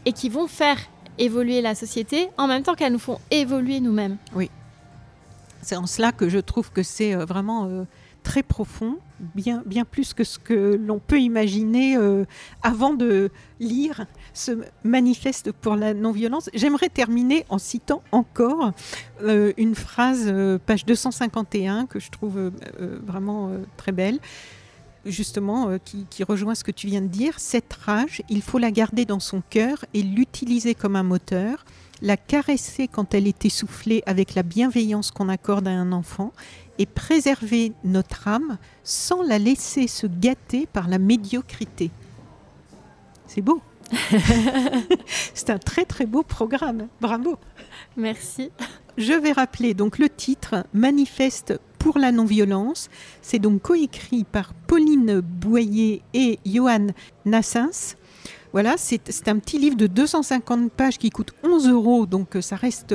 et 0.07 0.13
qui 0.13 0.29
vont 0.29 0.47
faire 0.47 0.79
évoluer 1.19 1.61
la 1.61 1.75
société 1.75 2.29
en 2.39 2.47
même 2.47 2.63
temps 2.63 2.75
qu'elles 2.75 2.93
nous 2.93 2.99
font 2.99 3.19
évoluer 3.31 3.81
nous-mêmes. 3.81 4.17
Oui. 4.35 4.51
C'est 5.63 5.77
en 5.77 5.87
cela 5.87 6.13
que 6.13 6.29
je 6.29 6.39
trouve 6.39 6.71
que 6.71 6.83
c'est 6.83 7.15
euh, 7.15 7.25
vraiment 7.25 7.67
euh, 7.67 7.85
très 8.23 8.43
profond, 8.43 8.99
bien, 9.35 9.63
bien 9.67 9.85
plus 9.85 10.15
que 10.15 10.25
ce 10.25 10.39
que 10.39 10.77
l'on 10.77 10.99
peut 10.99 11.21
imaginer 11.21 11.97
euh, 11.97 12.25
avant 12.63 12.95
de 12.95 13.31
lire 13.59 14.07
ce 14.35 14.53
manifeste 14.85 15.53
pour 15.53 15.77
la 15.77 15.95
non-violence. 15.95 16.51
J'aimerais 16.55 16.89
terminer 16.89 17.45
en 17.49 17.59
citant 17.59 18.03
encore 18.13 18.73
une 19.57 19.75
phrase, 19.75 20.33
page 20.67 20.85
251, 20.85 21.87
que 21.87 21.99
je 21.99 22.11
trouve 22.11 22.53
vraiment 22.79 23.51
très 23.77 23.93
belle 23.93 24.21
justement, 25.07 25.79
qui, 25.85 26.07
qui, 26.11 26.23
rejoint 26.23 26.55
ce 26.55 26.63
que 26.63 26.71
tu 26.71 26.87
viens 26.87 27.01
de 27.01 27.07
dire. 27.07 27.41
Cette 27.41 27.73
rage, 27.73 28.23
il 28.29 28.43
faut 28.43 28.59
la 28.59 28.71
garder 28.71 29.07
dans 29.07 29.21
son 29.21 29.43
cœur 29.49 29.85
et 29.95 30.03
l'utiliser 30.03 30.75
comme 30.75 30.97
un 30.97 31.03
moteur 31.03 31.65
la 32.03 32.17
caresser 32.17 32.89
quand 32.89 33.15
elle 33.15 33.27
est 33.27 33.45
essoufflée 33.45 34.03
avec 34.07 34.35
la 34.35 34.43
bienveillance 34.43 35.11
qu'on 35.11 35.29
accorde 35.29 35.69
à 35.69 35.73
un 35.73 35.93
enfant 35.93 36.33
et 36.79 36.87
préserver 36.87 37.73
notre 37.85 38.29
âme 38.29 38.59
sans 38.85 39.23
la 39.23 39.39
laisser 39.39 39.89
se 39.89 40.07
gâter 40.07 40.67
par 40.73 40.89
la 40.89 40.99
médiocrité. 40.99 41.91
C'est 43.27 43.43
beau. 43.43 43.61
C'est 45.35 45.51
un 45.51 45.59
très 45.59 45.85
très 45.85 46.07
beau 46.07 46.23
programme. 46.23 46.89
Bravo. 47.01 47.37
Merci. 47.97 48.51
Je 48.97 49.13
vais 49.13 49.33
rappeler 49.33 49.75
donc 49.75 49.99
le 49.99 50.09
titre 50.09 50.67
Manifeste 50.73 51.61
pour 51.79 51.99
la 51.99 52.13
non-violence. 52.13 52.91
C'est 53.23 53.39
donc 53.39 53.63
coécrit 53.63 54.25
par 54.25 54.55
Pauline 54.55 55.21
Boyer 55.21 56.03
et 56.15 56.39
Johan 56.45 56.89
Nassens. 57.25 57.97
Voilà, 58.53 58.77
c'est 58.79 59.29
un 59.29 59.39
petit 59.39 59.59
livre 59.59 59.77
de 59.77 59.87
250 59.87 60.73
pages 60.73 60.97
qui 60.97 61.11
coûte 61.11 61.33
11 61.45 61.69
euros, 61.69 62.07
donc 62.07 62.35
euh, 62.35 62.41
ça 62.41 62.57
reste 62.57 62.95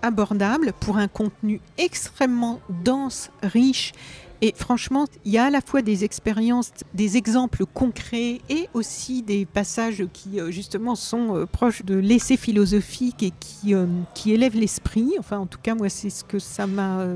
abordable 0.00 0.72
pour 0.80 0.96
un 0.96 1.08
contenu 1.08 1.60
extrêmement 1.76 2.60
dense, 2.82 3.30
riche. 3.42 3.92
Et 4.40 4.54
franchement, 4.56 5.04
il 5.26 5.32
y 5.32 5.38
a 5.38 5.44
à 5.44 5.50
la 5.50 5.60
fois 5.60 5.82
des 5.82 6.04
expériences, 6.04 6.70
des 6.94 7.18
exemples 7.18 7.66
concrets 7.66 8.40
et 8.48 8.68
aussi 8.72 9.22
des 9.22 9.44
passages 9.44 10.04
qui 10.12 10.40
euh, 10.40 10.50
justement 10.50 10.94
sont 10.94 11.36
euh, 11.36 11.46
proches 11.46 11.84
de 11.84 11.96
l'essai 11.96 12.38
philosophique 12.38 13.22
et 13.22 13.32
qui, 13.40 14.32
élèvent 14.32 14.58
l'esprit. 14.58 15.12
Enfin, 15.18 15.38
en 15.38 15.46
tout 15.46 15.60
cas, 15.62 15.74
moi, 15.74 15.90
c'est 15.90 16.10
ce 16.10 16.24
que 16.24 16.38
ça 16.38 16.66
m'a 16.66 17.06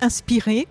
inspiré. 0.00 0.66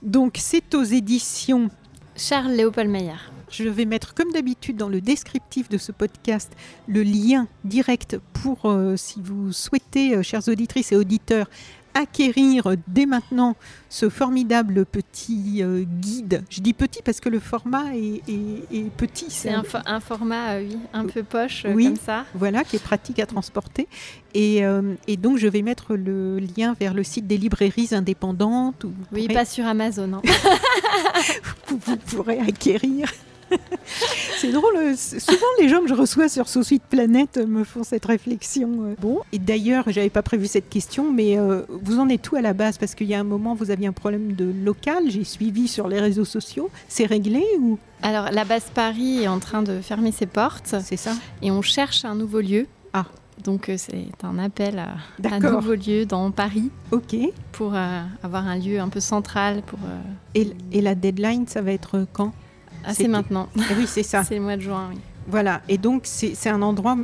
Donc, 0.00 0.36
c'est 0.38 0.74
aux 0.76 0.84
éditions 0.84 1.70
Charles 2.16 2.52
Léopold 2.52 2.88
Meyer. 2.88 3.31
Je 3.52 3.68
vais 3.68 3.84
mettre, 3.84 4.14
comme 4.14 4.32
d'habitude, 4.32 4.78
dans 4.78 4.88
le 4.88 5.02
descriptif 5.02 5.68
de 5.68 5.76
ce 5.76 5.92
podcast, 5.92 6.50
le 6.88 7.02
lien 7.02 7.48
direct 7.64 8.18
pour, 8.32 8.64
euh, 8.64 8.96
si 8.96 9.20
vous 9.22 9.52
souhaitez, 9.52 10.16
euh, 10.16 10.22
chères 10.22 10.48
auditrices 10.48 10.90
et 10.92 10.96
auditeurs, 10.96 11.50
acquérir 11.92 12.76
dès 12.88 13.04
maintenant 13.04 13.54
ce 13.90 14.08
formidable 14.08 14.86
petit 14.86 15.62
euh, 15.62 15.84
guide. 16.00 16.44
Je 16.48 16.62
dis 16.62 16.72
petit 16.72 17.02
parce 17.04 17.20
que 17.20 17.28
le 17.28 17.40
format 17.40 17.94
est, 17.94 18.22
petit. 18.96 19.26
C'est 19.28 19.50
un, 19.50 20.00
format, 20.00 20.56
oui, 20.56 20.78
un 20.94 21.04
peu 21.04 21.22
poche, 21.22 21.64
comme 21.64 21.96
ça. 21.96 22.24
Voilà, 22.34 22.64
qui 22.64 22.76
est 22.76 22.82
pratique 22.82 23.18
à 23.18 23.26
transporter. 23.26 23.86
Et, 24.32 24.62
donc, 25.18 25.36
je 25.36 25.46
vais 25.46 25.60
mettre 25.60 25.94
le 25.94 26.38
lien 26.38 26.74
vers 26.80 26.94
le 26.94 27.04
site 27.04 27.26
des 27.26 27.36
librairies 27.36 27.90
indépendantes. 27.92 28.86
oui, 29.12 29.28
pas 29.28 29.44
sur 29.44 29.66
Amazon. 29.66 30.14
Hein. 30.14 30.22
vous 31.68 31.96
pourrez 31.98 32.38
acquérir. 32.38 33.12
c'est 34.38 34.52
drôle, 34.52 34.76
euh, 34.76 34.94
souvent 34.96 35.46
les 35.60 35.68
gens 35.68 35.80
que 35.80 35.88
je 35.88 35.94
reçois 35.94 36.28
sur 36.28 36.48
Sous 36.48 36.62
Suite 36.62 36.82
Planète 36.88 37.38
me 37.38 37.64
font 37.64 37.84
cette 37.84 38.04
réflexion. 38.04 38.70
Euh. 38.80 38.94
Bon, 39.00 39.20
et 39.32 39.38
d'ailleurs, 39.38 39.84
j'avais 39.88 40.10
pas 40.10 40.22
prévu 40.22 40.46
cette 40.46 40.68
question, 40.68 41.12
mais 41.12 41.38
euh, 41.38 41.62
vous 41.68 41.98
en 41.98 42.08
êtes 42.08 42.22
tout 42.22 42.36
à 42.36 42.40
la 42.40 42.52
base? 42.52 42.78
Parce 42.78 42.94
qu'il 42.94 43.06
y 43.06 43.14
a 43.14 43.20
un 43.20 43.24
moment, 43.24 43.54
vous 43.54 43.70
aviez 43.70 43.86
un 43.86 43.92
problème 43.92 44.32
de 44.32 44.52
local, 44.64 45.04
j'ai 45.08 45.24
suivi 45.24 45.68
sur 45.68 45.88
les 45.88 46.00
réseaux 46.00 46.24
sociaux. 46.24 46.70
C'est 46.88 47.06
réglé 47.06 47.44
ou? 47.58 47.78
Alors, 48.02 48.30
la 48.32 48.44
base 48.44 48.70
Paris 48.74 49.22
est 49.22 49.28
en 49.28 49.38
train 49.38 49.62
de 49.62 49.80
fermer 49.80 50.12
ses 50.12 50.26
portes. 50.26 50.74
C'est 50.84 50.96
ça. 50.96 51.12
Et 51.40 51.50
on 51.50 51.62
cherche 51.62 52.04
un 52.04 52.14
nouveau 52.14 52.40
lieu. 52.40 52.66
Ah. 52.92 53.06
Donc 53.44 53.72
c'est 53.76 54.08
un 54.22 54.38
appel 54.38 54.78
à, 54.78 54.96
un 55.28 55.40
nouveau 55.40 55.74
lieu 55.74 56.04
dans 56.04 56.30
Paris. 56.30 56.70
Ok. 56.92 57.16
Pour 57.50 57.74
avoir 58.22 58.46
un 58.46 58.56
lieu 58.56 58.78
un 58.78 58.88
peu 58.88 59.00
central. 59.00 59.62
Pour, 59.62 59.78
et, 60.34 60.52
et, 60.70 60.80
la 60.80 60.94
deadline, 60.94 61.46
ça 61.48 61.60
va 61.60 61.72
être 61.72 62.06
quand? 62.12 62.32
Ah, 62.84 62.94
c'est 62.94 63.08
maintenant. 63.08 63.48
Eh 63.56 63.74
oui, 63.74 63.86
c'est 63.86 64.02
ça. 64.02 64.24
c'est 64.28 64.36
le 64.36 64.40
mois 64.40 64.56
de 64.56 64.62
juin, 64.62 64.88
oui. 64.90 64.98
Voilà, 65.28 65.60
et 65.68 65.78
donc 65.78 66.02
c'est 66.04 66.48
un 66.48 66.62
endroit 66.62 66.96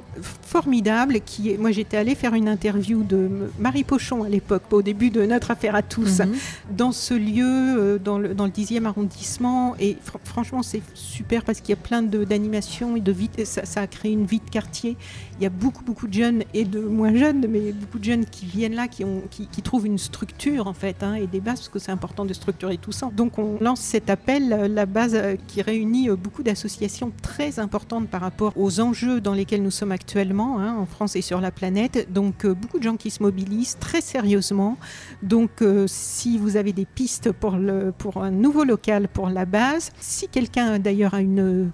formidable 0.43 1.21
qui 1.25 1.51
est... 1.51 1.57
Moi 1.57 1.71
j'étais 1.71 1.97
allée 1.97 2.15
faire 2.15 2.35
une 2.35 2.49
interview 2.49 3.03
de 3.03 3.31
Marie 3.59 3.85
Pochon 3.85 4.25
à 4.25 4.29
l'époque, 4.29 4.63
au 4.71 4.83
début 4.83 5.11
de 5.11 5.25
notre 5.25 5.51
affaire 5.51 5.75
à 5.75 5.83
tous, 5.83 6.21
mhm. 6.21 6.35
dans 6.77 6.93
ce 6.93 7.15
lieu, 7.15 7.45
euh, 7.45 7.99
dans 7.99 8.19
le, 8.19 8.35
dans 8.35 8.45
le 8.45 8.51
10e 8.51 8.87
arrondissement, 8.87 9.77
et 9.79 9.97
franchement 10.25 10.63
c'est 10.63 10.83
super 10.95 11.45
parce 11.45 11.61
qu'il 11.61 11.71
y 11.71 11.79
a 11.79 11.83
plein 11.83 12.03
d'animations 12.03 12.97
et 12.97 13.01
de 13.01 13.13
vie, 13.13 13.31
ça, 13.45 13.65
ça, 13.65 13.83
a 13.83 13.87
créé 13.87 14.13
une 14.13 14.27
vie 14.27 14.41
de 14.45 14.51
quartier. 14.51 14.97
Il 15.39 15.45
y 15.45 15.47
a 15.47 15.51
beaucoup 15.51 15.85
beaucoup 15.85 16.09
de 16.09 16.15
jeunes 16.15 16.43
et 16.55 16.65
de 16.65 16.81
moins 16.81 17.15
jeunes, 17.15 17.47
mais 17.49 17.73
beaucoup 17.73 17.99
de 17.99 18.05
jeunes 18.05 18.25
qui 18.25 18.47
viennent 18.47 18.75
là, 18.75 18.89
qui, 18.89 19.05
ont, 19.05 19.23
qui, 19.31 19.63
trouvent 19.63 19.87
une 19.87 19.99
structure 19.99 20.67
en 20.67 20.73
fait, 20.73 21.03
hein, 21.03 21.15
et 21.15 21.27
des 21.27 21.41
bases, 21.41 21.59
parce 21.61 21.69
que 21.69 21.79
c'est 21.79 21.93
important 21.93 22.25
de 22.25 22.33
structurer 22.33 22.79
tout 22.79 22.93
ça. 22.93 23.11
Donc 23.15 23.39
on 23.39 23.59
lance 23.61 23.81
cet 23.81 24.11
appel, 24.11 24.49
la 24.49 24.87
base 24.87 25.15
euh, 25.15 25.37
qui 25.47 25.63
réunit 25.63 26.09
euh, 26.09 26.17
beaucoup 26.17 26.43
d'associations 26.43 27.13
très 27.23 27.59
importantes 27.59 28.08
par 28.09 28.21
rapport 28.21 28.53
aux 28.57 28.81
enjeux 28.81 29.21
dans 29.21 29.35
lesquels 29.35 29.63
nous 29.63 29.71
sommes 29.71 29.93
actuellement 29.93 30.59
hein, 30.59 30.77
en 30.79 30.87
France 30.87 31.17
et 31.17 31.23
sur 31.23 31.41
la 31.41 31.51
planète. 31.51 32.13
Donc 32.13 32.45
euh, 32.45 32.55
beaucoup 32.55 32.79
de 32.79 32.85
gens 32.85 32.97
qui 32.97 33.11
se 33.11 33.23
mobilisent 33.23 33.77
très 33.79 34.01
sérieusement. 34.01 34.77
Donc 35.23 35.63
euh, 35.63 35.85
si 35.87 36.39
vous 36.39 36.57
avez 36.57 36.73
des 36.73 36.85
pistes 36.85 37.33
pour, 37.33 37.57
le, 37.57 37.93
pour 37.97 38.23
un 38.23 38.31
nouveau 38.31 38.65
local 38.65 39.09
pour 39.09 39.29
la 39.29 39.45
base, 39.45 39.91
si 40.01 40.29
quelqu'un 40.29 40.79
d'ailleurs 40.79 41.15
a 41.15 41.21
une... 41.21 41.71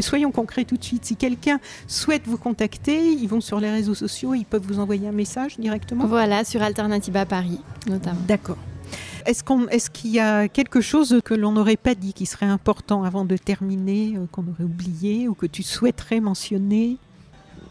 Soyons 0.00 0.32
concrets 0.32 0.64
tout 0.64 0.76
de 0.76 0.84
suite, 0.84 1.04
si 1.04 1.16
quelqu'un 1.16 1.60
souhaite 1.86 2.22
vous 2.26 2.38
contacter, 2.38 3.12
ils 3.12 3.26
vont 3.28 3.40
sur 3.40 3.60
les 3.60 3.70
réseaux 3.70 3.94
sociaux, 3.94 4.34
ils 4.34 4.44
peuvent 4.44 4.66
vous 4.66 4.80
envoyer 4.80 5.08
un 5.08 5.12
message 5.12 5.58
directement. 5.58 6.06
Voilà, 6.06 6.44
sur 6.44 6.62
Alternativa 6.62 7.26
Paris 7.26 7.60
notamment. 7.86 8.20
D'accord. 8.26 8.56
Est-ce 9.26 9.90
qu'il 9.90 10.10
y 10.10 10.20
a 10.20 10.48
quelque 10.48 10.80
chose 10.80 11.20
que 11.24 11.34
l'on 11.34 11.52
n'aurait 11.52 11.76
pas 11.76 11.94
dit 11.94 12.12
qui 12.12 12.26
serait 12.26 12.46
important 12.46 13.04
avant 13.04 13.24
de 13.24 13.36
terminer, 13.36 14.14
euh, 14.16 14.26
qu'on 14.30 14.42
aurait 14.42 14.64
oublié 14.64 15.28
ou 15.28 15.34
que 15.34 15.46
tu 15.46 15.62
souhaiterais 15.62 16.20
mentionner? 16.20 16.98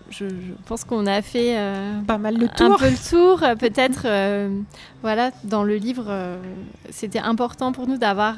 Je, 0.09 0.26
pense 0.65 0.84
qu'on 0.84 1.05
a 1.05 1.22
fait 1.22 1.57
euh, 1.57 2.01
pas 2.01 2.17
mal 2.17 2.38
le 2.38 2.47
tour. 2.47 2.74
Un 2.74 2.78
peu 2.78 2.89
le 2.89 3.09
tour, 3.09 3.43
peut-être. 3.59 4.03
Euh, 4.05 4.59
voilà, 5.01 5.32
dans 5.43 5.63
le 5.63 5.76
livre, 5.76 6.11
c'était 6.89 7.20
important 7.20 7.72
pour 7.72 7.88
nous 7.88 7.97
d'avoir 7.97 8.38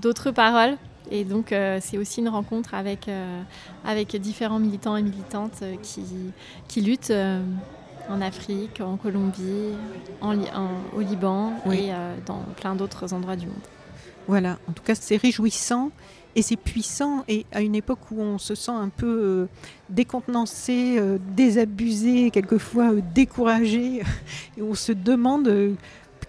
d'autres 0.00 0.30
paroles. 0.30 0.76
Et 1.10 1.24
donc, 1.24 1.54
c'est 1.80 1.98
aussi 1.98 2.20
une 2.20 2.28
rencontre 2.28 2.74
avec, 2.74 3.08
avec 3.84 4.14
différents 4.16 4.60
militants 4.60 4.96
et 4.96 5.02
militantes 5.02 5.64
qui, 5.82 6.02
qui 6.68 6.82
luttent 6.82 7.12
en 8.08 8.20
Afrique, 8.20 8.80
en 8.80 8.96
Colombie, 8.96 9.74
en, 10.20 10.36
au 10.96 11.00
Liban 11.00 11.52
et 11.72 11.92
euh, 11.92 12.16
dans 12.26 12.42
plein 12.56 12.74
d'autres 12.74 13.12
endroits 13.12 13.36
du 13.36 13.46
monde. 13.46 13.56
Voilà, 14.26 14.58
en 14.68 14.72
tout 14.72 14.82
cas 14.82 14.94
c'est 14.94 15.16
réjouissant 15.16 15.90
et 16.36 16.42
c'est 16.42 16.56
puissant 16.56 17.24
et 17.28 17.46
à 17.52 17.62
une 17.62 17.74
époque 17.74 18.10
où 18.10 18.20
on 18.20 18.38
se 18.38 18.54
sent 18.54 18.72
un 18.72 18.88
peu 18.88 19.06
euh, 19.06 19.46
décontenancé, 19.88 20.96
euh, 20.98 21.18
désabusé, 21.34 22.30
quelquefois 22.30 22.92
découragé, 23.14 24.02
et 24.56 24.62
on 24.62 24.74
se 24.74 24.92
demande 24.92 25.76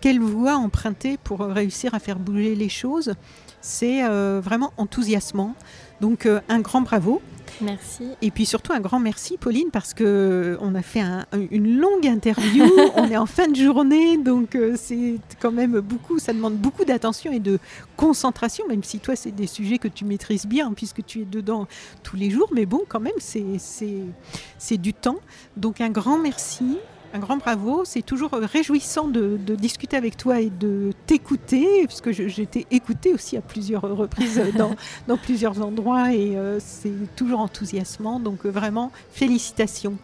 quelle 0.02 0.20
voie 0.20 0.56
emprunter 0.56 1.18
pour 1.18 1.42
réussir 1.42 1.94
à 1.94 2.00
faire 2.00 2.20
bouger 2.20 2.56
les 2.56 2.70
choses, 2.70 3.14
c'est 3.60 4.02
vraiment 4.40 4.72
enthousiasmant. 4.78 5.56
Donc 6.02 6.28
un 6.48 6.60
grand 6.60 6.82
bravo 6.82 7.22
Merci. 7.62 8.04
Et 8.22 8.32
puis 8.32 8.46
surtout 8.46 8.74
un 8.74 8.80
grand 8.80 9.00
merci, 9.00 9.38
Pauline, 9.38 9.70
parce 9.72 9.94
que 9.94 10.58
on 10.62 10.76
a 10.76 10.82
fait 10.82 11.04
une 11.52 11.78
longue 11.78 12.08
interview. 12.08 12.66
on 12.96 13.10
est 13.10 13.18
en 13.18 13.26
fin 13.26 13.48
de 13.48 13.56
journée, 13.56 14.18
donc 14.18 14.56
euh, 14.56 14.76
c'est 14.78 15.16
quand 15.40 15.52
même 15.52 15.80
beaucoup. 15.80 16.20
Ça 16.20 16.34
demande 16.34 16.56
beaucoup 16.56 16.86
d'attention 16.86 17.32
et 17.32 17.40
de 17.40 17.60
concentration, 17.98 18.68
même 18.68 18.84
si 18.84 19.00
toi 19.00 19.16
c'est 19.16 19.32
des 19.32 19.48
sujets 19.48 19.78
que 19.78 19.88
tu 19.88 20.06
maîtrises 20.06 20.46
bien 20.46 20.72
puisque 20.74 21.06
tu 21.06 21.22
es 21.22 21.26
dedans 21.26 21.68
tous 22.04 22.16
les 22.16 22.30
jours. 22.30 22.50
Mais 22.54 22.66
bon, 22.66 22.82
quand 22.88 23.00
même, 23.00 23.14
c'est 23.20 24.78
du 24.78 24.94
temps. 24.94 25.20
Donc 25.58 25.82
un 25.82 25.90
grand 25.90 26.18
merci 26.18 26.78
un 27.14 27.20
grand 27.20 27.38
bravo. 27.38 27.84
C'est 27.86 28.02
toujours 28.02 28.32
réjouissant 28.32 29.08
de, 29.08 29.38
discuter 29.56 29.98
avec 29.98 30.18
toi 30.18 30.40
et 30.40 30.50
de 30.50 30.92
t'écouter, 31.06 31.86
puisque 31.88 32.12
j'ai 32.12 32.42
été 32.42 32.66
écoutée 32.72 33.14
aussi 33.14 33.38
à 33.38 33.42
plusieurs 33.42 33.82
reprises 33.82 34.42
dans, 35.08 35.18
plusieurs 35.18 35.62
endroits 35.62 36.14
et 36.14 36.38
euh, 36.38 36.60
c'est 36.60 37.16
toujours 37.16 37.40
enthousiasmant. 37.40 38.20
Donc 38.20 38.46
euh, 38.46 38.50
vraiment, 38.50 38.92
félicitations 39.12 39.98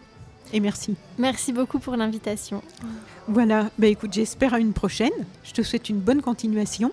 et 0.52 0.60
merci. 0.60 0.94
Merci 1.18 1.52
beaucoup 1.52 1.78
pour 1.78 1.96
l'invitation. 1.96 2.62
Voilà, 3.28 3.70
bah, 3.78 3.88
écoute, 3.88 4.12
j'espère 4.12 4.54
à 4.54 4.60
une 4.60 4.72
prochaine. 4.72 5.10
Je 5.44 5.52
te 5.52 5.62
souhaite 5.62 5.88
une 5.88 5.98
bonne 5.98 6.22
continuation 6.22 6.92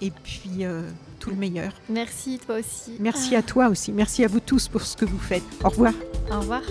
et 0.00 0.10
puis 0.10 0.64
euh, 0.64 0.82
tout 1.18 1.30
le 1.30 1.36
meilleur. 1.36 1.72
Merci, 1.88 2.40
toi 2.44 2.58
aussi. 2.58 2.92
Merci 2.98 3.36
à 3.36 3.42
toi 3.42 3.68
aussi. 3.68 3.92
Merci 3.92 4.24
à 4.24 4.28
vous 4.28 4.40
tous 4.40 4.68
pour 4.68 4.82
ce 4.82 4.96
que 4.96 5.04
vous 5.04 5.18
faites. 5.18 5.44
Au 5.62 5.68
revoir. 5.68 5.92
Au 6.32 6.40
revoir. 6.40 6.62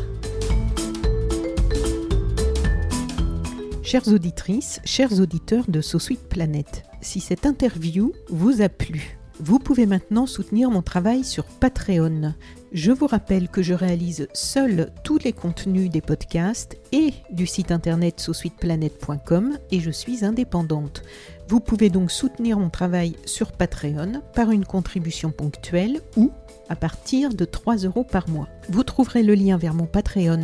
Chères 3.89 4.09
auditrices, 4.09 4.79
chers 4.85 5.19
auditeurs 5.19 5.65
de 5.67 5.81
Sweet 5.81 6.29
Planet, 6.29 6.83
si 7.01 7.19
cette 7.19 7.47
interview 7.47 8.13
vous 8.29 8.61
a 8.61 8.69
plu, 8.69 9.17
vous 9.39 9.57
pouvez 9.57 9.87
maintenant 9.87 10.27
soutenir 10.27 10.69
mon 10.69 10.83
travail 10.83 11.23
sur 11.23 11.45
Patreon. 11.45 12.35
Je 12.71 12.91
vous 12.91 13.07
rappelle 13.07 13.49
que 13.49 13.63
je 13.63 13.73
réalise 13.73 14.27
seul 14.31 14.91
tous 15.03 15.17
les 15.17 15.33
contenus 15.33 15.89
des 15.89 16.01
podcasts 16.01 16.77
et 16.91 17.15
du 17.31 17.47
site 17.47 17.71
internet 17.71 18.19
sosweetplanet.com 18.19 19.57
et 19.71 19.79
je 19.79 19.89
suis 19.89 20.23
indépendante. 20.23 21.01
Vous 21.47 21.59
pouvez 21.59 21.89
donc 21.89 22.11
soutenir 22.11 22.59
mon 22.59 22.69
travail 22.69 23.15
sur 23.25 23.51
Patreon 23.53 24.21
par 24.35 24.51
une 24.51 24.65
contribution 24.65 25.31
ponctuelle 25.31 26.01
ou 26.15 26.29
à 26.69 26.75
partir 26.75 27.33
de 27.33 27.43
3 27.43 27.77
euros 27.77 28.03
par 28.03 28.29
mois. 28.29 28.49
Vous 28.69 28.83
trouverez 28.83 29.23
le 29.23 29.33
lien 29.33 29.57
vers 29.57 29.73
mon 29.73 29.87
Patreon 29.87 30.43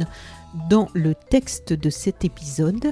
dans 0.68 0.88
le 0.96 1.14
texte 1.14 1.74
de 1.74 1.92
cet 1.92 2.26
épisode 2.26 2.92